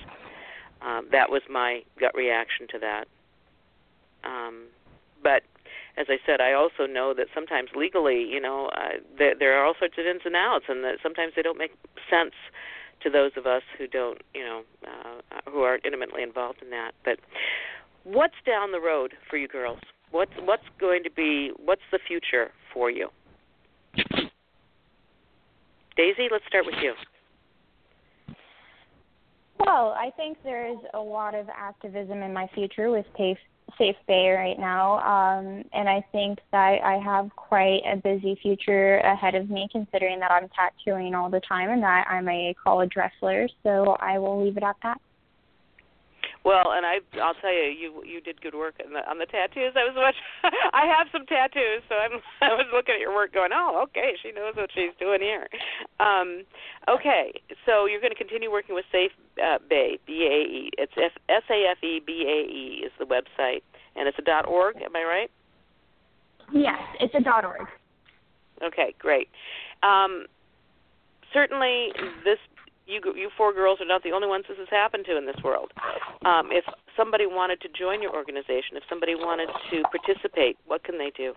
Um 0.82 1.08
that 1.12 1.30
was 1.30 1.42
my 1.48 1.82
gut 1.98 2.14
reaction 2.14 2.66
to 2.72 2.78
that. 2.80 3.04
Um 4.24 4.66
but 5.22 5.42
as 5.96 6.06
I 6.08 6.18
said, 6.24 6.40
I 6.40 6.52
also 6.52 6.87
know 6.87 7.12
that 7.14 7.26
sometimes 7.34 7.70
legally, 7.74 8.22
you 8.22 8.40
know, 8.40 8.66
uh, 8.66 9.02
there, 9.18 9.34
there 9.37 9.58
are 9.58 9.64
all 9.64 9.74
sorts 9.76 9.94
of 9.98 10.06
ins 10.06 10.22
and 10.24 10.37
outs, 10.37 10.66
and 10.68 10.84
that 10.84 10.98
sometimes 11.02 11.32
they 11.34 11.42
don't 11.42 11.58
make 11.58 11.72
sense 12.08 12.34
to 13.02 13.11
those 13.11 13.32
of 13.37 13.46
us 13.46 13.62
who 13.76 13.87
don't, 13.87 14.18
you 14.34 14.44
know, 14.44 14.62
uh, 14.87 15.50
who 15.50 15.62
aren't 15.62 15.84
intimately 15.84 16.22
involved 16.22 16.62
in 16.62 16.70
that. 16.70 16.92
But 17.04 17.18
what's 18.04 18.34
down 18.46 18.72
the 18.72 18.80
road 18.80 19.14
for 19.28 19.37
you 19.37 19.48
girls? 19.48 19.78
What's 20.11 20.32
what's 20.40 20.62
going 20.80 21.02
to 21.04 21.11
be? 21.11 21.52
What's 21.62 21.82
the 21.92 21.98
future 22.06 22.50
for 22.72 22.90
you? 22.90 23.08
Daisy, 25.96 26.28
let's 26.30 26.44
start 26.46 26.64
with 26.64 26.76
you. 26.80 26.94
Well, 29.59 29.94
I 29.99 30.11
think 30.16 30.38
there 30.44 30.70
is 30.70 30.78
a 30.94 30.99
lot 30.99 31.34
of 31.34 31.49
activism 31.49 32.22
in 32.22 32.32
my 32.32 32.49
future 32.55 32.90
with 32.90 33.05
Safe, 33.16 33.36
Safe 33.77 33.97
Bay 34.07 34.31
right 34.31 34.59
now, 34.59 34.99
um, 34.99 35.64
and 35.73 35.89
I 35.89 36.05
think 36.12 36.39
that 36.53 36.83
I 36.83 36.99
have 36.99 37.31
quite 37.37 37.83
a 37.87 37.97
busy 37.97 38.39
future 38.41 38.99
ahead 38.99 39.35
of 39.35 39.51
me, 39.51 39.69
considering 39.71 40.19
that 40.21 40.31
I'm 40.31 40.49
tattooing 40.49 41.14
all 41.14 41.29
the 41.31 41.41
time 41.41 41.71
and 41.71 41.83
that 41.83 42.07
I'm 42.09 42.29
a 42.29 42.55
college 42.62 42.93
wrestler. 42.97 43.49
So 43.62 43.97
I 44.01 44.19
will 44.19 44.45
leave 44.45 44.57
it 44.57 44.62
at 44.62 44.77
that. 44.83 45.01
Well, 46.49 46.72
and 46.72 46.86
I 46.86 47.05
I'll 47.20 47.36
tell 47.44 47.53
you, 47.53 47.68
you 47.68 47.88
you 48.09 48.22
did 48.22 48.40
good 48.40 48.55
work 48.55 48.80
on 48.80 48.94
the 48.94 49.05
on 49.05 49.18
the 49.18 49.26
tattoos. 49.26 49.76
I 49.76 49.84
was 49.84 49.92
much 49.92 50.16
I 50.72 50.88
have 50.88 51.12
some 51.12 51.26
tattoos, 51.26 51.84
so 51.90 51.94
I'm 52.01 52.24
I 52.40 52.57
was 52.57 52.64
looking 52.72 52.94
at 52.94 53.01
your 53.05 53.12
work 53.14 53.34
going, 53.34 53.51
"Oh, 53.53 53.84
okay, 53.84 54.16
she 54.22 54.32
knows 54.32 54.57
what 54.57 54.70
she's 54.72 54.96
doing 54.99 55.20
here." 55.20 55.44
Um 56.01 56.49
okay, 56.88 57.36
so 57.66 57.84
you're 57.84 58.01
going 58.01 58.16
to 58.16 58.16
continue 58.16 58.51
working 58.51 58.74
with 58.74 58.86
Safe 58.90 59.12
uh, 59.36 59.61
Bae, 59.68 60.01
B 60.09 60.24
A 60.24 60.40
E. 60.49 60.70
It's 60.78 60.96
S 60.96 61.44
A 61.53 61.68
F 61.68 61.84
E 61.84 62.01
B 62.01 62.24
A 62.24 62.40
E 62.49 62.80
is 62.80 62.92
the 62.99 63.05
website, 63.05 63.61
and 63.94 64.09
it's 64.09 64.18
a 64.18 64.24
dot 64.24 64.49
org. 64.49 64.76
Am 64.76 64.96
I 64.96 65.05
right? 65.05 65.30
Yes, 66.51 66.80
it's 66.99 67.14
a 67.14 67.20
dot 67.20 67.44
org. 67.44 67.68
Okay, 68.64 68.94
great. 68.99 69.28
Um, 69.82 70.24
certainly, 71.34 71.92
this 72.24 72.40
you 72.89 73.01
you 73.14 73.30
four 73.36 73.53
girls 73.53 73.78
are 73.80 73.86
not 73.86 74.03
the 74.03 74.12
only 74.12 74.26
ones 74.26 74.45
this 74.49 74.59
has 74.59 74.68
happened 74.70 75.05
to 75.07 75.16
in 75.16 75.26
this 75.26 75.36
world. 75.45 75.70
Um, 76.24 76.49
if 76.51 76.64
somebody 76.97 77.26
wanted 77.26 77.61
to 77.61 77.68
join 77.78 78.03
your 78.03 78.14
organization, 78.14 78.76
if 78.76 78.82
somebody 78.89 79.14
wanted 79.14 79.49
to 79.70 79.82
participate, 79.82 80.57
what 80.66 80.82
can 80.82 80.99
they 80.99 81.12
do? 81.16 81.34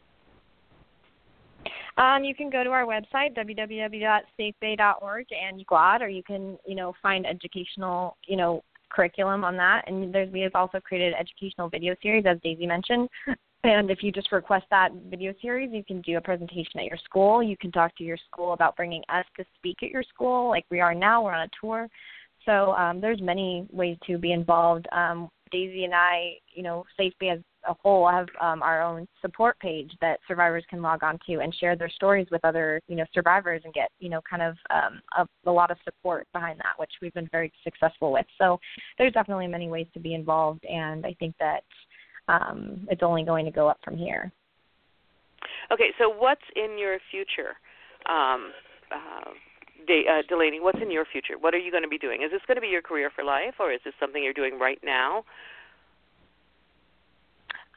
Um, 1.97 2.23
you 2.23 2.33
can 2.33 2.49
go 2.49 2.63
to 2.63 2.69
our 2.69 2.85
website 2.85 3.35
www.safebae.org 3.37 5.25
and 5.31 5.67
GLAD, 5.67 6.01
or 6.01 6.07
you 6.07 6.23
can 6.23 6.57
you 6.65 6.75
know 6.75 6.93
find 7.01 7.25
educational 7.25 8.17
you 8.27 8.37
know 8.37 8.63
curriculum 8.89 9.43
on 9.43 9.57
that. 9.57 9.83
And 9.87 10.13
there's 10.13 10.31
we 10.31 10.41
have 10.41 10.55
also 10.55 10.79
created 10.79 11.13
an 11.13 11.19
educational 11.19 11.69
video 11.69 11.95
series, 12.01 12.25
as 12.25 12.37
Daisy 12.43 12.65
mentioned. 12.65 13.09
And 13.63 13.91
if 13.91 14.01
you 14.01 14.11
just 14.11 14.31
request 14.31 14.65
that 14.71 14.91
video 15.09 15.33
series, 15.41 15.69
you 15.71 15.83
can 15.83 16.01
do 16.01 16.17
a 16.17 16.21
presentation 16.21 16.79
at 16.79 16.85
your 16.85 16.97
school. 17.05 17.43
You 17.43 17.55
can 17.57 17.71
talk 17.71 17.95
to 17.97 18.03
your 18.03 18.17
school 18.31 18.53
about 18.53 18.75
bringing 18.75 19.03
us 19.09 19.25
to 19.37 19.45
speak 19.55 19.77
at 19.83 19.89
your 19.89 20.03
school, 20.03 20.49
like 20.49 20.65
we 20.71 20.79
are 20.79 20.95
now. 20.95 21.23
We're 21.23 21.33
on 21.33 21.47
a 21.47 21.51
tour, 21.59 21.87
so 22.45 22.71
um, 22.73 22.99
there's 22.99 23.21
many 23.21 23.67
ways 23.71 23.97
to 24.07 24.17
be 24.17 24.31
involved. 24.31 24.87
Um, 24.91 25.29
Daisy 25.51 25.83
and 25.83 25.93
I, 25.93 26.37
you 26.53 26.63
know, 26.63 26.85
SafeBAE 26.99 27.33
as 27.33 27.39
a 27.67 27.75
whole 27.83 28.09
have 28.09 28.27
um, 28.41 28.63
our 28.63 28.81
own 28.81 29.07
support 29.21 29.59
page 29.59 29.91
that 30.01 30.19
survivors 30.27 30.63
can 30.69 30.81
log 30.81 31.03
on 31.03 31.19
to 31.27 31.41
and 31.41 31.53
share 31.53 31.75
their 31.75 31.89
stories 31.89 32.25
with 32.31 32.43
other, 32.43 32.81
you 32.87 32.95
know, 32.95 33.05
survivors 33.13 33.61
and 33.65 33.73
get, 33.73 33.89
you 33.99 34.09
know, 34.09 34.21
kind 34.27 34.41
of 34.41 34.55
um, 34.71 35.01
a, 35.17 35.49
a 35.49 35.51
lot 35.51 35.69
of 35.69 35.77
support 35.83 36.25
behind 36.33 36.57
that, 36.59 36.73
which 36.77 36.89
we've 37.01 37.13
been 37.13 37.29
very 37.31 37.51
successful 37.63 38.11
with. 38.11 38.25
So 38.39 38.59
there's 38.97 39.13
definitely 39.13 39.47
many 39.47 39.69
ways 39.69 39.87
to 39.93 39.99
be 39.99 40.15
involved, 40.15 40.65
and 40.65 41.05
I 41.05 41.15
think 41.19 41.35
that 41.39 41.63
um, 42.27 42.87
it's 42.89 43.03
only 43.03 43.23
going 43.23 43.45
to 43.45 43.51
go 43.51 43.67
up 43.67 43.79
from 43.83 43.97
here. 43.97 44.31
Okay, 45.71 45.89
so 45.99 46.09
what's 46.09 46.41
in 46.55 46.77
your 46.77 46.97
future? 47.09 47.55
Um, 48.09 48.51
uh, 48.91 49.31
De- 49.87 50.05
uh, 50.07 50.21
Delaney, 50.27 50.59
what's 50.59 50.79
in 50.81 50.91
your 50.91 51.05
future? 51.11 51.35
What 51.39 51.53
are 51.53 51.57
you 51.57 51.71
going 51.71 51.83
to 51.83 51.89
be 51.89 51.97
doing? 51.97 52.21
Is 52.23 52.31
this 52.31 52.41
going 52.47 52.55
to 52.55 52.61
be 52.61 52.67
your 52.67 52.81
career 52.81 53.09
for 53.15 53.23
life, 53.23 53.55
or 53.59 53.71
is 53.71 53.79
this 53.83 53.93
something 53.99 54.23
you're 54.23 54.33
doing 54.33 54.59
right 54.59 54.79
now? 54.83 55.23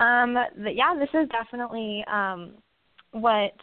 Um, 0.01 0.35
the, 0.35 0.73
yeah, 0.73 0.95
this 0.99 1.09
is 1.15 1.29
definitely 1.31 2.05
um, 2.13 2.55
what 3.13 3.55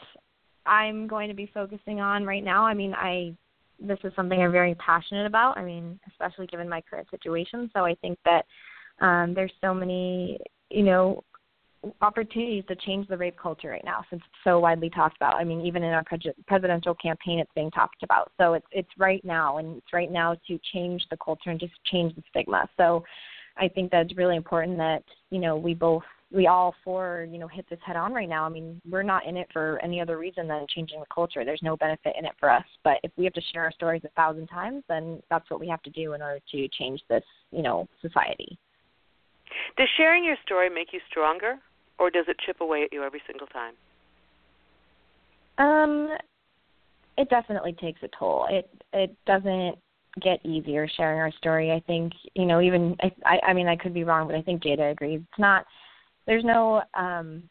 I'm 0.65 1.07
going 1.07 1.27
to 1.27 1.35
be 1.35 1.51
focusing 1.53 1.99
on 1.99 2.25
right 2.25 2.43
now. 2.43 2.65
I 2.65 2.73
mean, 2.73 2.93
I 2.93 3.35
this 3.81 3.97
is 4.03 4.13
something 4.15 4.39
I'm 4.41 4.51
very 4.51 4.75
passionate 4.75 5.25
about. 5.25 5.57
I 5.57 5.63
mean, 5.63 5.99
especially 6.09 6.47
given 6.47 6.69
my 6.69 6.81
current 6.81 7.07
situation. 7.09 7.69
So 7.73 7.83
I 7.83 7.95
think 7.95 8.17
that 8.25 8.45
um, 9.03 9.33
there's 9.33 9.51
so 9.59 9.73
many, 9.73 10.37
you 10.71 10.83
know, 10.83 11.23
opportunities 12.01 12.63
to 12.67 12.75
change 12.75 13.07
the 13.07 13.17
rape 13.17 13.37
culture 13.41 13.69
right 13.69 13.83
now 13.83 14.03
since 14.09 14.21
it's 14.25 14.43
so 14.43 14.59
widely 14.59 14.89
talked 14.89 15.15
about. 15.15 15.35
I 15.35 15.43
mean, 15.43 15.61
even 15.61 15.83
in 15.83 15.91
our 15.93 16.03
pre- 16.03 16.33
presidential 16.47 16.95
campaign, 16.95 17.39
it's 17.39 17.51
being 17.55 17.71
talked 17.71 18.03
about. 18.03 18.31
So 18.39 18.53
it's 18.53 18.65
it's 18.71 18.89
right 18.97 19.23
now, 19.25 19.57
and 19.57 19.77
it's 19.77 19.93
right 19.93 20.11
now 20.11 20.35
to 20.47 20.59
change 20.73 21.03
the 21.09 21.17
culture 21.17 21.49
and 21.49 21.59
just 21.59 21.73
change 21.91 22.15
the 22.15 22.23
stigma. 22.29 22.67
So 22.77 23.03
I 23.57 23.67
think 23.67 23.91
that's 23.91 24.15
really 24.15 24.35
important 24.35 24.77
that 24.77 25.03
you 25.29 25.39
know 25.39 25.57
we 25.57 25.73
both 25.73 26.03
we 26.31 26.47
all 26.47 26.75
four 26.83 27.27
you 27.29 27.39
know 27.39 27.47
hit 27.47 27.65
this 27.69 27.79
head 27.85 27.95
on 27.95 28.13
right 28.13 28.29
now. 28.29 28.45
I 28.45 28.49
mean, 28.49 28.79
we're 28.89 29.03
not 29.03 29.25
in 29.25 29.35
it 29.35 29.47
for 29.51 29.79
any 29.83 29.99
other 29.99 30.17
reason 30.19 30.47
than 30.47 30.67
changing 30.69 30.99
the 30.99 31.05
culture. 31.13 31.43
There's 31.43 31.63
no 31.63 31.77
benefit 31.77 32.15
in 32.17 32.25
it 32.25 32.33
for 32.39 32.49
us. 32.51 32.65
But 32.83 32.97
if 33.03 33.11
we 33.17 33.23
have 33.23 33.33
to 33.33 33.41
share 33.51 33.63
our 33.63 33.71
stories 33.71 34.03
a 34.05 34.09
thousand 34.09 34.47
times, 34.47 34.83
then 34.87 35.21
that's 35.31 35.49
what 35.49 35.59
we 35.59 35.67
have 35.67 35.81
to 35.83 35.89
do 35.89 36.13
in 36.13 36.21
order 36.21 36.39
to 36.51 36.67
change 36.79 37.01
this 37.09 37.23
you 37.51 37.63
know 37.63 37.87
society. 38.01 38.59
Does 39.77 39.87
sharing 39.97 40.23
your 40.23 40.37
story 40.45 40.69
make 40.69 40.93
you 40.93 40.99
stronger? 41.09 41.57
or 42.01 42.09
does 42.09 42.25
it 42.27 42.37
chip 42.45 42.59
away 42.61 42.83
at 42.83 42.91
you 42.91 43.03
every 43.03 43.21
single 43.27 43.47
time? 43.47 43.75
Um, 45.59 46.09
it 47.17 47.29
definitely 47.29 47.73
takes 47.73 48.01
a 48.01 48.09
toll. 48.17 48.47
It 48.49 48.69
it 48.91 49.15
doesn't 49.27 49.77
get 50.21 50.43
easier 50.45 50.89
sharing 50.97 51.19
our 51.19 51.31
story. 51.33 51.71
I 51.71 51.79
think 51.85 52.11
you 52.33 52.45
know 52.45 52.59
even 52.59 52.97
I 53.23 53.39
I 53.47 53.53
mean 53.53 53.67
I 53.67 53.75
could 53.75 53.93
be 53.93 54.03
wrong, 54.03 54.27
but 54.27 54.35
I 54.35 54.41
think 54.41 54.63
Jada 54.63 54.91
agrees. 54.91 55.21
It's 55.21 55.39
not. 55.39 55.65
There's 56.25 56.43
no. 56.43 56.81
um 56.97 57.43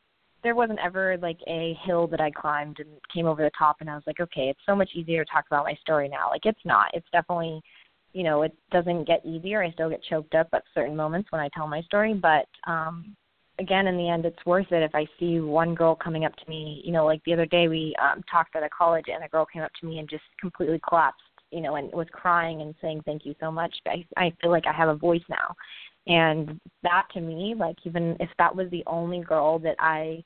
there 0.43 0.55
wasn't 0.55 0.79
ever 0.83 1.19
like 1.19 1.39
a 1.47 1.77
hill 1.85 2.07
that 2.07 2.21
I 2.21 2.31
climbed 2.31 2.79
and 2.81 2.89
came 3.15 3.27
over 3.27 3.43
the 3.43 3.51
top 3.57 3.77
and 3.81 3.91
I 3.91 3.95
was 3.95 4.03
like, 4.07 4.21
okay, 4.21 4.49
it's 4.49 4.61
so 4.65 4.75
much 4.75 4.89
easier 4.95 5.23
to 5.23 5.31
talk 5.31 5.45
about 5.47 5.67
my 5.67 5.75
story 5.75 6.09
now. 6.09 6.31
Like 6.31 6.47
it's 6.47 6.65
not. 6.65 6.89
It's 6.95 7.07
definitely 7.13 7.61
you 8.13 8.23
know, 8.25 8.43
it 8.43 8.57
doesn't 8.73 9.07
get 9.07 9.25
easier. 9.25 9.63
I 9.63 9.71
still 9.73 9.91
get 9.91 10.03
choked 10.03 10.35
up 10.35 10.49
at 10.53 10.65
certain 10.75 10.97
moments 10.97 11.31
when 11.31 11.41
I 11.41 11.49
tell 11.55 11.69
my 11.69 11.83
story, 11.83 12.15
but 12.15 12.47
um 12.67 13.17
again 13.61 13.87
in 13.87 13.97
the 13.97 14.09
end 14.09 14.25
it's 14.25 14.45
worth 14.47 14.73
it 14.73 14.83
if 14.83 14.95
i 14.95 15.07
see 15.19 15.39
one 15.39 15.75
girl 15.75 15.95
coming 15.95 16.25
up 16.25 16.35
to 16.37 16.49
me 16.49 16.81
you 16.85 16.93
know 16.93 17.05
like 17.05 17.23
the 17.25 17.33
other 17.33 17.47
day 17.47 17.69
we 17.69 17.95
um 18.03 18.23
talked 18.31 18.57
at 18.57 18.63
a 18.63 18.69
college 18.71 19.05
and 19.13 19.23
a 19.23 19.29
girl 19.29 19.47
came 19.47 19.63
up 19.63 19.71
to 19.79 19.87
me 19.87 19.99
and 19.99 20.09
just 20.09 20.25
completely 20.41 20.81
collapsed 20.89 21.21
you 21.51 21.61
know 21.61 21.77
and 21.77 21.93
was 21.93 22.07
crying 22.13 22.63
and 22.63 22.75
saying 22.81 23.01
thank 23.05 23.25
you 23.25 23.35
so 23.39 23.51
much 23.53 23.75
i 23.87 24.05
i 24.17 24.33
feel 24.41 24.51
like 24.51 24.67
i 24.67 24.73
have 24.73 24.89
a 24.89 24.95
voice 24.95 25.23
now 25.29 25.55
and 26.07 26.59
that 26.83 27.07
to 27.13 27.21
me 27.21 27.55
like 27.57 27.77
even 27.85 28.17
if 28.19 28.31
that 28.39 28.55
was 28.55 28.69
the 28.71 28.83
only 28.87 29.21
girl 29.21 29.59
that 29.59 29.77
i 29.79 30.23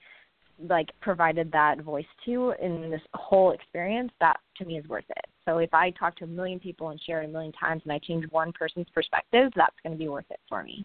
like 0.68 0.88
provided 1.00 1.50
that 1.50 1.80
voice 1.80 2.06
to 2.24 2.54
in 2.62 2.88
this 2.90 3.00
whole 3.14 3.50
experience 3.50 4.12
that 4.20 4.38
to 4.56 4.64
me 4.64 4.78
is 4.78 4.88
worth 4.88 5.04
it 5.10 5.24
so 5.46 5.58
if 5.58 5.72
i 5.72 5.90
talk 5.90 6.16
to 6.16 6.24
a 6.24 6.28
million 6.28 6.58
people 6.58 6.90
and 6.90 7.00
share 7.00 7.22
it 7.22 7.26
a 7.26 7.32
million 7.32 7.52
times 7.52 7.82
and 7.84 7.92
i 7.92 7.98
change 7.98 8.24
one 8.30 8.52
person's 8.52 8.86
perspective 8.94 9.50
that's 9.56 9.76
going 9.82 9.92
to 9.92 9.98
be 9.98 10.08
worth 10.08 10.26
it 10.30 10.40
for 10.48 10.62
me 10.62 10.84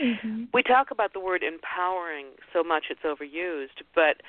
Mm-hmm. 0.00 0.44
We 0.52 0.62
talk 0.62 0.90
about 0.90 1.12
the 1.12 1.20
word 1.20 1.42
empowering 1.42 2.26
so 2.52 2.62
much 2.62 2.84
it's 2.90 3.02
overused, 3.02 3.82
but 3.94 4.22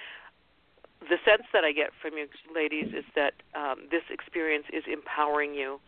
the 1.02 1.18
sense 1.26 1.44
that 1.54 1.64
I 1.64 1.72
get 1.72 1.90
from 2.02 2.14
you 2.18 2.28
ladies 2.54 2.94
is 2.96 3.06
that 3.16 3.34
um, 3.56 3.88
this 3.92 4.04
experience 4.10 4.66
is 4.72 4.84
empowering 4.92 5.54
you 5.54 5.80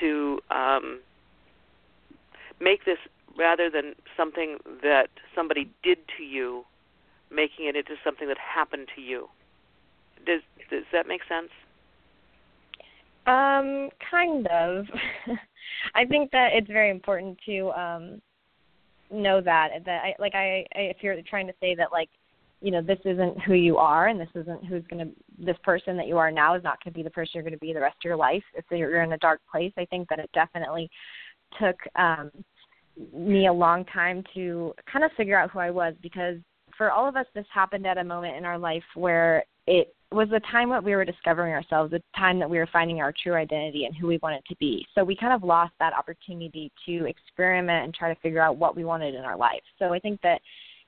to 0.00 0.40
um, 0.50 1.00
make 2.60 2.84
this 2.84 2.98
rather 3.38 3.70
than 3.70 3.94
something 4.16 4.58
that 4.82 5.08
somebody 5.34 5.70
did 5.82 5.98
to 6.16 6.22
you, 6.22 6.64
making 7.30 7.66
it 7.66 7.76
into 7.76 7.94
something 8.04 8.28
that 8.28 8.38
happened 8.38 8.88
to 8.94 9.00
you. 9.02 9.28
Does 10.26 10.42
does 10.70 10.84
that 10.92 11.06
make 11.06 11.22
sense? 11.28 11.50
Um, 13.26 13.90
kind 14.10 14.46
of. 14.48 14.86
I 15.94 16.04
think 16.04 16.30
that 16.32 16.50
it's 16.54 16.66
very 16.68 16.90
important 16.90 17.38
to 17.46 17.70
um 17.70 18.22
know 19.10 19.40
that 19.40 19.70
that 19.84 20.02
I 20.04 20.14
like 20.18 20.34
I, 20.34 20.64
I 20.74 20.80
if 20.80 20.98
you're 21.00 21.16
trying 21.28 21.46
to 21.46 21.54
say 21.60 21.74
that 21.74 21.92
like 21.92 22.08
you 22.60 22.70
know 22.70 22.82
this 22.82 22.98
isn't 23.04 23.40
who 23.42 23.54
you 23.54 23.76
are 23.76 24.08
and 24.08 24.20
this 24.20 24.28
isn't 24.34 24.64
who's 24.64 24.84
going 24.88 25.06
to 25.06 25.12
this 25.44 25.56
person 25.64 25.96
that 25.96 26.06
you 26.06 26.18
are 26.18 26.30
now 26.30 26.54
is 26.54 26.62
not 26.62 26.82
going 26.82 26.92
to 26.92 26.98
be 26.98 27.02
the 27.02 27.10
person 27.10 27.32
you're 27.34 27.42
going 27.42 27.52
to 27.52 27.58
be 27.58 27.72
the 27.72 27.80
rest 27.80 27.96
of 27.96 28.08
your 28.08 28.16
life 28.16 28.42
if 28.54 28.64
you're 28.70 29.02
in 29.02 29.12
a 29.12 29.18
dark 29.18 29.40
place 29.50 29.72
i 29.78 29.84
think 29.86 30.08
that 30.08 30.18
it 30.18 30.30
definitely 30.34 30.88
took 31.58 31.76
um 31.96 32.30
me 33.14 33.46
a 33.46 33.52
long 33.52 33.84
time 33.86 34.22
to 34.34 34.74
kind 34.90 35.04
of 35.04 35.10
figure 35.16 35.38
out 35.38 35.50
who 35.50 35.58
i 35.58 35.70
was 35.70 35.94
because 36.02 36.36
for 36.76 36.90
all 36.90 37.08
of 37.08 37.16
us 37.16 37.26
this 37.34 37.46
happened 37.52 37.86
at 37.86 37.98
a 37.98 38.04
moment 38.04 38.36
in 38.36 38.44
our 38.44 38.58
life 38.58 38.84
where 38.94 39.44
it 39.66 39.94
was 40.12 40.28
the 40.30 40.40
time 40.50 40.70
that 40.70 40.82
we 40.82 40.96
were 40.96 41.04
discovering 41.04 41.52
ourselves, 41.52 41.92
the 41.92 42.02
time 42.16 42.38
that 42.40 42.50
we 42.50 42.58
were 42.58 42.68
finding 42.72 43.00
our 43.00 43.12
true 43.22 43.34
identity 43.34 43.84
and 43.84 43.94
who 43.94 44.08
we 44.08 44.18
wanted 44.22 44.44
to 44.48 44.56
be. 44.56 44.84
So 44.94 45.04
we 45.04 45.14
kind 45.14 45.32
of 45.32 45.44
lost 45.44 45.72
that 45.78 45.92
opportunity 45.92 46.72
to 46.86 47.06
experiment 47.06 47.84
and 47.84 47.94
try 47.94 48.12
to 48.12 48.20
figure 48.20 48.40
out 48.40 48.56
what 48.56 48.74
we 48.74 48.84
wanted 48.84 49.14
in 49.14 49.22
our 49.22 49.36
life. 49.36 49.62
So 49.78 49.92
I 49.92 50.00
think 50.00 50.20
that, 50.22 50.40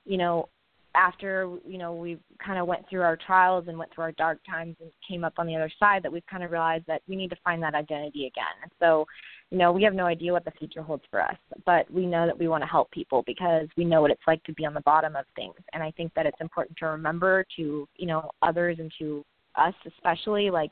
you 0.05 0.17
know, 0.17 0.49
after 0.95 1.57
you 1.65 1.77
know 1.77 1.93
we 1.93 2.17
kind 2.43 2.59
of 2.59 2.67
went 2.67 2.87
through 2.89 3.01
our 3.01 3.17
trials 3.17 3.65
and 3.67 3.77
went 3.77 3.93
through 3.93 4.03
our 4.05 4.11
dark 4.13 4.39
times 4.49 4.75
and 4.81 4.91
came 5.07 5.23
up 5.23 5.33
on 5.37 5.47
the 5.47 5.55
other 5.55 5.71
side 5.79 6.03
that 6.03 6.11
we've 6.11 6.25
kind 6.27 6.43
of 6.43 6.51
realized 6.51 6.85
that 6.87 7.01
we 7.07 7.15
need 7.15 7.29
to 7.29 7.37
find 7.43 7.61
that 7.63 7.75
identity 7.75 8.27
again. 8.27 8.71
So 8.79 9.05
you 9.49 9.57
know 9.57 9.71
we 9.71 9.83
have 9.83 9.93
no 9.93 10.05
idea 10.05 10.31
what 10.31 10.45
the 10.45 10.51
future 10.51 10.81
holds 10.81 11.03
for 11.11 11.21
us 11.21 11.37
but 11.65 11.89
we 11.91 12.05
know 12.05 12.25
that 12.25 12.37
we 12.37 12.47
want 12.47 12.63
to 12.63 12.67
help 12.67 12.89
people 12.91 13.23
because 13.27 13.67
we 13.77 13.85
know 13.85 14.01
what 14.01 14.11
it's 14.11 14.21
like 14.25 14.43
to 14.43 14.53
be 14.53 14.65
on 14.65 14.73
the 14.73 14.81
bottom 14.81 15.15
of 15.15 15.25
things. 15.35 15.55
And 15.73 15.83
i 15.83 15.91
think 15.91 16.11
that 16.15 16.25
it's 16.25 16.41
important 16.41 16.77
to 16.77 16.87
remember 16.87 17.45
to 17.57 17.87
you 17.95 18.07
know 18.07 18.31
others 18.41 18.77
and 18.79 18.91
to 18.99 19.23
us 19.55 19.73
especially 19.85 20.49
like 20.49 20.71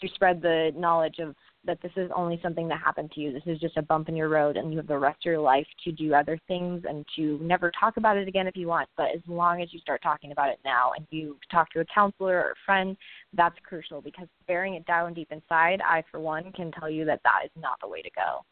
to 0.00 0.08
spread 0.14 0.42
the 0.42 0.72
knowledge 0.76 1.18
of 1.20 1.34
that 1.66 1.80
this 1.82 1.92
is 1.96 2.10
only 2.14 2.40
something 2.42 2.68
that 2.68 2.80
happened 2.80 3.10
to 3.12 3.20
you. 3.20 3.32
This 3.32 3.42
is 3.46 3.58
just 3.58 3.76
a 3.76 3.82
bump 3.82 4.08
in 4.08 4.16
your 4.16 4.28
road, 4.28 4.56
and 4.56 4.72
you 4.72 4.78
have 4.78 4.86
the 4.86 4.98
rest 4.98 5.18
of 5.22 5.30
your 5.30 5.38
life 5.38 5.66
to 5.84 5.92
do 5.92 6.14
other 6.14 6.38
things 6.48 6.84
and 6.88 7.04
to 7.16 7.38
never 7.42 7.70
talk 7.78 7.96
about 7.96 8.16
it 8.16 8.28
again 8.28 8.46
if 8.46 8.56
you 8.56 8.66
want. 8.68 8.88
But 8.96 9.08
as 9.14 9.20
long 9.26 9.62
as 9.62 9.72
you 9.72 9.80
start 9.80 10.02
talking 10.02 10.32
about 10.32 10.50
it 10.50 10.58
now 10.64 10.92
and 10.96 11.06
you 11.10 11.36
talk 11.50 11.70
to 11.72 11.80
a 11.80 11.84
counselor 11.92 12.36
or 12.36 12.50
a 12.52 12.64
friend, 12.64 12.96
that's 13.34 13.56
crucial 13.66 14.00
because 14.00 14.28
bearing 14.46 14.74
it 14.74 14.86
down 14.86 15.14
deep 15.14 15.28
inside, 15.30 15.80
I, 15.82 16.02
for 16.10 16.20
one, 16.20 16.52
can 16.52 16.72
tell 16.72 16.88
you 16.88 17.04
that 17.06 17.20
that 17.24 17.40
is 17.44 17.50
not 17.60 17.78
the 17.82 17.88
way 17.88 18.02
to 18.02 18.10
go. 18.10 18.44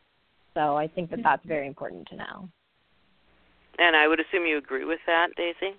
So 0.54 0.76
I 0.76 0.86
think 0.86 1.10
that 1.10 1.20
that's 1.22 1.44
very 1.46 1.66
important 1.66 2.06
to 2.08 2.16
know. 2.16 2.48
And 3.78 3.96
I 3.96 4.06
would 4.06 4.20
assume 4.20 4.46
you 4.46 4.58
agree 4.58 4.84
with 4.84 5.00
that, 5.06 5.28
Daisy? 5.36 5.74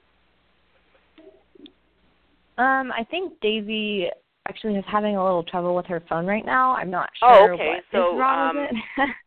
Um, 2.58 2.92
I 2.92 3.06
think 3.10 3.40
Daisy 3.42 4.10
actually 4.48 4.76
is 4.76 4.86
having 4.88 5.16
a 5.16 5.24
little 5.24 5.44
trouble 5.44 5.76
with 5.76 5.86
her 5.88 6.04
phone 6.08 6.26
right 6.26 6.46
now. 6.46 6.76
I'm 6.76 6.90
not 6.90 7.10
oh, 7.22 7.34
sure 7.34 7.52
oh, 7.52 7.56
okay. 7.56 7.68
what 7.68 7.84
so, 7.92 8.16
is 8.16 8.20
wrong 8.20 8.50
um, 8.50 8.58
with 8.58 8.72
it. 8.72 9.10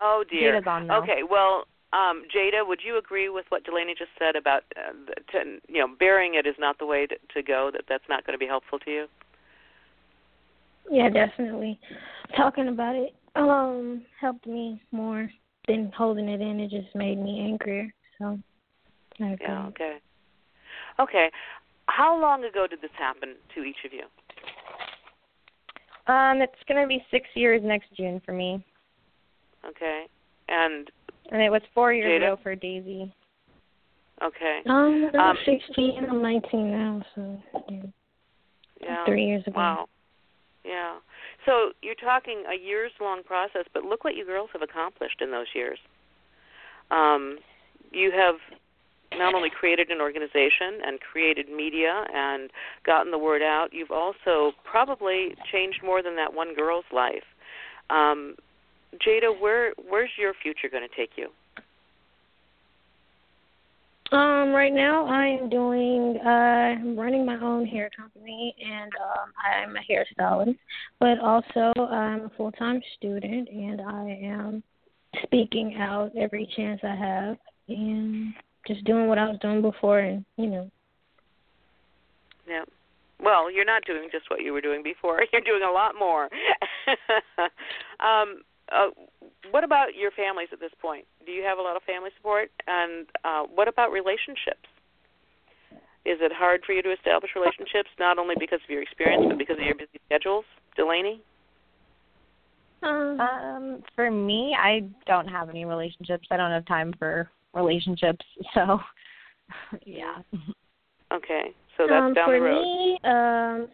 Oh 0.00 0.22
dear. 0.30 0.60
Jada's 0.60 0.66
on 0.68 0.86
now. 0.86 1.02
Okay, 1.02 1.22
well, 1.28 1.64
um, 1.92 2.22
Jada, 2.32 2.66
would 2.66 2.80
you 2.86 2.98
agree 2.98 3.28
with 3.28 3.46
what 3.48 3.64
Delaney 3.64 3.94
just 3.98 4.10
said 4.18 4.36
about 4.36 4.62
uh, 4.76 4.92
to, 5.32 5.58
you 5.68 5.80
know 5.80 5.88
burying 5.98 6.34
it 6.34 6.46
is 6.46 6.54
not 6.58 6.78
the 6.78 6.86
way 6.86 7.06
to, 7.06 7.16
to 7.34 7.42
go? 7.42 7.70
That 7.72 7.82
that's 7.88 8.04
not 8.08 8.24
going 8.24 8.34
to 8.34 8.38
be 8.38 8.46
helpful 8.46 8.78
to 8.78 8.90
you. 8.90 9.06
Yeah, 10.90 11.08
definitely. 11.08 11.80
Talking 12.36 12.68
about 12.68 12.94
it 12.94 13.14
um 13.34 14.02
helped 14.20 14.46
me 14.46 14.80
more 14.92 15.30
than 15.66 15.92
holding 15.96 16.28
it 16.28 16.40
in. 16.40 16.60
It 16.60 16.70
just 16.70 16.94
made 16.94 17.18
me 17.18 17.40
angrier. 17.40 17.92
So. 18.18 18.38
I. 19.20 19.36
Yeah. 19.40 19.66
Okay. 19.68 19.96
Okay. 21.00 21.30
How 21.86 22.20
long 22.20 22.44
ago 22.44 22.66
did 22.68 22.80
this 22.82 22.90
happen 22.98 23.34
to 23.54 23.62
each 23.62 23.84
of 23.84 23.92
you? 23.92 24.04
Um, 26.08 26.40
it's 26.40 26.54
gonna 26.66 26.86
be 26.86 27.04
six 27.10 27.28
years 27.34 27.62
next 27.62 27.92
June 27.94 28.20
for 28.24 28.32
me, 28.32 28.64
Okay. 29.64 30.06
And 30.48 30.90
and 31.30 31.42
it 31.42 31.50
was 31.50 31.62
four 31.74 31.92
years 31.92 32.10
Jada? 32.22 32.32
ago 32.32 32.40
for 32.42 32.54
Daisy. 32.54 33.12
okay. 34.22 34.62
Um, 34.66 35.10
I'm 35.14 35.36
Um, 35.36 35.38
16. 35.44 36.06
I'm 36.08 36.22
19 36.22 36.70
now, 36.72 37.02
so 37.14 37.42
yeah, 37.68 37.82
Yeah. 38.80 39.04
three 39.04 39.24
years 39.26 39.46
ago. 39.46 39.58
Wow. 39.58 39.88
Yeah. 40.64 40.98
So 41.44 41.72
you're 41.82 41.94
talking 41.94 42.44
a 42.46 42.54
years 42.54 42.92
long 43.00 43.22
process, 43.22 43.66
but 43.74 43.84
look 43.84 44.04
what 44.04 44.16
you 44.16 44.24
girls 44.24 44.50
have 44.52 44.62
accomplished 44.62 45.20
in 45.20 45.30
those 45.30 45.54
years. 45.54 45.78
Um, 46.90 47.38
you 47.92 48.10
have 48.10 48.36
not 49.16 49.34
only 49.34 49.50
created 49.50 49.90
an 49.90 50.00
organization 50.00 50.80
and 50.84 51.00
created 51.00 51.48
media 51.48 52.04
and 52.12 52.50
gotten 52.84 53.10
the 53.10 53.18
word 53.18 53.42
out, 53.42 53.68
you've 53.72 53.90
also 53.90 54.52
probably 54.64 55.34
changed 55.50 55.80
more 55.82 56.02
than 56.02 56.16
that 56.16 56.32
one 56.32 56.54
girl's 56.54 56.84
life. 56.92 57.24
Um, 57.90 58.34
Jada, 59.06 59.38
where 59.38 59.72
where's 59.88 60.10
your 60.18 60.32
future 60.42 60.68
going 60.70 60.86
to 60.88 60.96
take 60.96 61.10
you? 61.16 61.28
Um, 64.10 64.52
right 64.52 64.72
now 64.72 65.04
I 65.06 65.26
am 65.26 65.50
doing 65.50 66.18
uh 66.24 66.28
I'm 66.28 66.98
running 66.98 67.26
my 67.26 67.38
own 67.40 67.66
hair 67.66 67.90
company 67.94 68.54
and 68.58 68.90
um 68.94 69.32
I'm 69.44 69.76
a 69.76 69.80
hairstylist, 69.80 70.56
but 70.98 71.18
also 71.18 71.72
I'm 71.78 72.22
a 72.22 72.30
full 72.34 72.50
time 72.52 72.80
student 72.96 73.48
and 73.50 73.82
I 73.82 74.18
am 74.22 74.62
speaking 75.24 75.76
out 75.78 76.12
every 76.16 76.50
chance 76.56 76.80
I 76.82 76.94
have 76.94 77.36
and 77.68 78.32
just 78.68 78.84
doing 78.84 79.08
what 79.08 79.18
I 79.18 79.28
was 79.28 79.38
doing 79.40 79.62
before 79.62 79.98
and 79.98 80.24
you 80.36 80.46
know. 80.46 80.70
Yeah. 82.46 82.64
Well, 83.20 83.50
you're 83.50 83.64
not 83.64 83.84
doing 83.84 84.08
just 84.12 84.30
what 84.30 84.42
you 84.42 84.52
were 84.52 84.60
doing 84.60 84.82
before. 84.82 85.20
You're 85.32 85.42
doing 85.42 85.62
a 85.68 85.72
lot 85.72 85.94
more. 85.98 86.28
um, 87.98 88.42
uh, 88.70 88.90
what 89.50 89.64
about 89.64 89.96
your 89.96 90.12
families 90.12 90.48
at 90.52 90.60
this 90.60 90.70
point? 90.80 91.04
Do 91.26 91.32
you 91.32 91.42
have 91.42 91.58
a 91.58 91.62
lot 91.62 91.74
of 91.74 91.82
family 91.82 92.10
support? 92.16 92.50
And 92.68 93.06
uh, 93.24 93.42
what 93.52 93.66
about 93.66 93.90
relationships? 93.90 94.68
Is 96.06 96.18
it 96.20 96.32
hard 96.32 96.62
for 96.64 96.72
you 96.72 96.82
to 96.82 96.92
establish 96.92 97.32
relationships, 97.34 97.90
not 97.98 98.18
only 98.18 98.36
because 98.38 98.60
of 98.62 98.70
your 98.70 98.82
experience, 98.82 99.24
but 99.28 99.36
because 99.36 99.58
of 99.58 99.64
your 99.64 99.74
busy 99.74 99.98
schedules, 100.06 100.44
Delaney? 100.76 101.20
Um, 102.82 103.20
Um, 103.20 103.82
for 103.96 104.10
me, 104.10 104.56
I 104.56 104.88
don't 105.06 105.28
have 105.28 105.50
any 105.50 105.64
relationships. 105.64 106.28
I 106.30 106.36
don't 106.36 106.52
have 106.52 106.64
time 106.66 106.94
for 106.98 107.28
relationships, 107.58 108.24
so 108.54 108.78
yeah. 109.84 110.16
Okay, 111.10 111.54
so 111.78 111.86
that's 111.88 112.04
um, 112.04 112.12
down 112.12 112.28
for 112.28 112.34
the 112.34 112.44
road. 112.44 112.60
me, 112.60 112.98
um, 113.04 113.68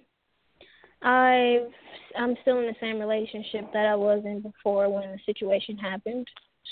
I've 1.03 1.72
I'm 2.16 2.37
still 2.43 2.61
in 2.61 2.66
the 2.66 2.76
same 2.80 3.01
relationship 3.01 3.72
that 3.72 3.87
I 3.87 3.97
was 3.97 4.22
in 4.24 4.41
before 4.41 4.89
when 4.89 5.11
the 5.11 5.18
situation 5.26 5.76
happened. 5.76 6.28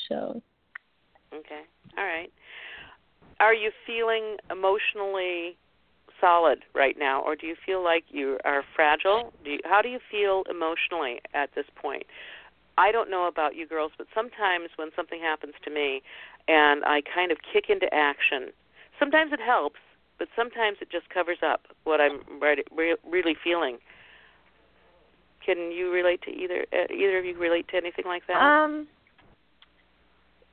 So 0.09 0.41
Okay, 1.35 1.63
all 1.99 2.05
right. 2.05 2.31
Are 3.41 3.55
you 3.55 3.71
feeling 3.87 4.37
emotionally 4.51 5.57
solid 6.21 6.61
right 6.75 6.97
now, 6.99 7.23
or 7.23 7.35
do 7.35 7.47
you 7.47 7.57
feel 7.67 7.83
like 7.83 8.05
you 8.09 8.39
are 8.45 8.63
fragile? 8.77 9.33
Do 9.45 9.51
you, 9.51 9.59
how 9.65 9.83
do 9.83 9.89
you 9.89 9.99
feel 10.11 10.45
emotionally 10.49 11.21
at 11.35 11.51
this 11.55 11.65
point? 11.75 12.05
I 12.79 12.93
don't 12.93 13.11
know 13.11 13.27
about 13.27 13.57
you 13.57 13.67
girls, 13.67 13.93
but 13.99 14.07
sometimes 14.15 14.71
when 14.77 14.91
something 14.97 15.21
happens 15.21 15.55
to 15.65 15.71
me 15.71 16.03
and 16.49 16.85
I 16.85 17.03
kind 17.15 17.33
of 17.33 17.39
kick 17.53 17.65
into 17.69 17.93
action, 17.93 18.51
sometimes 18.99 19.33
it 19.33 19.41
helps, 19.41 19.81
but 20.19 20.29
sometimes 20.37 20.79
it 20.81 20.91
just 20.91 21.09
covers 21.11 21.39
up 21.43 21.63
what 21.85 22.01
I'm 22.01 22.21
re- 22.41 22.65
re- 22.75 22.97
really 23.09 23.37
feeling. 23.43 23.79
Can 25.45 25.73
you 25.73 25.91
relate 25.91 26.23
to 26.23 26.31
either 26.31 26.65
uh, 26.73 26.93
either 26.93 27.19
of 27.19 27.25
you 27.25 27.37
relate 27.37 27.67
to 27.69 27.77
anything 27.77 28.05
like 28.07 28.27
that? 28.29 28.37
Um 28.37 28.87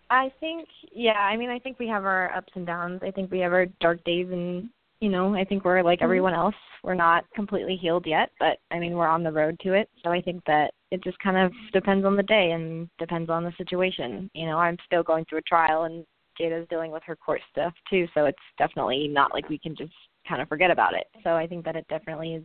I 0.10 0.32
think 0.40 0.68
yeah, 0.92 1.20
I 1.20 1.38
mean 1.38 1.50
I 1.50 1.60
think 1.60 1.78
we 1.78 1.88
have 1.88 2.06
our 2.06 2.36
ups 2.36 2.52
and 2.56 2.66
downs. 2.66 3.02
I 3.04 3.12
think 3.12 3.32
we 3.32 3.40
have 3.40 3.54
our 3.54 3.68
dark 3.80 4.04
days 4.04 4.28
and 4.32 4.70
you 5.00 5.10
know, 5.10 5.34
I 5.34 5.46
think 5.46 5.64
we're 5.64 5.82
like 5.84 6.02
everyone 6.02 6.34
else. 6.34 6.56
We're 6.84 6.96
not 6.96 7.24
completely 7.34 7.78
healed 7.78 8.06
yet, 8.08 8.32
but 8.40 8.58
I 8.72 8.80
mean 8.80 8.94
we're 8.94 9.08
on 9.08 9.24
the 9.24 9.32
road 9.32 9.60
to 9.64 9.74
it. 9.74 9.90
So 10.04 10.10
I 10.10 10.22
think 10.22 10.44
that 10.46 10.74
it 10.92 11.04
just 11.04 11.20
kind 11.20 11.38
of 11.38 11.52
depends 11.72 12.06
on 12.06 12.16
the 12.16 12.24
day 12.24 12.52
and 12.52 12.90
depends 12.98 13.30
on 13.30 13.44
the 13.44 13.54
situation. 13.58 14.30
You 14.34 14.48
know, 14.48 14.58
I'm 14.58 14.78
still 14.86 15.04
going 15.04 15.26
through 15.26 15.40
a 15.40 15.44
trial 15.44 15.84
and 15.84 16.06
Jada's 16.40 16.68
dealing 16.70 16.92
with 16.92 17.04
her 17.06 17.16
court 17.16 17.42
stuff 17.52 17.74
too, 17.90 18.08
so 18.14 18.26
it's 18.26 18.38
definitely 18.58 19.08
not 19.08 19.34
like 19.34 19.50
we 19.50 19.60
can 19.60 19.76
just 19.76 19.92
kind 20.28 20.42
of 20.42 20.48
forget 20.48 20.72
about 20.72 20.94
it. 20.94 21.08
So 21.24 21.32
I 21.32 21.48
think 21.48 21.66
that 21.66 21.76
it 21.76 21.86
definitely 21.90 22.36
is 22.36 22.44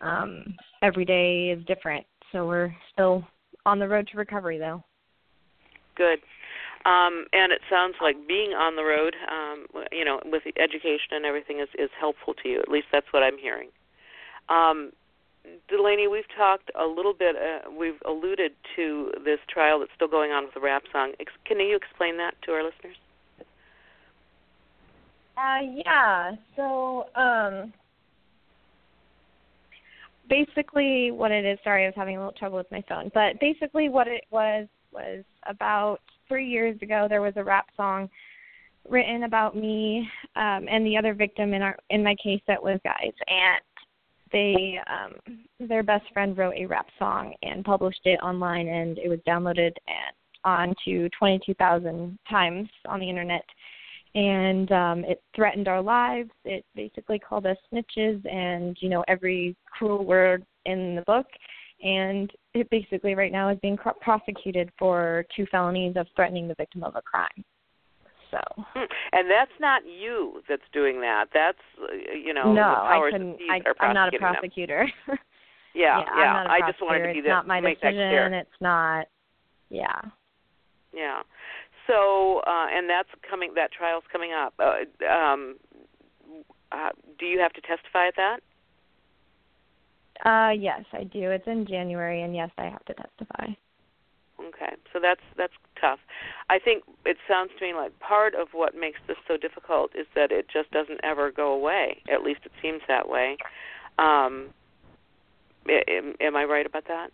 um 0.00 0.44
every 0.82 1.04
day 1.04 1.50
is 1.50 1.64
different. 1.66 2.04
So 2.32 2.46
we're 2.46 2.74
still 2.92 3.24
on 3.64 3.78
the 3.78 3.88
road 3.88 4.08
to 4.08 4.18
recovery 4.18 4.58
though. 4.58 4.82
Good. 5.96 6.18
Um, 6.84 7.24
and 7.32 7.50
it 7.50 7.60
sounds 7.70 7.94
like 8.02 8.28
being 8.28 8.50
on 8.50 8.76
the 8.76 8.84
road, 8.84 9.16
um, 9.30 9.64
you 9.90 10.04
know, 10.04 10.20
with 10.26 10.42
the 10.44 10.52
education 10.60 11.16
and 11.16 11.24
everything 11.24 11.60
is, 11.60 11.68
is 11.78 11.88
helpful 11.98 12.34
to 12.42 12.48
you. 12.48 12.60
At 12.60 12.68
least 12.68 12.88
that's 12.92 13.06
what 13.10 13.22
I'm 13.22 13.38
hearing. 13.38 13.68
Um, 14.50 14.92
Delaney, 15.68 16.08
we've 16.08 16.24
talked 16.36 16.70
a 16.78 16.86
little 16.86 17.12
bit, 17.12 17.36
uh, 17.36 17.70
we've 17.70 18.00
alluded 18.06 18.52
to 18.76 19.12
this 19.24 19.38
trial 19.48 19.80
that's 19.80 19.92
still 19.94 20.08
going 20.08 20.30
on 20.30 20.44
with 20.44 20.54
the 20.54 20.60
rap 20.60 20.84
song. 20.92 21.12
Ex- 21.20 21.32
can 21.44 21.60
you 21.60 21.76
explain 21.76 22.16
that 22.16 22.34
to 22.44 22.52
our 22.52 22.62
listeners? 22.62 22.96
Uh 25.36 25.60
yeah. 25.84 26.32
So 26.56 27.06
um 27.16 27.72
basically 30.28 31.10
what 31.10 31.30
it 31.30 31.44
is 31.44 31.58
sorry 31.64 31.84
I 31.84 31.86
was 31.86 31.94
having 31.96 32.16
a 32.16 32.20
little 32.20 32.32
trouble 32.32 32.58
with 32.58 32.70
my 32.70 32.84
phone. 32.88 33.10
But 33.12 33.40
basically 33.40 33.88
what 33.88 34.06
it 34.06 34.24
was 34.30 34.68
was 34.92 35.24
about 35.46 35.98
three 36.28 36.48
years 36.48 36.80
ago 36.82 37.06
there 37.08 37.20
was 37.20 37.34
a 37.36 37.44
rap 37.44 37.66
song 37.76 38.08
written 38.88 39.24
about 39.24 39.56
me 39.56 40.08
um 40.36 40.66
and 40.70 40.86
the 40.86 40.96
other 40.96 41.14
victim 41.14 41.52
in 41.52 41.62
our 41.62 41.76
in 41.90 42.04
my 42.04 42.14
case 42.22 42.40
that 42.46 42.62
was 42.62 42.78
guys 42.84 43.12
and 43.26 43.60
they 44.34 44.78
um 44.88 45.38
their 45.60 45.82
best 45.82 46.04
friend 46.12 46.36
wrote 46.36 46.54
a 46.58 46.66
rap 46.66 46.86
song 46.98 47.32
and 47.42 47.64
published 47.64 48.02
it 48.04 48.18
online 48.22 48.68
and 48.68 48.98
it 48.98 49.08
was 49.08 49.20
downloaded 49.26 49.72
and 49.86 50.14
on 50.44 50.74
to 50.84 51.08
22,000 51.18 52.18
times 52.28 52.68
on 52.86 53.00
the 53.00 53.08
internet. 53.08 53.44
And 54.14 54.70
um 54.72 55.04
it 55.04 55.22
threatened 55.34 55.68
our 55.68 55.80
lives. 55.80 56.30
It 56.44 56.66
basically 56.74 57.18
called 57.18 57.46
us 57.46 57.56
snitches 57.72 58.20
and 58.30 58.76
you 58.80 58.90
know 58.90 59.04
every 59.08 59.56
cruel 59.70 60.04
word 60.04 60.44
in 60.66 60.96
the 60.96 61.02
book. 61.02 61.26
And 61.82 62.30
it 62.54 62.68
basically 62.70 63.14
right 63.14 63.32
now 63.32 63.48
is 63.50 63.58
being 63.60 63.76
cr- 63.76 63.90
prosecuted 64.00 64.70
for 64.78 65.24
two 65.36 65.46
felonies 65.50 65.96
of 65.96 66.06
threatening 66.16 66.48
the 66.48 66.54
victim 66.54 66.82
of 66.82 66.96
a 66.96 67.02
crime 67.02 67.44
so 68.34 68.64
Hmm. 68.74 68.90
And 69.12 69.30
that's 69.30 69.54
not 69.60 69.82
you 69.86 70.42
that's 70.48 70.66
doing 70.72 71.00
that. 71.00 71.26
That's 71.32 71.58
uh, 71.80 71.94
you 72.26 72.34
know 72.34 72.52
no 72.52 72.62
the 72.62 72.80
i 72.82 72.94
powers 72.94 73.12
couldn't 73.12 73.38
I, 73.50 73.60
i'm 73.80 73.94
not 73.94 74.12
a 74.14 74.18
prosecutor 74.18 74.86
Yeah, 75.76 76.02
yeah, 76.16 76.44
a 76.44 76.48
I 76.48 76.60
just 76.70 76.80
wanted 76.80 77.06
to 77.08 77.12
be 77.12 77.18
it's 77.18 77.26
that 77.26 77.30
not 77.32 77.46
my 77.48 77.60
make 77.60 77.80
that 77.80 77.90
decision 77.90 78.10
clear. 78.10 78.34
it's 78.34 78.60
not 78.60 79.06
yeah 79.70 80.00
Yeah. 80.92 81.22
So, 81.88 82.40
uh, 82.46 82.66
and 82.72 82.88
that's 82.88 83.10
coming. 83.28 83.52
That 83.56 83.70
trial's 83.70 84.04
coming 84.10 84.30
up. 84.32 84.54
Uh, 84.58 84.86
um, 85.04 85.56
uh, 86.72 86.90
do 87.18 87.26
you 87.26 87.38
have 87.40 87.52
to 87.52 87.60
testify 87.60 88.08
at 88.08 88.16
that? 88.16 88.38
uh 90.24 90.50
yes 90.56 90.84
i 90.92 91.02
do 91.02 91.30
it's 91.32 91.46
in 91.48 91.66
january 91.66 92.22
and 92.22 92.36
yes 92.36 92.50
i 92.56 92.64
have 92.64 92.84
to 92.84 92.94
testify 92.94 93.46
Okay. 94.40 94.74
So 94.92 94.98
that's 95.00 95.20
that's 95.36 95.52
tough. 95.80 95.98
I 96.50 96.58
think 96.58 96.84
it 97.04 97.16
sounds 97.28 97.50
to 97.58 97.64
me 97.64 97.74
like 97.74 97.98
part 98.00 98.34
of 98.34 98.48
what 98.52 98.74
makes 98.74 98.98
this 99.06 99.16
so 99.28 99.36
difficult 99.36 99.92
is 99.94 100.06
that 100.14 100.32
it 100.32 100.46
just 100.52 100.70
doesn't 100.70 101.00
ever 101.02 101.30
go 101.30 101.52
away. 101.52 102.02
At 102.12 102.22
least 102.22 102.40
it 102.44 102.52
seems 102.60 102.80
that 102.88 103.08
way. 103.08 103.36
Um, 103.98 104.50
am, 105.68 106.14
am 106.20 106.36
I 106.36 106.44
right 106.44 106.66
about 106.66 106.84
that? 106.88 107.08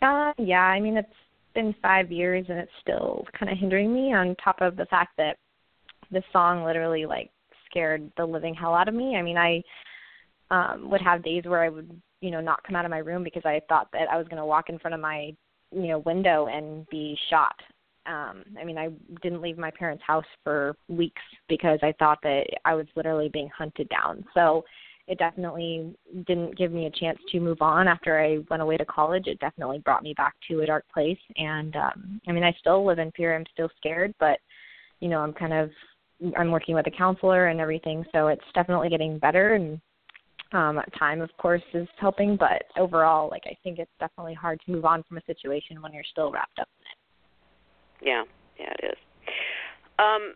Uh, 0.00 0.32
yeah, 0.38 0.62
I 0.62 0.80
mean 0.80 0.96
it's 0.96 1.08
been 1.54 1.74
five 1.82 2.10
years 2.10 2.46
and 2.48 2.58
it's 2.58 2.72
still 2.80 3.26
kind 3.38 3.50
of 3.50 3.58
hindering 3.58 3.92
me. 3.92 4.14
On 4.14 4.36
top 4.42 4.60
of 4.60 4.76
the 4.76 4.86
fact 4.86 5.16
that 5.18 5.36
the 6.10 6.22
song 6.32 6.64
literally 6.64 7.06
like 7.06 7.30
scared 7.68 8.10
the 8.16 8.24
living 8.24 8.54
hell 8.54 8.74
out 8.74 8.88
of 8.88 8.94
me. 8.94 9.16
I 9.16 9.22
mean, 9.22 9.36
I 9.36 9.62
um 10.52 10.88
would 10.90 11.02
have 11.02 11.24
days 11.24 11.44
where 11.44 11.64
I 11.64 11.68
would, 11.68 11.90
you 12.20 12.30
know, 12.30 12.40
not 12.40 12.62
come 12.62 12.76
out 12.76 12.84
of 12.84 12.90
my 12.92 12.98
room 12.98 13.24
because 13.24 13.42
I 13.44 13.60
thought 13.68 13.88
that 13.92 14.08
I 14.08 14.16
was 14.16 14.28
going 14.28 14.40
to 14.40 14.46
walk 14.46 14.68
in 14.68 14.78
front 14.78 14.94
of 14.94 15.00
my 15.00 15.34
you 15.72 15.88
know 15.88 15.98
window 16.00 16.46
and 16.46 16.86
be 16.88 17.18
shot. 17.30 17.56
Um 18.06 18.44
i 18.60 18.64
mean 18.64 18.78
i 18.78 18.88
didn't 19.22 19.42
leave 19.42 19.58
my 19.58 19.70
parents 19.70 20.02
house 20.06 20.24
for 20.44 20.74
weeks 20.88 21.22
because 21.48 21.78
i 21.82 21.92
thought 21.98 22.18
that 22.22 22.44
i 22.64 22.74
was 22.74 22.86
literally 22.96 23.28
being 23.32 23.48
hunted 23.56 23.88
down. 23.88 24.24
So 24.34 24.64
it 25.08 25.18
definitely 25.18 25.94
didn't 26.28 26.56
give 26.56 26.70
me 26.70 26.86
a 26.86 26.90
chance 26.90 27.18
to 27.30 27.40
move 27.40 27.62
on 27.62 27.88
after 27.88 28.20
i 28.20 28.38
went 28.50 28.62
away 28.62 28.76
to 28.76 28.84
college. 28.84 29.26
It 29.26 29.38
definitely 29.40 29.78
brought 29.78 30.02
me 30.02 30.14
back 30.14 30.34
to 30.48 30.60
a 30.60 30.66
dark 30.66 30.84
place. 30.92 31.18
And 31.36 31.74
um 31.76 32.20
i 32.28 32.32
mean 32.32 32.44
i 32.44 32.52
still 32.58 32.84
live 32.84 32.98
in 32.98 33.12
fear. 33.12 33.34
I'm 33.36 33.46
still 33.52 33.70
scared 33.76 34.12
but 34.18 34.38
you 35.00 35.08
know 35.08 35.20
i'm 35.20 35.32
kind 35.32 35.52
of 35.52 35.70
i'm 36.36 36.50
working 36.50 36.74
with 36.74 36.86
a 36.88 36.98
counselor 37.02 37.46
and 37.48 37.60
everything. 37.60 38.04
So 38.12 38.28
it's 38.28 38.52
definitely 38.54 38.90
getting 38.90 39.18
better. 39.18 39.54
And 39.54 39.80
um 40.52 40.80
time 40.98 41.20
of 41.20 41.30
course 41.38 41.62
is 41.74 41.88
helping 41.98 42.36
but 42.36 42.64
overall 42.78 43.28
like 43.30 43.42
i 43.46 43.56
think 43.62 43.78
it's 43.78 43.90
definitely 43.98 44.34
hard 44.34 44.60
to 44.64 44.72
move 44.72 44.84
on 44.84 45.02
from 45.04 45.16
a 45.16 45.22
situation 45.26 45.80
when 45.80 45.92
you're 45.92 46.04
still 46.10 46.30
wrapped 46.30 46.58
up 46.58 46.68
in 46.80 46.86
it. 46.86 48.08
Yeah. 48.08 48.24
Yeah 48.58 48.72
it 48.78 48.92
is. 48.92 48.98
Um 49.98 50.34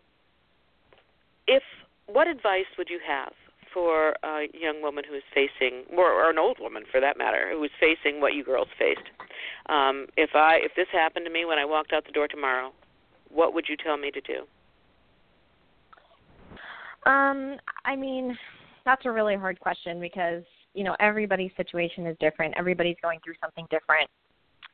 if 1.47 1.63
what 2.07 2.27
advice 2.27 2.65
would 2.77 2.89
you 2.89 2.99
have 3.07 3.33
for 3.73 4.15
a 4.23 4.47
young 4.53 4.81
woman 4.81 5.03
who 5.07 5.15
is 5.15 5.23
facing 5.33 5.83
or, 5.95 6.11
or 6.11 6.29
an 6.29 6.37
old 6.37 6.57
woman 6.59 6.83
for 6.91 6.99
that 7.01 7.17
matter 7.17 7.49
who 7.51 7.63
is 7.63 7.71
facing 7.79 8.21
what 8.21 8.33
you 8.33 8.43
girls 8.43 8.69
faced? 8.79 9.07
Um 9.69 10.07
if 10.17 10.31
i 10.35 10.57
if 10.63 10.71
this 10.75 10.87
happened 10.91 11.25
to 11.25 11.31
me 11.31 11.45
when 11.45 11.59
i 11.59 11.65
walked 11.65 11.93
out 11.93 12.05
the 12.05 12.11
door 12.11 12.27
tomorrow 12.27 12.71
what 13.29 13.53
would 13.53 13.65
you 13.67 13.75
tell 13.75 13.97
me 13.97 14.09
to 14.11 14.21
do? 14.21 14.45
Um 17.05 17.57
i 17.85 17.95
mean 17.95 18.37
that's 18.87 19.05
a 19.05 19.11
really 19.11 19.35
hard 19.35 19.59
question 19.59 19.99
because 19.99 20.43
you 20.73 20.83
know 20.83 20.95
everybody's 20.99 21.51
situation 21.57 22.07
is 22.07 22.17
different. 22.19 22.55
Everybody's 22.57 22.97
going 23.03 23.19
through 23.23 23.35
something 23.41 23.67
different. 23.69 24.09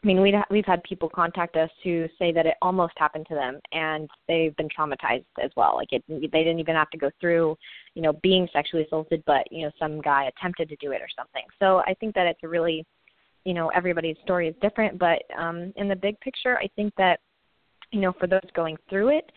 I 0.03 0.07
mean, 0.07 0.21
we've 0.21 0.35
we've 0.51 0.65
had 0.65 0.83
people 0.83 1.09
contact 1.09 1.55
us 1.55 1.69
who 1.83 2.07
say 2.19 2.31
that 2.33 2.45
it 2.45 2.55
almost 2.61 2.93
happened 2.97 3.25
to 3.29 3.35
them, 3.35 3.59
and 3.71 4.09
they've 4.27 4.55
been 4.57 4.67
traumatized 4.69 5.25
as 5.41 5.49
well. 5.55 5.75
Like 5.75 5.91
it, 5.91 6.03
they 6.07 6.43
didn't 6.43 6.59
even 6.59 6.75
have 6.75 6.89
to 6.91 6.97
go 6.97 7.09
through, 7.19 7.57
you 7.95 8.01
know, 8.01 8.13
being 8.21 8.47
sexually 8.53 8.85
assaulted, 8.85 9.23
but 9.25 9.49
you 9.49 9.63
know, 9.63 9.71
some 9.79 10.01
guy 10.01 10.25
attempted 10.25 10.69
to 10.69 10.75
do 10.75 10.91
it 10.91 11.01
or 11.01 11.07
something. 11.17 11.43
So 11.59 11.79
I 11.87 11.95
think 11.99 12.13
that 12.15 12.27
it's 12.27 12.39
a 12.43 12.47
really, 12.47 12.85
you 13.45 13.53
know, 13.53 13.69
everybody's 13.69 14.17
story 14.23 14.47
is 14.47 14.55
different, 14.61 14.99
but 14.99 15.23
um, 15.37 15.73
in 15.77 15.87
the 15.87 15.95
big 15.95 16.19
picture, 16.19 16.57
I 16.57 16.67
think 16.75 16.93
that, 16.97 17.19
you 17.91 18.01
know, 18.01 18.13
for 18.19 18.27
those 18.27 18.41
going 18.53 18.77
through 18.89 19.17
it, 19.17 19.31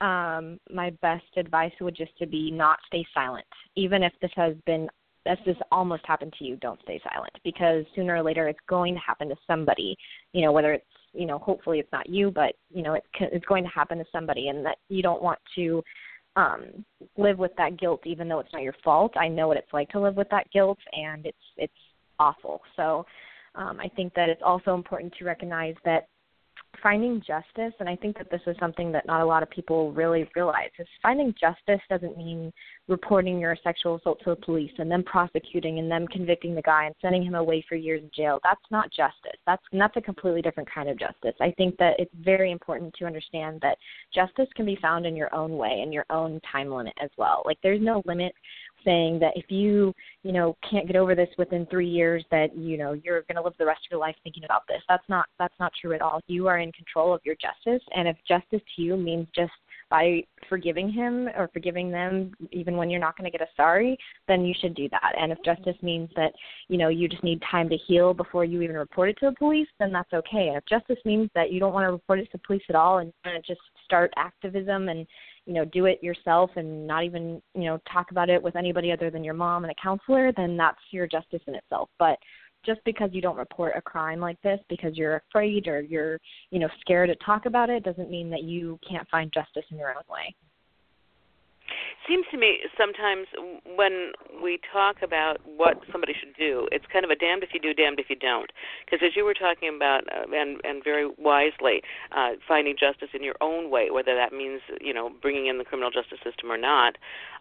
um, 0.00 0.58
my 0.72 0.90
best 1.02 1.24
advice 1.36 1.72
would 1.80 1.96
just 1.96 2.16
to 2.18 2.26
be 2.26 2.50
not 2.50 2.78
stay 2.86 3.04
silent. 3.12 3.46
Even 3.76 4.02
if 4.02 4.12
this 4.20 4.30
has 4.36 4.54
been 4.66 4.88
this 5.24 5.38
has 5.44 5.56
almost 5.70 6.02
happened 6.06 6.32
to 6.38 6.44
you, 6.44 6.56
don't 6.56 6.80
stay 6.82 7.00
silent 7.12 7.32
because 7.44 7.84
sooner 7.94 8.16
or 8.16 8.22
later 8.22 8.48
it's 8.48 8.58
going 8.68 8.94
to 8.94 9.00
happen 9.00 9.28
to 9.28 9.36
somebody. 9.46 9.96
You 10.32 10.42
know, 10.42 10.52
whether 10.52 10.72
it's 10.72 10.84
you 11.12 11.26
know, 11.26 11.38
hopefully 11.38 11.78
it's 11.78 11.92
not 11.92 12.08
you, 12.08 12.30
but 12.30 12.54
you 12.72 12.82
know, 12.82 12.94
it's 12.94 13.06
it's 13.20 13.46
going 13.46 13.64
to 13.64 13.70
happen 13.70 13.98
to 13.98 14.04
somebody, 14.12 14.48
and 14.48 14.64
that 14.64 14.78
you 14.88 15.02
don't 15.02 15.22
want 15.22 15.38
to 15.56 15.82
um 16.36 16.84
live 17.16 17.38
with 17.38 17.50
that 17.56 17.78
guilt 17.78 18.00
even 18.04 18.28
though 18.28 18.38
it's 18.38 18.52
not 18.52 18.62
your 18.62 18.74
fault. 18.84 19.12
I 19.16 19.28
know 19.28 19.48
what 19.48 19.56
it's 19.56 19.72
like 19.72 19.88
to 19.90 20.00
live 20.00 20.16
with 20.16 20.28
that 20.30 20.50
guilt 20.52 20.78
and 20.92 21.26
it's 21.26 21.36
it's 21.56 21.72
awful. 22.18 22.60
So 22.76 23.04
um 23.54 23.80
I 23.80 23.88
think 23.96 24.14
that 24.14 24.28
it's 24.28 24.42
also 24.44 24.74
important 24.74 25.12
to 25.18 25.24
recognize 25.24 25.74
that 25.84 26.06
finding 26.82 27.20
justice, 27.26 27.72
and 27.80 27.88
I 27.88 27.96
think 27.96 28.16
that 28.18 28.30
this 28.30 28.40
is 28.46 28.56
something 28.60 28.92
that 28.92 29.06
not 29.06 29.20
a 29.20 29.24
lot 29.24 29.42
of 29.42 29.50
people 29.50 29.92
really 29.92 30.28
realize, 30.34 30.70
is 30.78 30.86
finding 31.02 31.34
justice 31.38 31.80
doesn't 31.88 32.16
mean 32.16 32.52
reporting 32.86 33.38
your 33.38 33.56
sexual 33.62 33.96
assault 33.96 34.20
to 34.24 34.30
the 34.30 34.36
police 34.36 34.70
and 34.78 34.90
then 34.90 35.02
prosecuting 35.02 35.78
and 35.78 35.90
then 35.90 36.06
convicting 36.08 36.54
the 36.54 36.62
guy 36.62 36.86
and 36.86 36.94
sending 37.02 37.22
him 37.22 37.34
away 37.34 37.64
for 37.68 37.74
years 37.74 38.02
in 38.02 38.10
jail. 38.14 38.38
That's 38.42 38.60
not 38.70 38.90
justice. 38.92 39.38
That's 39.46 39.62
that's 39.72 39.96
a 39.96 40.00
completely 40.00 40.42
different 40.42 40.68
kind 40.72 40.88
of 40.88 40.98
justice. 40.98 41.34
I 41.40 41.52
think 41.56 41.76
that 41.78 41.94
it's 41.98 42.14
very 42.22 42.52
important 42.52 42.94
to 42.98 43.06
understand 43.06 43.60
that 43.62 43.78
justice 44.14 44.48
can 44.54 44.66
be 44.66 44.78
found 44.80 45.06
in 45.06 45.16
your 45.16 45.34
own 45.34 45.56
way, 45.56 45.80
in 45.82 45.92
your 45.92 46.06
own 46.10 46.40
time 46.50 46.72
limit 46.72 46.94
as 47.02 47.10
well. 47.16 47.42
Like 47.44 47.58
there's 47.62 47.82
no 47.82 48.02
limit 48.06 48.32
saying 48.84 49.18
that 49.20 49.32
if 49.36 49.50
you 49.50 49.94
you 50.22 50.32
know 50.32 50.56
can't 50.68 50.86
get 50.86 50.96
over 50.96 51.14
this 51.14 51.28
within 51.38 51.66
three 51.66 51.88
years 51.88 52.24
that 52.30 52.56
you 52.56 52.76
know 52.76 52.92
you're 52.92 53.22
going 53.22 53.36
to 53.36 53.42
live 53.42 53.54
the 53.58 53.66
rest 53.66 53.80
of 53.86 53.90
your 53.90 54.00
life 54.00 54.16
thinking 54.22 54.44
about 54.44 54.62
this. 54.68 54.82
That's 54.88 55.08
not 55.08 55.26
that's 55.38 55.54
not 55.60 55.72
true 55.80 55.92
at 55.94 56.02
all. 56.02 56.20
You 56.26 56.46
are 56.48 56.58
in 56.58 56.72
control 56.72 57.14
of 57.14 57.20
your 57.24 57.36
justice 57.36 57.82
and 57.94 58.08
if 58.08 58.16
justice 58.26 58.62
to 58.76 58.82
you 58.82 58.96
means 58.96 59.26
just 59.34 59.52
by 59.90 60.22
forgiving 60.50 60.92
him 60.92 61.28
or 61.36 61.48
forgiving 61.52 61.90
them 61.90 62.32
even 62.52 62.76
when 62.76 62.90
you're 62.90 63.00
not 63.00 63.16
going 63.16 63.30
to 63.30 63.36
get 63.36 63.46
a 63.46 63.50
sorry 63.56 63.96
then 64.26 64.44
you 64.44 64.54
should 64.60 64.74
do 64.74 64.88
that. 64.90 65.14
And 65.18 65.32
if 65.32 65.38
justice 65.44 65.76
means 65.82 66.10
that 66.16 66.32
you 66.68 66.78
know 66.78 66.88
you 66.88 67.08
just 67.08 67.24
need 67.24 67.42
time 67.50 67.68
to 67.70 67.76
heal 67.86 68.14
before 68.14 68.44
you 68.44 68.62
even 68.62 68.76
report 68.76 69.10
it 69.10 69.18
to 69.20 69.30
the 69.30 69.36
police 69.36 69.68
then 69.78 69.92
that's 69.92 70.12
okay. 70.12 70.48
And 70.48 70.56
if 70.56 70.64
justice 70.68 71.02
means 71.04 71.30
that 71.34 71.52
you 71.52 71.60
don't 71.60 71.72
want 71.72 71.86
to 71.86 71.92
report 71.92 72.20
it 72.20 72.24
to 72.24 72.38
the 72.38 72.46
police 72.46 72.62
at 72.68 72.74
all 72.74 72.98
and 72.98 73.12
just 73.46 73.60
start 73.84 74.12
activism 74.16 74.88
and 74.88 75.06
you 75.48 75.54
know 75.54 75.64
do 75.64 75.86
it 75.86 76.00
yourself 76.02 76.50
and 76.56 76.86
not 76.86 77.04
even 77.04 77.40
you 77.54 77.64
know 77.64 77.80
talk 77.90 78.10
about 78.10 78.28
it 78.28 78.40
with 78.40 78.54
anybody 78.54 78.92
other 78.92 79.10
than 79.10 79.24
your 79.24 79.34
mom 79.34 79.64
and 79.64 79.72
a 79.72 79.82
counselor 79.82 80.30
then 80.36 80.56
that's 80.56 80.78
your 80.90 81.08
justice 81.08 81.40
in 81.46 81.54
itself. 81.54 81.88
But 81.98 82.18
just 82.66 82.80
because 82.84 83.08
you 83.12 83.22
don't 83.22 83.36
report 83.36 83.72
a 83.74 83.80
crime 83.80 84.20
like 84.20 84.40
this 84.42 84.60
because 84.68 84.96
you're 84.96 85.22
afraid 85.28 85.66
or 85.66 85.80
you're 85.80 86.20
you 86.50 86.58
know 86.58 86.68
scared 86.80 87.08
to 87.08 87.16
talk 87.24 87.46
about 87.46 87.70
it 87.70 87.82
doesn't 87.82 88.10
mean 88.10 88.28
that 88.28 88.42
you 88.42 88.78
can't 88.88 89.08
find 89.08 89.32
justice 89.32 89.64
in 89.70 89.78
your 89.78 89.90
own 89.90 90.02
way 90.08 90.34
seems 92.08 92.26
to 92.30 92.38
me 92.38 92.60
sometimes 92.76 93.26
when 93.76 94.12
we 94.42 94.58
talk 94.72 94.96
about 95.02 95.38
what 95.44 95.78
somebody 95.92 96.14
should 96.18 96.34
do, 96.36 96.68
it's 96.72 96.84
kind 96.92 97.04
of 97.04 97.10
a 97.10 97.16
damned 97.16 97.42
if 97.42 97.50
you 97.52 97.60
do, 97.60 97.74
damned 97.74 98.00
if 98.00 98.08
you 98.08 98.16
don't. 98.16 98.50
Because 98.84 99.04
as 99.04 99.16
you 99.16 99.24
were 99.24 99.34
talking 99.34 99.74
about, 99.74 100.02
uh, 100.08 100.24
and 100.34 100.60
and 100.64 100.82
very 100.82 101.08
wisely, 101.18 101.82
uh, 102.12 102.30
finding 102.46 102.74
justice 102.78 103.10
in 103.12 103.22
your 103.22 103.36
own 103.40 103.70
way, 103.70 103.90
whether 103.90 104.14
that 104.14 104.32
means 104.32 104.60
you 104.80 104.94
know 104.94 105.10
bringing 105.20 105.46
in 105.46 105.58
the 105.58 105.64
criminal 105.64 105.90
justice 105.90 106.18
system 106.24 106.50
or 106.50 106.58
not. 106.58 106.96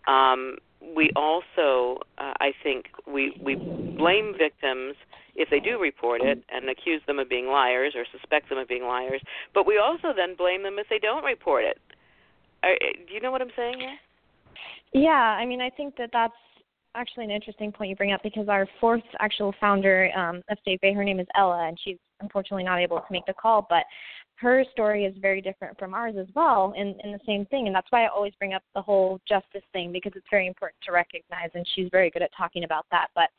Um, 0.07 0.57
we 0.95 1.11
also, 1.15 1.99
uh, 2.17 2.33
I 2.39 2.53
think, 2.63 2.87
we 3.07 3.35
we 3.41 3.55
blame 3.55 4.35
victims 4.37 4.95
if 5.35 5.49
they 5.49 5.59
do 5.59 5.79
report 5.79 6.21
it 6.21 6.43
and 6.49 6.69
accuse 6.69 7.01
them 7.05 7.19
of 7.19 7.29
being 7.29 7.47
liars 7.47 7.93
or 7.95 8.05
suspect 8.11 8.49
them 8.49 8.57
of 8.57 8.67
being 8.67 8.83
liars. 8.83 9.21
But 9.53 9.67
we 9.67 9.77
also 9.77 10.09
then 10.15 10.35
blame 10.35 10.63
them 10.63 10.79
if 10.79 10.87
they 10.89 10.99
don't 10.99 11.23
report 11.23 11.63
it. 11.63 11.77
Are, 12.63 12.73
do 13.07 13.13
you 13.13 13.21
know 13.21 13.31
what 13.31 13.41
I'm 13.41 13.53
saying 13.55 13.79
here? 13.79 13.97
Yeah, 14.93 15.11
I 15.11 15.45
mean, 15.45 15.61
I 15.61 15.69
think 15.69 15.95
that 15.97 16.09
that's 16.13 16.33
actually 16.95 17.25
an 17.25 17.31
interesting 17.31 17.71
point 17.71 17.89
you 17.89 17.95
bring 17.95 18.13
up 18.13 18.23
because 18.23 18.49
our 18.49 18.67
fourth 18.79 19.03
actual 19.19 19.53
founder 19.59 20.09
um, 20.17 20.41
of 20.49 20.57
SafeBAE, 20.67 20.95
her 20.95 21.03
name 21.03 21.19
is 21.19 21.27
Ella, 21.35 21.67
and 21.67 21.77
she's 21.83 21.97
unfortunately 22.21 22.63
not 22.63 22.79
able 22.79 22.97
to 22.97 23.05
make 23.11 23.25
the 23.27 23.33
call, 23.33 23.67
but 23.69 23.83
her 24.35 24.63
story 24.71 25.05
is 25.05 25.15
very 25.19 25.41
different 25.41 25.77
from 25.77 25.93
ours 25.93 26.15
as 26.19 26.27
well 26.35 26.73
in, 26.75 26.95
in 27.03 27.11
the 27.11 27.19
same 27.25 27.45
thing. 27.47 27.67
And 27.67 27.75
that's 27.75 27.87
why 27.91 28.05
I 28.05 28.07
always 28.07 28.33
bring 28.39 28.53
up 28.53 28.63
the 28.75 28.81
whole 28.81 29.19
justice 29.27 29.63
thing 29.73 29.91
because 29.91 30.11
it's 30.15 30.25
very 30.29 30.47
important 30.47 30.77
to 30.85 30.91
recognize, 30.91 31.49
and 31.53 31.65
she's 31.75 31.89
very 31.91 32.09
good 32.09 32.21
at 32.21 32.31
talking 32.37 32.63
about 32.63 32.85
that. 32.91 33.07
But 33.15 33.29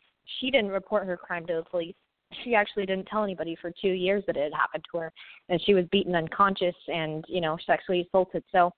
she 0.40 0.50
didn't 0.50 0.70
report 0.70 1.06
her 1.06 1.16
crime 1.16 1.46
to 1.46 1.54
the 1.54 1.70
police. 1.70 1.94
She 2.44 2.54
actually 2.54 2.84
didn't 2.84 3.06
tell 3.06 3.24
anybody 3.24 3.56
for 3.60 3.72
two 3.80 3.88
years 3.88 4.22
that 4.26 4.36
it 4.36 4.42
had 4.42 4.52
happened 4.52 4.84
to 4.92 4.98
her, 4.98 5.12
and 5.48 5.60
she 5.64 5.74
was 5.74 5.86
beaten 5.90 6.14
unconscious 6.14 6.74
and, 6.88 7.24
you 7.26 7.40
know, 7.40 7.56
sexually 7.64 8.06
assaulted. 8.06 8.44
So 8.52 8.70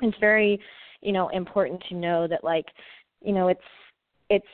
it's 0.00 0.18
very 0.18 0.60
you 1.02 1.12
know 1.12 1.28
important 1.28 1.82
to 1.88 1.94
know 1.94 2.26
that 2.26 2.44
like 2.44 2.66
you 3.22 3.32
know 3.32 3.48
it's 3.48 3.60
it's 4.28 4.46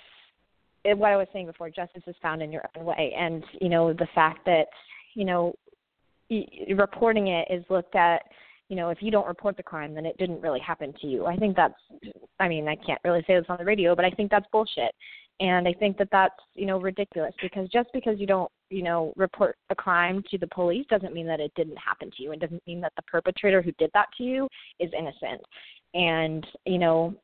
it, 0.84 0.96
what 0.96 1.12
I 1.12 1.16
was 1.16 1.26
saying 1.32 1.46
before 1.46 1.68
justice 1.70 2.02
is 2.06 2.14
found 2.22 2.42
in 2.42 2.52
your 2.52 2.64
own 2.76 2.84
way. 2.84 3.12
And 3.18 3.44
you 3.60 3.68
know 3.68 3.92
the 3.92 4.08
fact 4.14 4.44
that 4.46 4.66
you 5.14 5.24
know 5.24 5.54
y- 6.30 6.46
reporting 6.76 7.28
it 7.28 7.48
is 7.50 7.64
looked 7.68 7.94
at 7.94 8.22
you 8.68 8.76
know 8.76 8.90
if 8.90 8.98
you 9.00 9.10
don't 9.10 9.26
report 9.26 9.56
the 9.56 9.62
crime 9.62 9.94
then 9.94 10.06
it 10.06 10.16
didn't 10.18 10.40
really 10.40 10.60
happen 10.60 10.94
to 11.00 11.06
you. 11.06 11.26
I 11.26 11.36
think 11.36 11.56
that's 11.56 11.74
i 12.40 12.48
mean 12.48 12.68
i 12.68 12.76
can't 12.76 13.00
really 13.04 13.24
say 13.26 13.34
this 13.34 13.46
on 13.48 13.58
the 13.58 13.64
radio 13.64 13.94
but 13.94 14.04
i 14.04 14.10
think 14.10 14.30
that's 14.30 14.46
bullshit. 14.52 14.92
And 15.40 15.68
i 15.68 15.72
think 15.72 15.98
that 15.98 16.08
that's 16.10 16.34
you 16.54 16.66
know 16.66 16.80
ridiculous 16.80 17.34
because 17.42 17.68
just 17.68 17.88
because 17.92 18.18
you 18.18 18.26
don't 18.26 18.50
you 18.70 18.82
know 18.82 19.12
report 19.16 19.56
a 19.70 19.74
crime 19.74 20.22
to 20.30 20.38
the 20.38 20.48
police 20.48 20.86
doesn't 20.88 21.14
mean 21.14 21.26
that 21.26 21.40
it 21.40 21.52
didn't 21.54 21.78
happen 21.78 22.10
to 22.16 22.22
you. 22.22 22.32
And 22.32 22.40
doesn't 22.40 22.66
mean 22.66 22.80
that 22.80 22.92
the 22.96 23.02
perpetrator 23.02 23.62
who 23.62 23.72
did 23.72 23.90
that 23.94 24.08
to 24.18 24.24
you 24.24 24.48
is 24.80 24.90
innocent 24.96 25.42
and 25.96 26.46
you 26.64 26.78
know 26.78 27.14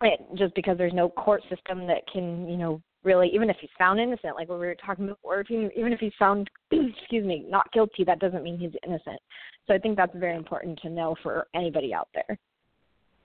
it, 0.00 0.20
just 0.36 0.54
because 0.54 0.78
there's 0.78 0.94
no 0.94 1.08
court 1.10 1.42
system 1.54 1.86
that 1.86 2.02
can 2.12 2.48
you 2.48 2.56
know 2.56 2.80
really 3.04 3.28
even 3.32 3.50
if 3.50 3.56
he's 3.60 3.70
found 3.78 4.00
innocent 4.00 4.34
like 4.34 4.48
what 4.48 4.58
we 4.58 4.66
were 4.66 4.76
talking 4.84 5.06
before 5.06 5.40
if 5.40 5.46
he, 5.46 5.68
even 5.76 5.92
if 5.92 6.00
he's 6.00 6.12
found 6.18 6.48
excuse 6.70 7.24
me 7.24 7.44
not 7.48 7.70
guilty 7.72 8.04
that 8.04 8.18
doesn't 8.18 8.42
mean 8.42 8.58
he's 8.58 8.72
innocent 8.86 9.20
so 9.66 9.74
i 9.74 9.78
think 9.78 9.96
that's 9.96 10.16
very 10.16 10.36
important 10.36 10.78
to 10.80 10.88
know 10.88 11.14
for 11.22 11.46
anybody 11.54 11.92
out 11.92 12.08
there 12.14 12.38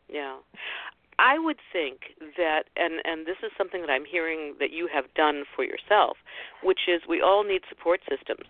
yeah 0.10 0.36
I 1.20 1.38
would 1.38 1.58
think 1.72 2.18
that, 2.38 2.64
and 2.76 2.96
and 3.06 3.26
this 3.26 3.38
is 3.44 3.52
something 3.56 3.82
that 3.82 3.90
I'm 3.90 4.04
hearing 4.04 4.56
that 4.60 4.72
you 4.72 4.90
have 4.92 5.14
done 5.14 5.44
for 5.56 5.64
yourself, 5.64 6.18
which 6.64 6.90
is 6.90 7.02
we 7.08 7.22
all 7.22 7.44
need 7.44 7.62
support 7.70 8.02
systems. 8.10 8.50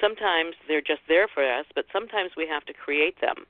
Sometimes 0.00 0.56
they're 0.66 0.80
just 0.80 1.02
there 1.08 1.28
for 1.28 1.44
us, 1.44 1.66
but 1.74 1.84
sometimes 1.92 2.32
we 2.36 2.48
have 2.48 2.64
to 2.64 2.72
create 2.72 3.20
them. 3.20 3.44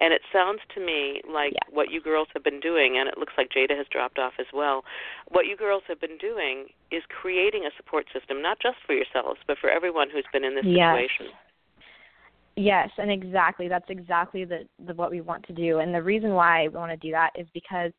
And 0.00 0.12
it 0.12 0.22
sounds 0.32 0.60
to 0.74 0.80
me 0.80 1.20
like 1.26 1.52
yeah. 1.52 1.74
what 1.74 1.90
you 1.90 2.00
girls 2.00 2.28
have 2.34 2.44
been 2.44 2.60
doing, 2.60 2.98
and 2.98 3.08
it 3.08 3.18
looks 3.18 3.32
like 3.36 3.48
Jada 3.50 3.76
has 3.76 3.86
dropped 3.90 4.18
off 4.18 4.34
as 4.38 4.46
well. 4.54 4.84
What 5.28 5.46
you 5.46 5.56
girls 5.56 5.82
have 5.88 6.00
been 6.00 6.18
doing 6.18 6.66
is 6.92 7.02
creating 7.08 7.64
a 7.64 7.70
support 7.76 8.06
system, 8.12 8.40
not 8.40 8.58
just 8.60 8.76
for 8.86 8.94
yourselves, 8.94 9.40
but 9.46 9.58
for 9.60 9.70
everyone 9.70 10.08
who's 10.10 10.26
been 10.32 10.44
in 10.44 10.54
this 10.54 10.64
yes. 10.64 10.94
situation. 10.94 11.34
Yes, 12.54 12.90
and 12.98 13.10
exactly 13.10 13.68
that's 13.68 13.88
exactly 13.88 14.44
the, 14.44 14.66
the 14.84 14.94
what 14.94 15.10
we 15.10 15.20
want 15.20 15.46
to 15.46 15.52
do. 15.52 15.78
And 15.78 15.94
the 15.94 16.02
reason 16.02 16.30
why 16.30 16.62
we 16.62 16.76
want 16.76 16.90
to 16.90 16.96
do 16.96 17.12
that 17.12 17.30
is 17.36 17.46
because 17.54 17.92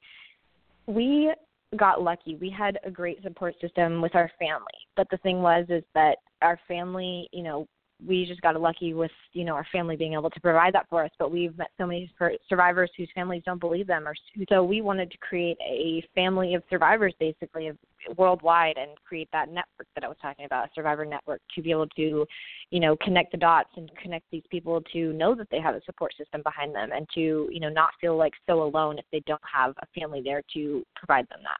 we 0.85 1.31
got 1.77 2.01
lucky. 2.01 2.35
We 2.35 2.49
had 2.49 2.77
a 2.83 2.91
great 2.91 3.21
support 3.23 3.55
system 3.61 4.01
with 4.01 4.15
our 4.15 4.29
family. 4.39 4.65
But 4.95 5.07
the 5.11 5.17
thing 5.17 5.41
was 5.41 5.65
is 5.69 5.83
that 5.93 6.17
our 6.41 6.59
family, 6.67 7.29
you 7.31 7.43
know, 7.43 7.67
we 8.05 8.25
just 8.25 8.41
got 8.41 8.59
lucky 8.59 8.93
with 8.93 9.11
you 9.33 9.43
know 9.43 9.53
our 9.53 9.65
family 9.71 9.95
being 9.95 10.13
able 10.13 10.29
to 10.29 10.39
provide 10.39 10.73
that 10.73 10.87
for 10.89 11.03
us 11.03 11.11
but 11.19 11.31
we've 11.31 11.57
met 11.57 11.69
so 11.77 11.85
many 11.85 12.11
survivors 12.47 12.89
whose 12.95 13.09
families 13.13 13.43
don't 13.45 13.59
believe 13.59 13.87
them 13.87 14.07
or 14.07 14.13
so 14.47 14.63
we 14.63 14.81
wanted 14.81 15.11
to 15.11 15.17
create 15.17 15.57
a 15.61 16.03
family 16.15 16.53
of 16.53 16.63
survivors 16.69 17.13
basically 17.19 17.71
worldwide 18.17 18.77
and 18.77 18.91
create 19.05 19.27
that 19.33 19.49
network 19.49 19.87
that 19.95 20.03
i 20.03 20.07
was 20.07 20.17
talking 20.21 20.45
about 20.45 20.65
a 20.65 20.69
survivor 20.73 21.05
network 21.05 21.41
to 21.53 21.61
be 21.61 21.71
able 21.71 21.87
to 21.87 22.25
you 22.71 22.79
know 22.79 22.95
connect 23.03 23.31
the 23.31 23.37
dots 23.37 23.69
and 23.75 23.91
connect 24.01 24.25
these 24.31 24.43
people 24.49 24.81
to 24.93 25.11
know 25.13 25.35
that 25.35 25.47
they 25.51 25.59
have 25.59 25.75
a 25.75 25.81
support 25.85 26.13
system 26.17 26.41
behind 26.43 26.73
them 26.73 26.91
and 26.93 27.07
to 27.13 27.49
you 27.51 27.59
know 27.59 27.69
not 27.69 27.89
feel 27.99 28.15
like 28.15 28.33
so 28.47 28.63
alone 28.63 28.97
if 28.97 29.05
they 29.11 29.21
don't 29.25 29.41
have 29.51 29.73
a 29.81 29.99
family 29.99 30.21
there 30.23 30.41
to 30.53 30.83
provide 30.95 31.27
them 31.29 31.39
that 31.43 31.59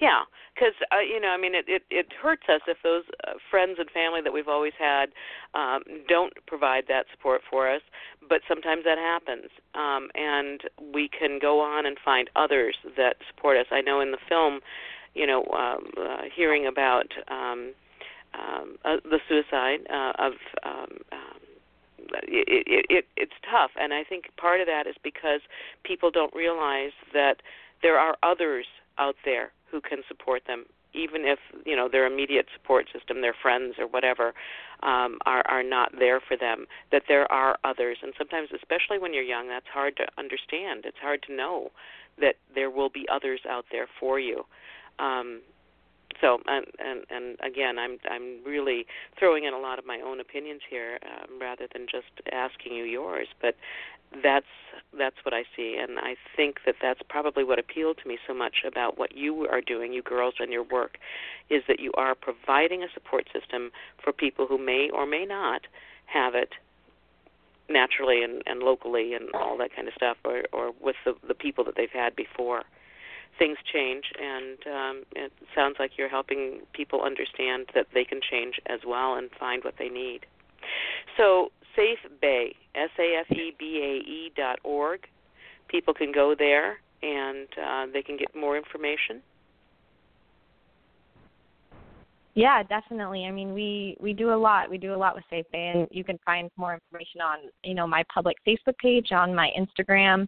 yeah, 0.00 0.22
because 0.54 0.74
uh, 0.92 1.00
you 1.00 1.20
know, 1.20 1.28
I 1.28 1.36
mean, 1.36 1.54
it, 1.54 1.66
it 1.68 1.82
it 1.90 2.06
hurts 2.20 2.44
us 2.48 2.60
if 2.66 2.78
those 2.82 3.04
uh, 3.26 3.32
friends 3.50 3.76
and 3.78 3.90
family 3.90 4.20
that 4.22 4.32
we've 4.32 4.48
always 4.48 4.72
had 4.78 5.10
um, 5.54 5.82
don't 6.08 6.32
provide 6.46 6.84
that 6.88 7.06
support 7.12 7.42
for 7.48 7.70
us. 7.70 7.82
But 8.28 8.40
sometimes 8.48 8.84
that 8.84 8.98
happens, 8.98 9.50
um, 9.74 10.08
and 10.14 10.62
we 10.94 11.08
can 11.08 11.38
go 11.40 11.60
on 11.60 11.86
and 11.86 11.96
find 12.04 12.30
others 12.36 12.76
that 12.96 13.16
support 13.28 13.56
us. 13.56 13.66
I 13.70 13.80
know 13.80 14.00
in 14.00 14.12
the 14.12 14.18
film, 14.28 14.60
you 15.14 15.26
know, 15.26 15.44
um, 15.52 15.90
uh, 15.98 16.22
hearing 16.34 16.66
about 16.66 17.12
um, 17.28 17.72
um, 18.34 18.76
uh, 18.84 18.96
the 19.04 19.18
suicide 19.28 19.80
uh, 19.90 20.12
of. 20.18 20.32
Um, 20.64 20.98
um, 21.12 21.40
it, 22.22 22.64
it, 22.66 22.86
it 22.88 23.04
it's 23.16 23.32
tough, 23.50 23.72
and 23.80 23.92
I 23.92 24.04
think 24.04 24.26
part 24.36 24.60
of 24.60 24.68
that 24.68 24.86
is 24.86 24.94
because 25.02 25.40
people 25.82 26.10
don't 26.12 26.32
realize 26.36 26.92
that 27.12 27.42
there 27.82 27.98
are 27.98 28.16
others 28.22 28.66
out 28.98 29.16
there 29.24 29.50
who 29.70 29.80
can 29.80 30.02
support 30.08 30.42
them 30.46 30.64
even 30.94 31.22
if 31.24 31.38
you 31.64 31.76
know 31.76 31.88
their 31.88 32.06
immediate 32.06 32.46
support 32.54 32.86
system 32.92 33.20
their 33.20 33.34
friends 33.40 33.74
or 33.78 33.86
whatever 33.86 34.32
um 34.82 35.18
are 35.26 35.44
are 35.46 35.62
not 35.62 35.92
there 35.98 36.20
for 36.20 36.36
them 36.36 36.66
that 36.92 37.02
there 37.08 37.30
are 37.30 37.58
others. 37.64 37.98
And 38.02 38.12
sometimes 38.16 38.48
especially 38.54 38.98
when 38.98 39.12
you're 39.12 39.22
young 39.22 39.48
that's 39.48 39.66
hard 39.72 39.96
to 39.98 40.06
understand. 40.18 40.84
It's 40.84 40.98
hard 41.00 41.22
to 41.24 41.34
know 41.34 41.70
that 42.18 42.36
there 42.54 42.70
will 42.70 42.88
be 42.88 43.06
others 43.12 43.40
out 43.48 43.66
there 43.70 43.86
for 44.00 44.18
you. 44.18 44.44
Um 44.98 45.42
so 46.20 46.38
and 46.46 46.66
and 46.78 47.04
and 47.10 47.36
again 47.40 47.78
i'm 47.78 47.98
i'm 48.10 48.42
really 48.44 48.86
throwing 49.18 49.44
in 49.44 49.54
a 49.54 49.58
lot 49.58 49.78
of 49.78 49.86
my 49.86 50.00
own 50.00 50.20
opinions 50.20 50.60
here 50.68 50.98
um, 51.04 51.40
rather 51.40 51.66
than 51.72 51.86
just 51.90 52.06
asking 52.32 52.72
you 52.72 52.84
yours 52.84 53.28
but 53.40 53.54
that's 54.22 54.46
that's 54.96 55.16
what 55.24 55.34
I 55.34 55.44
see, 55.56 55.76
and 55.80 55.98
I 55.98 56.16
think 56.36 56.60
that 56.64 56.76
that's 56.80 57.00
probably 57.08 57.44
what 57.44 57.58
appealed 57.58 57.98
to 58.02 58.08
me 58.08 58.18
so 58.26 58.32
much 58.34 58.64
about 58.66 58.98
what 58.98 59.16
you 59.16 59.46
are 59.48 59.60
doing, 59.60 59.92
you 59.92 60.02
girls, 60.02 60.34
and 60.38 60.52
your 60.52 60.62
work, 60.62 60.98
is 61.50 61.62
that 61.68 61.80
you 61.80 61.92
are 61.94 62.14
providing 62.14 62.82
a 62.82 62.86
support 62.94 63.28
system 63.32 63.70
for 64.02 64.12
people 64.12 64.46
who 64.46 64.58
may 64.58 64.88
or 64.92 65.06
may 65.06 65.24
not 65.26 65.62
have 66.06 66.34
it 66.34 66.50
naturally 67.68 68.22
and, 68.22 68.42
and 68.46 68.60
locally 68.60 69.12
and 69.14 69.28
all 69.34 69.58
that 69.58 69.74
kind 69.74 69.88
of 69.88 69.94
stuff, 69.94 70.16
or 70.24 70.44
or 70.52 70.72
with 70.80 70.96
the 71.04 71.14
the 71.26 71.34
people 71.34 71.64
that 71.64 71.74
they've 71.76 71.90
had 71.92 72.14
before. 72.16 72.62
Things 73.38 73.58
change, 73.72 74.04
and 74.18 74.58
um, 74.66 75.02
it 75.14 75.32
sounds 75.54 75.76
like 75.78 75.92
you're 75.98 76.08
helping 76.08 76.60
people 76.72 77.02
understand 77.02 77.66
that 77.74 77.86
they 77.92 78.04
can 78.04 78.20
change 78.30 78.54
as 78.66 78.80
well 78.86 79.16
and 79.16 79.28
find 79.38 79.62
what 79.62 79.74
they 79.78 79.88
need. 79.88 80.20
So 81.16 81.50
Safe 81.76 81.98
Bay, 82.20 82.54
S 82.74 82.90
A 82.98 83.20
F 83.20 83.36
E 83.36 83.54
B 83.58 83.80
A 83.82 84.10
E 84.10 84.32
dot 84.34 84.58
org. 84.64 85.00
People 85.68 85.92
can 85.92 86.12
go 86.12 86.34
there 86.36 86.78
and 87.02 87.48
uh, 87.62 87.86
they 87.92 88.02
can 88.02 88.16
get 88.16 88.34
more 88.34 88.56
information. 88.56 89.20
Yeah, 92.34 92.62
definitely. 92.62 93.24
I 93.24 93.30
mean, 93.30 93.54
we 93.54 93.96
we 93.98 94.12
do 94.12 94.32
a 94.32 94.36
lot. 94.36 94.68
We 94.68 94.76
do 94.76 94.94
a 94.94 94.96
lot 94.96 95.14
with 95.14 95.24
SafeBAE, 95.32 95.76
and 95.76 95.88
you 95.90 96.04
can 96.04 96.18
find 96.24 96.50
more 96.56 96.74
information 96.74 97.22
on 97.22 97.38
you 97.64 97.74
know 97.74 97.86
my 97.86 98.04
public 98.12 98.36
Facebook 98.46 98.76
page, 98.78 99.10
on 99.10 99.34
my 99.34 99.50
Instagram, 99.58 100.26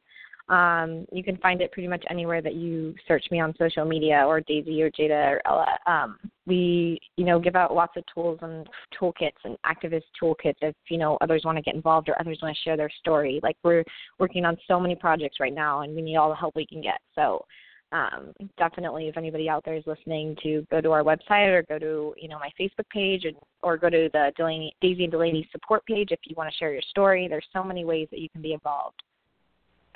um, 0.49 1.05
you 1.13 1.23
can 1.23 1.37
find 1.39 1.61
it 1.61 1.73
pretty 1.73 1.89
much 1.89 2.05
anywhere 2.11 2.41
that 2.41 2.55
you 2.55 2.95
search 3.07 3.25
me 3.31 3.41
on 3.41 3.55
social 3.59 3.85
media 3.85 4.25
or 4.27 4.41
Daisy 4.41 4.83
or 4.83 4.91
Jada 4.91 5.33
or 5.33 5.43
Ella. 5.47 5.79
Um, 5.87 6.19
we, 6.47 6.99
you 7.17 7.25
know, 7.25 7.39
give 7.39 7.55
out 7.55 7.75
lots 7.75 7.97
of 7.97 8.05
tools 8.13 8.39
and 8.41 8.67
toolkits 8.99 9.33
and 9.45 9.57
activist 9.67 10.05
toolkits 10.21 10.57
if, 10.63 10.75
you 10.89 10.97
know, 10.97 11.19
others 11.21 11.43
want 11.45 11.59
to 11.59 11.63
get 11.63 11.75
involved 11.75 12.09
or 12.09 12.19
others 12.19 12.39
want 12.43 12.57
to 12.57 12.63
share 12.63 12.77
their 12.77 12.91
story. 12.99 13.41
Like 13.43 13.57
we're 13.63 13.85
working 14.19 14.47
on 14.47 14.57
so 14.67 14.81
many 14.81 14.95
projects 14.95 15.39
right 15.39 15.55
now 15.55 15.83
and 15.83 15.95
we 15.95 16.01
need 16.01 16.17
all 16.17 16.31
the 16.31 16.37
help 16.37 16.57
we 16.57 16.67
can 16.67 16.81
get. 16.81 17.01
So 17.15 17.45
um, 17.93 18.33
definitely 18.57 19.09
if 19.09 19.19
anybody 19.19 19.51
out 19.51 19.65
there 19.67 19.77
is 19.77 19.85
listening 19.87 20.35
to 20.43 20.67
go 20.71 20.81
to 20.81 20.93
our 20.93 21.03
website 21.03 21.49
or 21.49 21.63
go 21.69 21.79
to, 21.79 22.15
you 22.17 22.29
know, 22.29 22.39
my 22.39 22.51
Facebook 22.59 22.89
page 22.91 23.27
and, 23.27 23.37
or 23.63 23.77
go 23.77 23.91
to 23.91 24.09
the 24.15 24.33
Delaney, 24.37 24.75
Daisy 24.81 25.05
and 25.05 25.13
Delaney 25.13 25.47
support 25.53 25.85
page 25.85 26.09
if 26.11 26.21
you 26.25 26.35
want 26.39 26.51
to 26.51 26.57
share 26.57 26.73
your 26.73 26.83
story. 26.89 27.29
There's 27.29 27.47
so 27.53 27.63
many 27.63 27.85
ways 27.85 28.09
that 28.11 28.21
you 28.21 28.31
can 28.31 28.41
be 28.41 28.55
involved. 28.55 29.03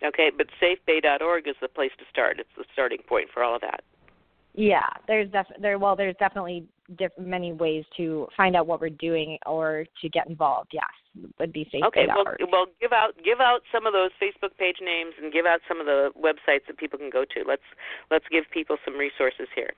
Okay, 0.04 0.30
but 0.36 0.48
safebae.org 0.60 1.46
is 1.46 1.54
the 1.60 1.68
place 1.68 1.92
to 1.98 2.04
start. 2.10 2.40
It's 2.40 2.48
the 2.56 2.64
starting 2.72 2.98
point 3.08 3.28
for 3.32 3.42
all 3.42 3.54
of 3.54 3.60
that. 3.60 3.82
Yeah, 4.54 4.88
there's 5.06 5.30
def- 5.30 5.46
there 5.60 5.78
well 5.78 5.96
there's 5.96 6.16
definitely 6.18 6.64
diff- 6.98 7.16
many 7.18 7.52
ways 7.52 7.84
to 7.96 8.28
find 8.36 8.54
out 8.54 8.66
what 8.66 8.82
we're 8.82 8.90
doing 8.90 9.38
or 9.46 9.86
to 10.02 10.08
get 10.10 10.26
involved. 10.26 10.72
Yes, 10.74 10.92
would 11.38 11.52
be 11.54 11.66
safe. 11.72 11.82
Okay, 11.86 12.06
well, 12.06 12.24
well, 12.50 12.66
give 12.78 12.92
out 12.92 13.12
give 13.24 13.40
out 13.40 13.60
some 13.72 13.86
of 13.86 13.94
those 13.94 14.10
Facebook 14.20 14.56
page 14.58 14.76
names 14.82 15.14
and 15.22 15.32
give 15.32 15.46
out 15.46 15.60
some 15.66 15.80
of 15.80 15.86
the 15.86 16.10
websites 16.20 16.66
that 16.66 16.76
people 16.76 16.98
can 16.98 17.08
go 17.08 17.24
to. 17.24 17.44
Let's 17.46 17.64
let's 18.10 18.26
give 18.30 18.44
people 18.52 18.76
some 18.84 18.98
resources 18.98 19.48
here. 19.54 19.72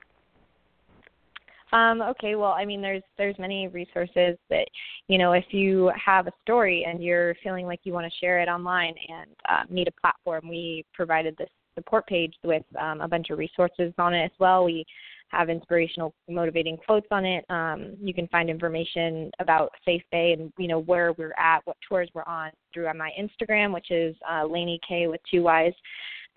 Um, 1.75 2.01
okay, 2.01 2.35
well, 2.35 2.53
I 2.53 2.63
mean, 2.63 2.81
there's 2.81 3.03
there's 3.17 3.37
many 3.37 3.67
resources 3.67 4.37
that, 4.49 4.65
you 5.09 5.17
know, 5.17 5.33
if 5.33 5.43
you 5.51 5.91
have 5.93 6.25
a 6.25 6.31
story 6.41 6.85
and 6.87 7.03
you're 7.03 7.35
feeling 7.43 7.65
like 7.65 7.81
you 7.83 7.91
want 7.91 8.09
to 8.09 8.19
share 8.19 8.39
it 8.39 8.47
online 8.47 8.95
and 9.09 9.29
uh, 9.49 9.63
need 9.69 9.89
a 9.89 10.01
platform, 10.01 10.47
we 10.47 10.85
provided 10.93 11.35
this 11.37 11.49
support 11.77 12.07
page 12.07 12.33
with 12.45 12.63
um, 12.79 13.01
a 13.01 13.07
bunch 13.09 13.29
of 13.29 13.37
resources 13.37 13.91
on 13.97 14.13
it 14.13 14.23
as 14.23 14.31
well. 14.39 14.63
We 14.63 14.85
have 15.29 15.49
inspirational, 15.49 16.13
motivating 16.29 16.77
quotes 16.77 17.07
on 17.11 17.25
it. 17.25 17.43
Um, 17.49 17.97
you 18.01 18.13
can 18.13 18.29
find 18.29 18.49
information 18.49 19.29
about 19.39 19.69
Safe 19.83 20.03
Bay 20.13 20.31
and 20.31 20.53
you 20.57 20.69
know 20.69 20.79
where 20.79 21.11
we're 21.11 21.35
at, 21.37 21.59
what 21.65 21.75
tours 21.85 22.07
we're 22.13 22.23
on 22.23 22.51
through 22.73 22.89
my 22.95 23.11
Instagram, 23.19 23.73
which 23.73 23.91
is 23.91 24.15
uh, 24.31 24.45
Laney 24.45 24.79
K 24.87 25.07
with 25.07 25.19
two 25.29 25.43
Y's. 25.43 25.73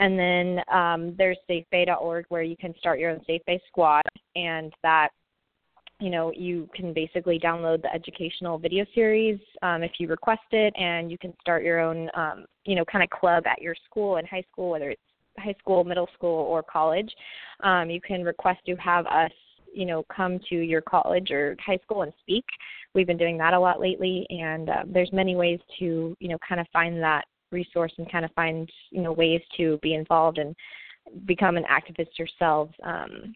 And 0.00 0.18
then 0.18 0.60
um, 0.72 1.14
there's 1.16 1.38
safebae.org 1.50 2.26
where 2.28 2.42
you 2.42 2.56
can 2.56 2.74
start 2.78 3.00
your 3.00 3.10
own 3.10 3.20
SafeBAE 3.28 3.58
squad, 3.68 4.02
and 4.36 4.72
that 4.82 5.08
you 6.00 6.10
know 6.10 6.32
you 6.34 6.68
can 6.74 6.92
basically 6.92 7.38
download 7.38 7.82
the 7.82 7.92
educational 7.92 8.58
video 8.58 8.84
series 8.94 9.38
um, 9.62 9.82
if 9.82 9.92
you 9.98 10.08
request 10.08 10.42
it 10.52 10.72
and 10.76 11.10
you 11.10 11.18
can 11.18 11.34
start 11.40 11.64
your 11.64 11.80
own 11.80 12.08
um, 12.14 12.44
you 12.64 12.74
know 12.76 12.84
kind 12.84 13.02
of 13.02 13.10
club 13.10 13.46
at 13.46 13.60
your 13.60 13.74
school 13.84 14.16
and 14.16 14.28
high 14.28 14.44
school 14.52 14.70
whether 14.70 14.90
it's 14.90 15.02
high 15.38 15.54
school 15.58 15.84
middle 15.84 16.08
school 16.14 16.44
or 16.44 16.62
college. 16.62 17.12
Um, 17.62 17.90
you 17.90 18.00
can 18.00 18.22
request 18.22 18.60
to 18.66 18.74
have 18.76 19.06
us 19.06 19.32
you 19.72 19.86
know 19.86 20.04
come 20.14 20.40
to 20.48 20.56
your 20.56 20.80
college 20.80 21.30
or 21.30 21.56
high 21.64 21.78
school 21.82 22.02
and 22.02 22.12
speak. 22.20 22.44
We've 22.94 23.06
been 23.06 23.18
doing 23.18 23.38
that 23.38 23.54
a 23.54 23.60
lot 23.60 23.80
lately 23.80 24.26
and 24.30 24.68
uh, 24.68 24.82
there's 24.86 25.12
many 25.12 25.36
ways 25.36 25.60
to 25.78 26.16
you 26.18 26.28
know 26.28 26.38
kind 26.46 26.60
of 26.60 26.66
find 26.72 27.02
that 27.02 27.24
resource 27.50 27.92
and 27.98 28.10
kind 28.10 28.24
of 28.24 28.30
find 28.32 28.70
you 28.90 29.02
know 29.02 29.12
ways 29.12 29.40
to 29.56 29.78
be 29.82 29.94
involved 29.94 30.38
and 30.38 30.54
become 31.24 31.56
an 31.56 31.64
activist 31.64 32.18
yourselves 32.18 32.74
um, 32.82 33.34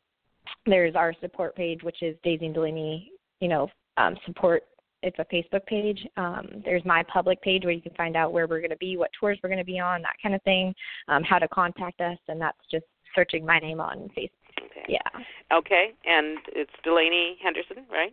there's 0.66 0.95
our 0.95 1.14
support 1.20 1.57
page, 1.57 1.82
which 1.82 2.03
is 2.03 2.16
Daisy 2.22 2.47
and 2.47 2.55
Delaney, 2.55 3.11
you 3.40 3.49
know, 3.49 3.68
um, 3.97 4.16
support. 4.26 4.64
It's 5.03 5.18
a 5.18 5.24
Facebook 5.24 5.66
page. 5.66 6.07
Um, 6.16 6.62
there's 6.64 6.84
my 6.84 7.03
public 7.12 7.43
page 7.43 7.64
where 7.64 7.72
you 7.72 7.82
can 7.82 7.95
find 7.95 8.16
out 8.16 8.32
where 8.32 8.47
we're 8.47 8.61
going 8.61 8.70
to 8.70 8.76
be, 8.76 8.97
what 8.97 9.11
tours 9.18 9.38
we're 9.43 9.49
going 9.49 9.59
to 9.59 9.64
be 9.64 9.80
on, 9.80 10.01
that 10.03 10.14
kind 10.22 10.34
of 10.34 10.43
thing, 10.43 10.72
um, 11.09 11.24
how 11.24 11.38
to 11.38 11.49
contact 11.49 12.01
us, 12.01 12.18
and 12.28 12.40
that's 12.40 12.59
just 12.70 12.84
searching 13.14 13.45
my 13.45 13.59
name 13.59 13.80
on 13.80 14.09
Facebook. 14.16 14.30
Okay. 14.59 14.84
Yeah. 14.88 15.22
Okay, 15.53 15.93
and 16.05 16.38
it's 16.49 16.70
Delaney 16.84 17.36
Henderson, 17.43 17.84
right? 17.90 18.12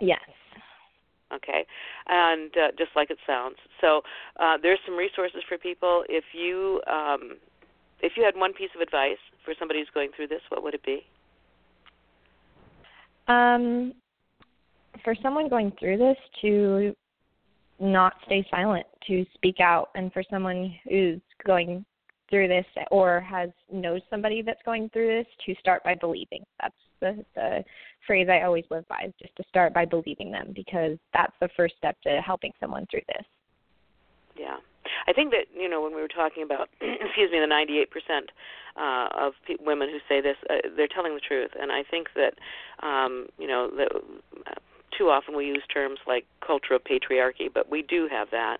Yes. 0.00 0.20
Okay, 1.32 1.64
and 2.08 2.50
uh, 2.56 2.68
just 2.76 2.90
like 2.96 3.10
it 3.10 3.18
sounds. 3.24 3.54
So 3.80 4.02
uh, 4.40 4.56
there's 4.60 4.80
some 4.84 4.96
resources 4.96 5.42
for 5.48 5.56
people. 5.58 6.02
If 6.08 6.24
you 6.32 6.80
um, 6.90 7.36
if 8.02 8.12
you 8.16 8.24
had 8.24 8.36
one 8.36 8.52
piece 8.52 8.70
of 8.74 8.80
advice 8.80 9.18
for 9.44 9.54
somebody 9.58 9.80
who's 9.80 9.88
going 9.92 10.10
through 10.14 10.28
this, 10.28 10.40
what 10.48 10.62
would 10.62 10.74
it 10.74 10.84
be? 10.84 11.04
Um, 13.28 13.92
for 15.04 15.14
someone 15.22 15.48
going 15.48 15.72
through 15.78 15.98
this, 15.98 16.16
to 16.42 16.94
not 17.78 18.14
stay 18.26 18.46
silent, 18.50 18.86
to 19.06 19.24
speak 19.34 19.60
out, 19.60 19.90
and 19.94 20.12
for 20.12 20.22
someone 20.30 20.74
who's 20.88 21.20
going 21.46 21.84
through 22.28 22.48
this 22.48 22.66
or 22.90 23.20
has 23.20 23.50
knows 23.72 24.00
somebody 24.08 24.42
that's 24.42 24.62
going 24.64 24.88
through 24.90 25.18
this 25.18 25.26
to 25.46 25.54
start 25.60 25.82
by 25.82 25.94
believing. 25.94 26.44
That's 26.60 26.74
the 27.00 27.24
the 27.34 27.64
phrase 28.06 28.28
I 28.30 28.42
always 28.42 28.64
live 28.70 28.86
by 28.88 29.04
is 29.06 29.12
just 29.20 29.34
to 29.36 29.44
start 29.48 29.74
by 29.74 29.84
believing 29.84 30.30
them 30.30 30.52
because 30.54 30.96
that's 31.12 31.34
the 31.40 31.48
first 31.56 31.74
step 31.76 32.00
to 32.02 32.20
helping 32.24 32.52
someone 32.60 32.86
through 32.90 33.02
this. 33.08 33.26
Yeah. 34.36 34.56
I 35.06 35.12
think 35.12 35.30
that 35.32 35.46
you 35.54 35.68
know 35.68 35.80
when 35.82 35.94
we 35.94 36.00
were 36.00 36.08
talking 36.08 36.42
about, 36.42 36.68
excuse 36.80 37.30
me, 37.30 37.40
the 37.40 37.46
98 37.46 37.90
percent 37.90 38.30
uh, 38.76 39.08
of 39.16 39.34
pe- 39.46 39.56
women 39.60 39.88
who 39.88 39.98
say 40.08 40.20
this, 40.20 40.36
uh, 40.48 40.68
they're 40.76 40.88
telling 40.88 41.14
the 41.14 41.20
truth, 41.20 41.50
and 41.60 41.72
I 41.72 41.82
think 41.82 42.08
that 42.14 42.34
um, 42.86 43.26
you 43.38 43.46
know 43.46 43.70
that 43.76 43.88
uh, 43.94 44.54
too 44.96 45.08
often 45.08 45.36
we 45.36 45.46
use 45.46 45.62
terms 45.72 45.98
like 46.06 46.26
culture 46.44 46.74
of 46.74 46.82
patriarchy, 46.84 47.48
but 47.52 47.70
we 47.70 47.82
do 47.82 48.08
have 48.10 48.28
that, 48.30 48.58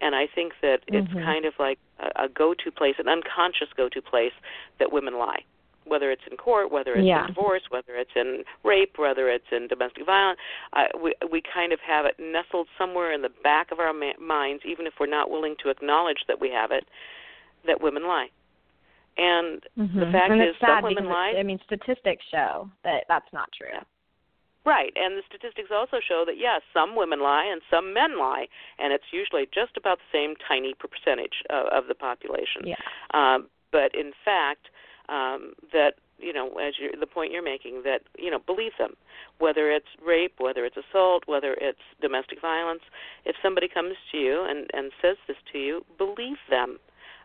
and 0.00 0.14
I 0.14 0.26
think 0.32 0.54
that 0.62 0.80
it's 0.88 1.08
Mhm. 1.12 1.24
kind 1.24 1.44
of 1.44 1.54
like 1.58 1.78
a, 1.98 2.24
a 2.24 2.28
go-to 2.28 2.70
place, 2.70 2.94
an 2.98 3.08
unconscious 3.08 3.68
go-to 3.76 4.00
place 4.02 4.32
that 4.78 4.92
women 4.92 5.18
lie 5.18 5.44
whether 5.84 6.10
it's 6.10 6.22
in 6.30 6.36
court, 6.36 6.70
whether 6.70 6.94
it's 6.94 7.06
Yeah. 7.06 7.22
in 7.22 7.26
divorce, 7.26 7.62
whether 7.70 7.96
it's 7.96 8.14
in 8.14 8.44
rape, 8.62 8.98
whether 8.98 9.28
it's 9.28 9.50
in 9.50 9.68
domestic 9.68 10.04
violence, 10.06 10.38
uh, 10.72 10.86
we 10.98 11.14
we 11.30 11.40
kind 11.42 11.72
of 11.72 11.80
have 11.80 12.06
it 12.06 12.18
nestled 12.18 12.68
somewhere 12.78 13.12
in 13.12 13.22
the 13.22 13.28
back 13.42 13.70
of 13.72 13.80
our 13.80 13.92
ma- 13.92 14.18
minds, 14.18 14.64
even 14.64 14.86
if 14.86 14.94
we're 15.00 15.06
not 15.06 15.30
willing 15.30 15.56
to 15.62 15.70
acknowledge 15.70 16.24
that 16.28 16.40
we 16.40 16.50
have 16.50 16.70
it, 16.70 16.86
that 17.66 17.80
women 17.80 18.06
lie. 18.06 18.30
And 19.18 19.62
the 19.76 19.82
Mhm. 19.82 20.12
fact 20.12 20.30
and 20.32 20.42
is, 20.42 20.56
some 20.58 20.82
women 20.82 21.06
lie. 21.06 21.34
I 21.36 21.42
mean, 21.42 21.60
statistics 21.64 22.24
show 22.26 22.70
that 22.82 23.04
that's 23.08 23.30
not 23.32 23.50
true. 23.52 23.68
Yeah. 23.72 23.82
Right, 24.64 24.92
and 24.94 25.18
the 25.18 25.22
statistics 25.26 25.72
also 25.72 25.98
show 25.98 26.24
that 26.24 26.36
yes, 26.36 26.62
some 26.72 26.94
women 26.94 27.20
lie 27.20 27.44
and 27.44 27.60
some 27.68 27.92
men 27.92 28.16
lie, 28.16 28.46
and 28.78 28.92
it's 28.92 29.12
usually 29.12 29.46
just 29.52 29.76
about 29.76 29.98
the 29.98 30.04
same 30.12 30.36
tiny 30.36 30.72
percentage 30.74 31.42
of, 31.50 31.66
of 31.66 31.86
the 31.88 31.96
population. 31.96 32.62
Yeah. 32.64 32.76
Um, 33.12 33.50
but 33.72 33.92
in 33.94 34.12
fact, 34.24 34.68
um, 35.08 35.54
that 35.72 35.94
you 36.18 36.32
know, 36.32 36.48
as 36.58 36.74
you're, 36.80 36.92
the 36.98 37.06
point 37.06 37.32
you're 37.32 37.42
making, 37.42 37.82
that 37.84 38.02
you 38.16 38.30
know, 38.30 38.38
believe 38.38 38.72
them, 38.78 38.94
whether 39.38 39.70
it's 39.70 39.86
rape, 40.04 40.34
whether 40.38 40.64
it's 40.64 40.76
assault, 40.76 41.24
whether 41.26 41.56
it's 41.60 41.82
domestic 42.00 42.40
violence. 42.40 42.82
If 43.24 43.36
somebody 43.42 43.68
comes 43.68 43.96
to 44.12 44.18
you 44.18 44.46
and 44.48 44.70
and 44.72 44.92
says 45.02 45.16
this 45.26 45.36
to 45.52 45.58
you, 45.58 45.84
believe 45.98 46.38
them 46.48 46.78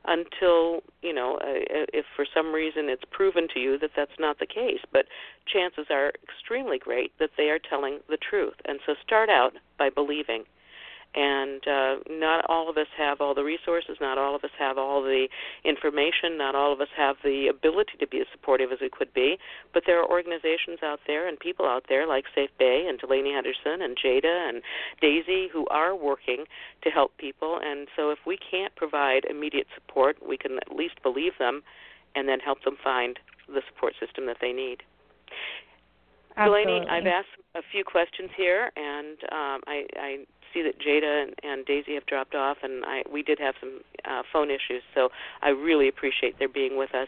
until 0.06 0.82
you 1.02 1.14
know 1.14 1.36
uh, 1.36 1.86
if 1.94 2.06
for 2.16 2.26
some 2.34 2.54
reason 2.54 2.90
it's 2.90 3.04
proven 3.12 3.48
to 3.54 3.60
you 3.60 3.78
that 3.80 3.92
that's 3.96 4.20
not 4.20 4.40
the 4.40 4.48
case. 4.48 4.82
But 4.92 5.06
chances 5.46 5.88
are 5.90 6.12
extremely 6.24 6.80
great 6.80 7.12
that 7.20 7.32
they 7.38 7.50
are 7.50 7.60
telling 7.60 8.00
the 8.10 8.18
truth. 8.18 8.56
And 8.66 8.80
so 8.86 8.96
start 9.06 9.30
out 9.30 9.54
by 9.78 9.90
believing 9.90 10.44
and 11.18 11.68
uh, 11.68 11.96
not 12.12 12.46
all 12.48 12.70
of 12.70 12.78
us 12.78 12.86
have 12.96 13.22
all 13.22 13.34
the 13.34 13.44
resources, 13.44 13.98
not 14.00 14.20
all 14.20 14.36
of 14.36 14.44
us 14.44 14.52
have 14.60 14.78
all 14.78 15.02
the 15.02 15.28
information, 15.66 16.38
not 16.38 16.54
all 16.54 16.72
of 16.72 16.80
us 16.80 16.94
have 16.96 17.16
the 17.24 17.48
ability 17.48 17.94
to 18.00 18.06
be 18.06 18.20
as 18.20 18.28
supportive 18.32 18.72
as 18.72 18.78
we 18.80 18.90
could 18.90 19.12
be, 19.16 19.38
but 19.74 19.82
there 19.88 20.00
are 20.00 20.08
organizations 20.08 20.78
out 20.84 21.00
there 21.08 21.28
and 21.28 21.40
people 21.40 21.66
out 21.66 21.86
there 21.90 22.06
like 22.06 22.26
SafeBAE 22.38 22.88
and 22.88 23.00
Delaney 23.00 23.34
Henderson 23.34 23.82
and 23.82 23.98
Jada 23.98 24.50
and 24.50 24.62
Daisy 25.02 25.48
who 25.52 25.66
are 25.72 25.96
working 25.96 26.46
to 26.84 26.90
help 26.92 27.18
people. 27.18 27.60
And 27.64 27.88
so 27.96 28.12
if 28.12 28.20
we 28.28 28.38
can't 28.38 28.76
provide 28.76 29.26
immediate 29.26 29.68
support, 29.74 30.18
we 30.22 30.38
can 30.38 30.58
at 30.58 30.76
least 30.76 31.02
believe 31.02 31.34
them 31.40 31.64
and 32.14 32.30
then 32.30 32.40
help 32.40 32.64
them 32.64 32.78
find 32.84 33.18
the 33.48 33.62
support 33.74 33.94
system 34.00 34.28
that 34.28 34.38
they 34.40 34.54
need. 34.54 34.84
Absolutely. 36.38 36.66
Delaney, 36.66 36.88
I've 36.90 37.08
asked 37.08 37.28
a 37.56 37.62
few 37.72 37.84
questions 37.84 38.30
here, 38.38 38.72
and 38.76 39.18
um, 39.32 39.62
I, 39.66 39.86
I 39.98 40.18
see 40.54 40.62
that 40.64 40.80
Jada 40.80 41.24
and, 41.24 41.34
and 41.44 41.66
Daisy 41.66 41.96
have 41.96 42.06
dropped 42.06 42.36
off, 42.36 42.58
and 42.64 42.86
I, 42.86 43.02
we 43.12 43.24
did 43.24 43.40
have 43.40 43.56
some 43.60 43.82
uh, 44.06 44.22
phone 44.32 44.50
issues, 44.50 44.84
so 44.94 45.10
I 45.42 45.50
really 45.50 45.88
appreciate 45.88 46.38
their 46.40 46.50
being 46.50 46.78
with 46.78 46.94
us. 46.94 47.08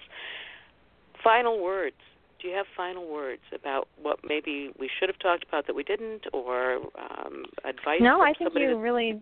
Final 1.23 1.61
words. 1.61 1.95
Do 2.41 2.47
you 2.47 2.55
have 2.55 2.65
final 2.75 3.07
words 3.07 3.41
about 3.53 3.88
what 4.01 4.19
maybe 4.23 4.71
we 4.80 4.89
should 4.99 5.09
have 5.09 5.19
talked 5.19 5.43
about 5.47 5.67
that 5.67 5.75
we 5.75 5.84
didn't, 5.84 6.23
or 6.34 6.75
um, 6.97 7.45
advice? 7.65 7.99
No, 8.01 8.21
I 8.21 8.34
think 8.34 8.51
you 8.55 8.69
that- 8.69 8.77
really 8.77 9.21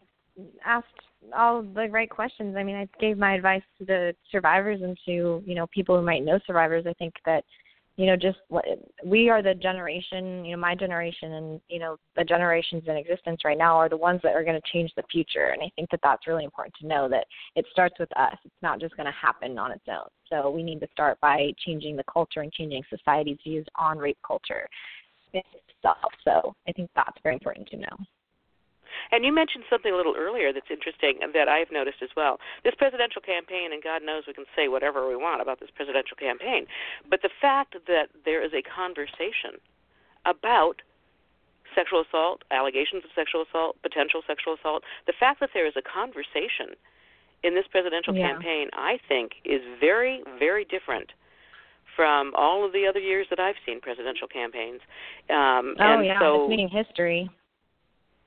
asked 0.64 0.86
all 1.36 1.64
the 1.64 1.88
right 1.89 2.10
questions. 2.10 2.55
I 2.55 2.64
mean, 2.64 2.76
I 2.76 2.88
gave 2.99 3.18
my 3.18 3.34
advice 3.34 3.64
to 3.80 3.86
the 3.86 4.16
survivors 4.32 4.82
and 4.84 4.95
to 5.05 5.43
you 5.45 5.55
know 5.55 5.66
people 5.74 5.97
who 5.97 6.05
might 6.05 6.24
know 6.24 6.39
survivors. 6.45 6.86
I 6.88 6.93
think 6.93 7.16
that 7.26 7.43
you 7.98 8.06
know 8.06 8.16
just 8.16 8.38
we 9.04 9.30
are 9.30 9.41
the 9.41 9.56
generation, 9.56 10.45
you 10.45 10.56
know, 10.56 10.62
my 10.62 10.76
generation, 10.76 11.34
and 11.34 11.62
you 11.68 11.80
know 11.80 11.98
the 12.16 12.24
generations 12.24 12.84
in 12.88 12.95
existence 12.95 13.41
right 13.43 13.58
now 13.58 13.76
are 13.76 13.89
the 13.89 13.98
ones 13.98 14.22
that 14.24 14.36
are 14.36 14.43
going 14.43 14.60
to 14.60 14.72
change 14.72 14.91
the 14.95 15.04
future. 15.12 15.50
And 15.54 15.64
I 15.64 15.72
think 15.76 15.89
that 15.89 16.00
that's 16.04 16.28
really 16.28 16.43
important 16.43 16.76
to 16.82 16.88
know 16.88 17.10
that 17.10 17.26
it 17.56 17.66
starts 17.72 17.95
with 18.00 18.16
us. 18.16 18.36
It's 18.45 18.54
not 18.62 18.80
just 18.80 18.95
going 18.95 19.08
to 19.08 19.12
happen 19.12 19.58
on 19.58 19.72
its 19.72 19.86
own. 19.89 20.08
So 20.30 20.50
we 20.50 20.62
need 20.62 20.80
to 20.82 20.88
start 20.91 21.20
by 21.22 21.52
changing 21.66 21.95
the 21.95 22.04
culture 22.12 22.41
and 22.41 22.54
changing 22.54 22.84
society's 22.89 23.39
views 23.43 23.66
on 23.76 23.98
rape 23.98 24.20
culture 24.26 24.68
itself. 25.34 26.12
So 26.24 26.56
I 26.68 26.72
think 26.74 26.91
that's 26.95 27.18
very 27.24 27.36
important 27.36 27.68
to 27.70 27.78
know. 27.78 27.98
And 29.12 29.26
you 29.26 29.34
mentioned 29.34 29.64
something 29.70 29.93
a 29.93 29.95
little 29.98 30.16
earlier 30.18 30.54
that's 30.54 30.70
interesting 30.70 31.20
that 31.34 31.48
I've 31.48 31.72
noticed 31.72 32.02
as 32.02 32.10
well. 32.16 32.39
This 32.64 32.76
presidential 32.76 33.22
campaign, 33.22 33.74
and 33.74 33.82
God 33.84 34.04
knows 34.04 34.24
we 34.28 34.34
can 34.34 34.45
say 34.56 34.68
whatever 34.68 35.08
we 35.08 35.16
want 35.16 35.41
about 35.41 35.60
this 35.60 35.70
presidential 35.76 36.18
campaign, 36.18 36.68
but 37.10 37.22
the 37.22 37.30
fact 37.41 37.76
that 37.88 38.10
there 38.26 38.43
is 38.43 38.52
a 38.54 38.62
conversation 38.62 39.60
about 40.26 40.82
sexual 41.76 42.02
assault, 42.02 42.43
allegations 42.52 43.04
of 43.04 43.12
sexual 43.14 43.43
assault, 43.43 43.78
potential 43.82 44.22
sexual 44.26 44.56
assault, 44.56 44.84
the 45.06 45.14
fact 45.14 45.39
that 45.39 45.50
there 45.54 45.68
is 45.68 45.74
a 45.76 45.82
conversation 45.82 46.76
in 47.43 47.54
this 47.54 47.68
presidential 47.68 48.16
Yeah. 48.16 48.32
campaign, 48.32 48.70
I 48.74 48.98
think, 49.08 49.36
is 49.43 49.62
very, 49.80 50.24
very 50.39 50.66
different 50.66 51.14
from 51.95 52.34
all 52.36 52.64
of 52.64 52.72
the 52.74 52.86
other 52.88 53.00
years 53.00 53.28
that 53.30 53.39
I've 53.39 53.58
seen 53.66 53.80
presidential 53.82 54.28
campaigns. 54.28 54.82
Um, 55.30 55.76
Oh 55.80 55.84
and 55.84 56.06
yeah, 56.06 56.20
so 56.20 56.43
it's 56.43 56.50
making 56.50 56.70
history. 56.70 57.30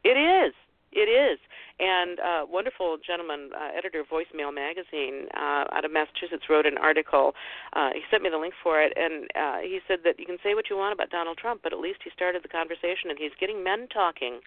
It 0.04 0.16
is. 0.16 0.54
It 0.92 1.08
is. 1.08 1.38
And 1.78 2.18
uh, 2.20 2.46
wonderful 2.50 2.98
gentleman, 2.98 3.50
uh, 3.56 3.76
editor 3.76 4.00
of 4.00 4.08
Voice 4.08 4.26
Male 4.34 4.52
magazine 4.52 5.28
uh, 5.34 5.64
out 5.72 5.84
of 5.84 5.92
Massachusetts, 5.92 6.44
wrote 6.50 6.66
an 6.66 6.76
article. 6.76 7.32
Uh, 7.72 7.90
he 7.94 8.02
sent 8.10 8.22
me 8.22 8.28
the 8.28 8.36
link 8.36 8.54
for 8.62 8.82
it, 8.82 8.92
and 8.96 9.24
uh, 9.34 9.60
he 9.62 9.80
said 9.88 10.00
that 10.04 10.18
you 10.18 10.26
can 10.26 10.36
say 10.42 10.54
what 10.54 10.68
you 10.68 10.76
want 10.76 10.92
about 10.92 11.08
Donald 11.10 11.38
Trump, 11.38 11.62
but 11.62 11.72
at 11.72 11.78
least 11.78 12.00
he 12.04 12.10
started 12.10 12.42
the 12.42 12.48
conversation, 12.48 13.08
and 13.08 13.18
he's 13.18 13.32
getting 13.40 13.64
men 13.64 13.88
talking 13.88 14.40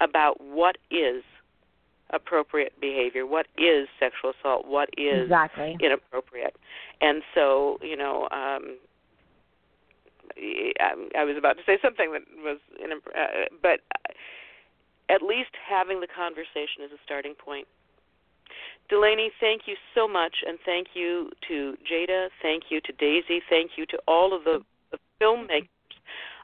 about 0.00 0.40
what 0.40 0.76
is 0.90 1.22
appropriate 2.10 2.72
behavior, 2.80 3.24
what 3.24 3.46
is 3.56 3.88
sexual 3.98 4.32
assault, 4.38 4.66
what 4.66 4.90
is 4.98 5.22
exactly. 5.22 5.78
inappropriate. 5.80 6.56
And 7.00 7.22
so, 7.34 7.78
you 7.80 7.96
know, 7.96 8.24
um, 8.32 8.76
I, 10.36 10.92
I 11.16 11.24
was 11.24 11.36
about 11.38 11.56
to 11.56 11.62
say 11.64 11.78
something 11.80 12.12
that 12.12 12.22
was, 12.42 12.58
in, 12.82 12.92
uh, 12.92 13.46
but 13.62 13.80
at 15.20 15.26
least 15.26 15.50
having 15.68 16.00
the 16.00 16.08
conversation 16.08 16.82
is 16.84 16.92
a 16.92 17.00
starting 17.04 17.34
point. 17.34 17.66
Delaney, 18.88 19.30
thank 19.38 19.62
you 19.66 19.76
so 19.94 20.08
much, 20.08 20.34
and 20.46 20.58
thank 20.66 20.88
you 20.94 21.30
to 21.46 21.76
Jada, 21.86 22.28
thank 22.42 22.64
you 22.70 22.80
to 22.80 22.92
Daisy, 22.92 23.40
thank 23.48 23.72
you 23.76 23.86
to 23.86 23.98
all 24.08 24.34
of 24.34 24.42
the, 24.44 24.60
the 24.90 24.98
filmmakers. 25.20 25.68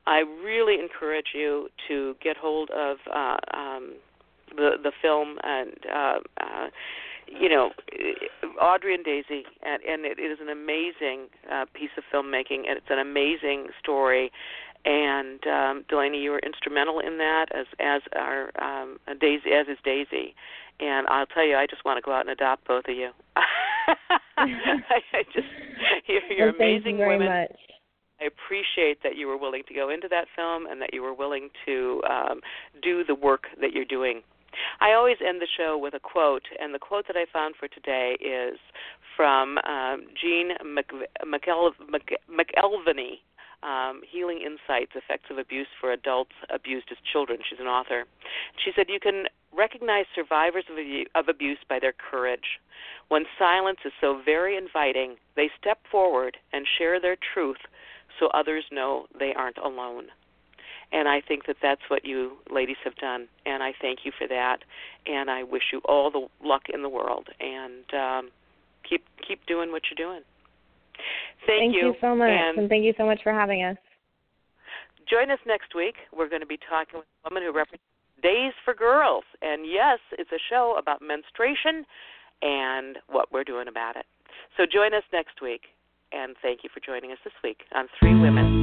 I 0.07 0.21
really 0.45 0.79
encourage 0.79 1.27
you 1.35 1.69
to 1.89 2.15
get 2.23 2.37
hold 2.37 2.71
of 2.71 2.99
uh, 3.13 3.37
um, 3.53 3.95
the 4.55 4.77
the 4.83 4.93
film 5.03 5.39
and 5.43 5.71
uh, 5.93 6.19
uh, 6.41 6.67
you 7.27 7.49
know 7.49 7.71
Audrie 8.63 8.95
and 8.95 9.05
Daisy, 9.05 9.43
and, 9.65 9.83
and 9.83 10.05
it 10.05 10.21
is 10.21 10.39
an 10.41 10.49
amazing 10.49 11.27
uh, 11.53 11.65
piece 11.75 11.91
of 11.99 12.05
filmmaking, 12.13 12.69
and 12.69 12.77
it's 12.77 12.87
an 12.91 13.01
amazing 13.01 13.67
story. 13.83 14.31
And 14.87 15.45
um, 15.49 15.85
Delaney, 15.89 16.19
you 16.19 16.31
were 16.31 16.39
instrumental 16.39 17.01
in 17.01 17.19
that, 17.19 17.47
as 17.53 17.67
as 17.81 18.03
our 18.15 18.53
um, 18.63 18.99
Daisy, 19.21 19.51
as 19.53 19.67
is 19.67 19.79
Daisy. 19.85 20.35
And 20.79 21.07
I'll 21.09 21.27
tell 21.27 21.45
you, 21.45 21.57
I 21.57 21.67
just 21.67 21.85
want 21.85 21.99
to 21.99 22.03
go 22.03 22.13
out 22.13 22.21
and 22.21 22.31
adopt 22.31 22.69
both 22.69 22.85
of 22.89 22.95
you. 22.95 23.11
I, 23.37 23.97
I 24.39 25.23
just 25.35 25.49
you're, 26.07 26.21
you're 26.31 26.47
well, 26.47 26.55
thank 26.59 26.79
amazing 26.79 26.99
you 26.99 27.05
very 27.05 27.19
women. 27.19 27.29
much. 27.29 27.59
I 28.21 28.25
appreciate 28.25 29.03
that 29.03 29.17
you 29.17 29.27
were 29.27 29.37
willing 29.37 29.63
to 29.69 29.75
go 29.75 29.91
into 29.91 30.09
that 30.09 30.27
film 30.35 30.67
and 30.67 30.81
that 30.81 30.95
you 30.95 31.03
were 31.03 31.13
willing 31.13 31.51
to 31.67 32.01
um, 32.09 32.41
do 32.83 33.05
the 33.05 33.15
work 33.15 33.45
that 33.61 33.73
you're 33.73 33.85
doing. 33.85 34.23
I 34.81 34.93
always 34.93 35.17
end 35.27 35.41
the 35.43 35.49
show 35.59 35.77
with 35.77 35.93
a 35.95 36.01
quote, 36.01 36.45
and 36.59 36.73
the 36.73 36.79
quote 36.79 37.07
that 37.09 37.17
I 37.17 37.27
found 37.31 37.57
for 37.61 37.69
today 37.69 38.17
is 38.21 38.59
from 39.17 39.59
um, 39.59 40.07
Jean 40.21 40.53
McV- 40.65 41.11
McEl- 41.27 41.73
Mc- 41.91 42.21
McElvaney, 42.31 43.19
um, 43.63 44.03
Healing 44.09 44.39
Insights 44.39 44.93
Effects 44.95 45.31
of 45.31 45.39
Abuse 45.39 45.69
for 45.81 45.93
Adults 45.93 46.33
Abused 46.51 46.89
as 46.91 46.99
Children. 47.13 47.41
She's 47.49 47.61
an 47.61 47.67
author. 47.67 48.05
She 48.65 48.73
said, 48.75 48.87
You 48.89 49.01
can 49.01 49.25
recognize 49.57 50.05
survivors 50.15 50.65
of, 50.71 50.77
of 51.15 51.29
abuse 51.29 51.59
by 51.69 51.79
their 51.79 51.95
courage. 51.95 52.61
When 53.09 53.25
silence 53.39 53.79
is 53.85 53.93
so 54.01 54.21
very 54.25 54.57
inviting, 54.57 55.17
they 55.35 55.51
step 55.59 55.79
forward 55.91 56.37
and 56.53 56.67
share 56.79 57.01
their 57.01 57.17
truth 57.35 57.59
so 58.19 58.29
others 58.29 58.65
know 58.71 59.07
they 59.19 59.33
aren't 59.35 59.59
alone. 59.59 60.07
And 60.93 61.09
I 61.09 61.21
think 61.21 61.47
that 61.47 61.57
that's 61.61 61.83
what 61.89 62.05
you 62.05 62.37
ladies 62.51 62.77
have 62.85 62.95
done, 62.97 63.27
and 63.45 63.63
I 63.63 63.73
thank 63.81 64.01
you 64.05 64.13
for 64.17 64.29
that. 64.29 64.59
And 65.07 65.31
I 65.31 65.43
wish 65.43 65.65
you 65.73 65.81
all 65.85 66.11
the 66.11 66.29
luck 66.47 66.63
in 66.73 66.83
the 66.83 66.89
world, 66.89 67.29
and 67.41 67.85
um, 67.93 68.31
keep 68.89 69.05
keep 69.27 69.45
doing 69.47 69.73
what 69.73 69.83
you're 69.91 70.09
doing. 70.09 70.23
Thank, 71.47 71.73
thank 71.73 71.75
you. 71.75 71.89
you 71.89 71.95
so 72.01 72.15
much, 72.15 72.31
and, 72.31 72.59
and 72.59 72.69
thank 72.69 72.85
you 72.85 72.95
so 72.97 73.05
much 73.05 73.21
for 73.23 73.33
having 73.33 73.63
us. 73.65 73.77
Join 75.09 75.31
us 75.31 75.39
next 75.47 75.75
week. 75.75 75.95
We're 76.17 76.29
going 76.29 76.41
to 76.41 76.47
be 76.47 76.59
talking 76.69 76.99
with 76.99 77.07
a 77.25 77.31
woman 77.31 77.45
who 77.47 77.57
represents 77.57 77.85
Days 78.23 78.53
for 78.65 78.75
Girls. 78.75 79.25
And 79.43 79.67
yes, 79.67 79.99
it's 80.19 80.33
a 80.33 80.43
show 80.51 80.77
about 80.79 81.01
menstruation 81.01 81.87
and 82.43 82.99
what 83.09 83.33
we're 83.33 83.45
doing 83.45 83.69
about 83.69 83.97
it. 83.97 84.07
So 84.57 84.65
join 84.67 84.95
us 84.95 85.05
next 85.13 85.41
week. 85.41 85.63
And 86.13 86.35
thank 86.43 86.61
you 86.63 86.71
for 86.73 86.81
joining 86.81 87.13
us 87.13 87.19
this 87.25 87.35
week 87.43 87.59
on 87.75 87.87
Three 88.01 88.19
Women. 88.19 88.56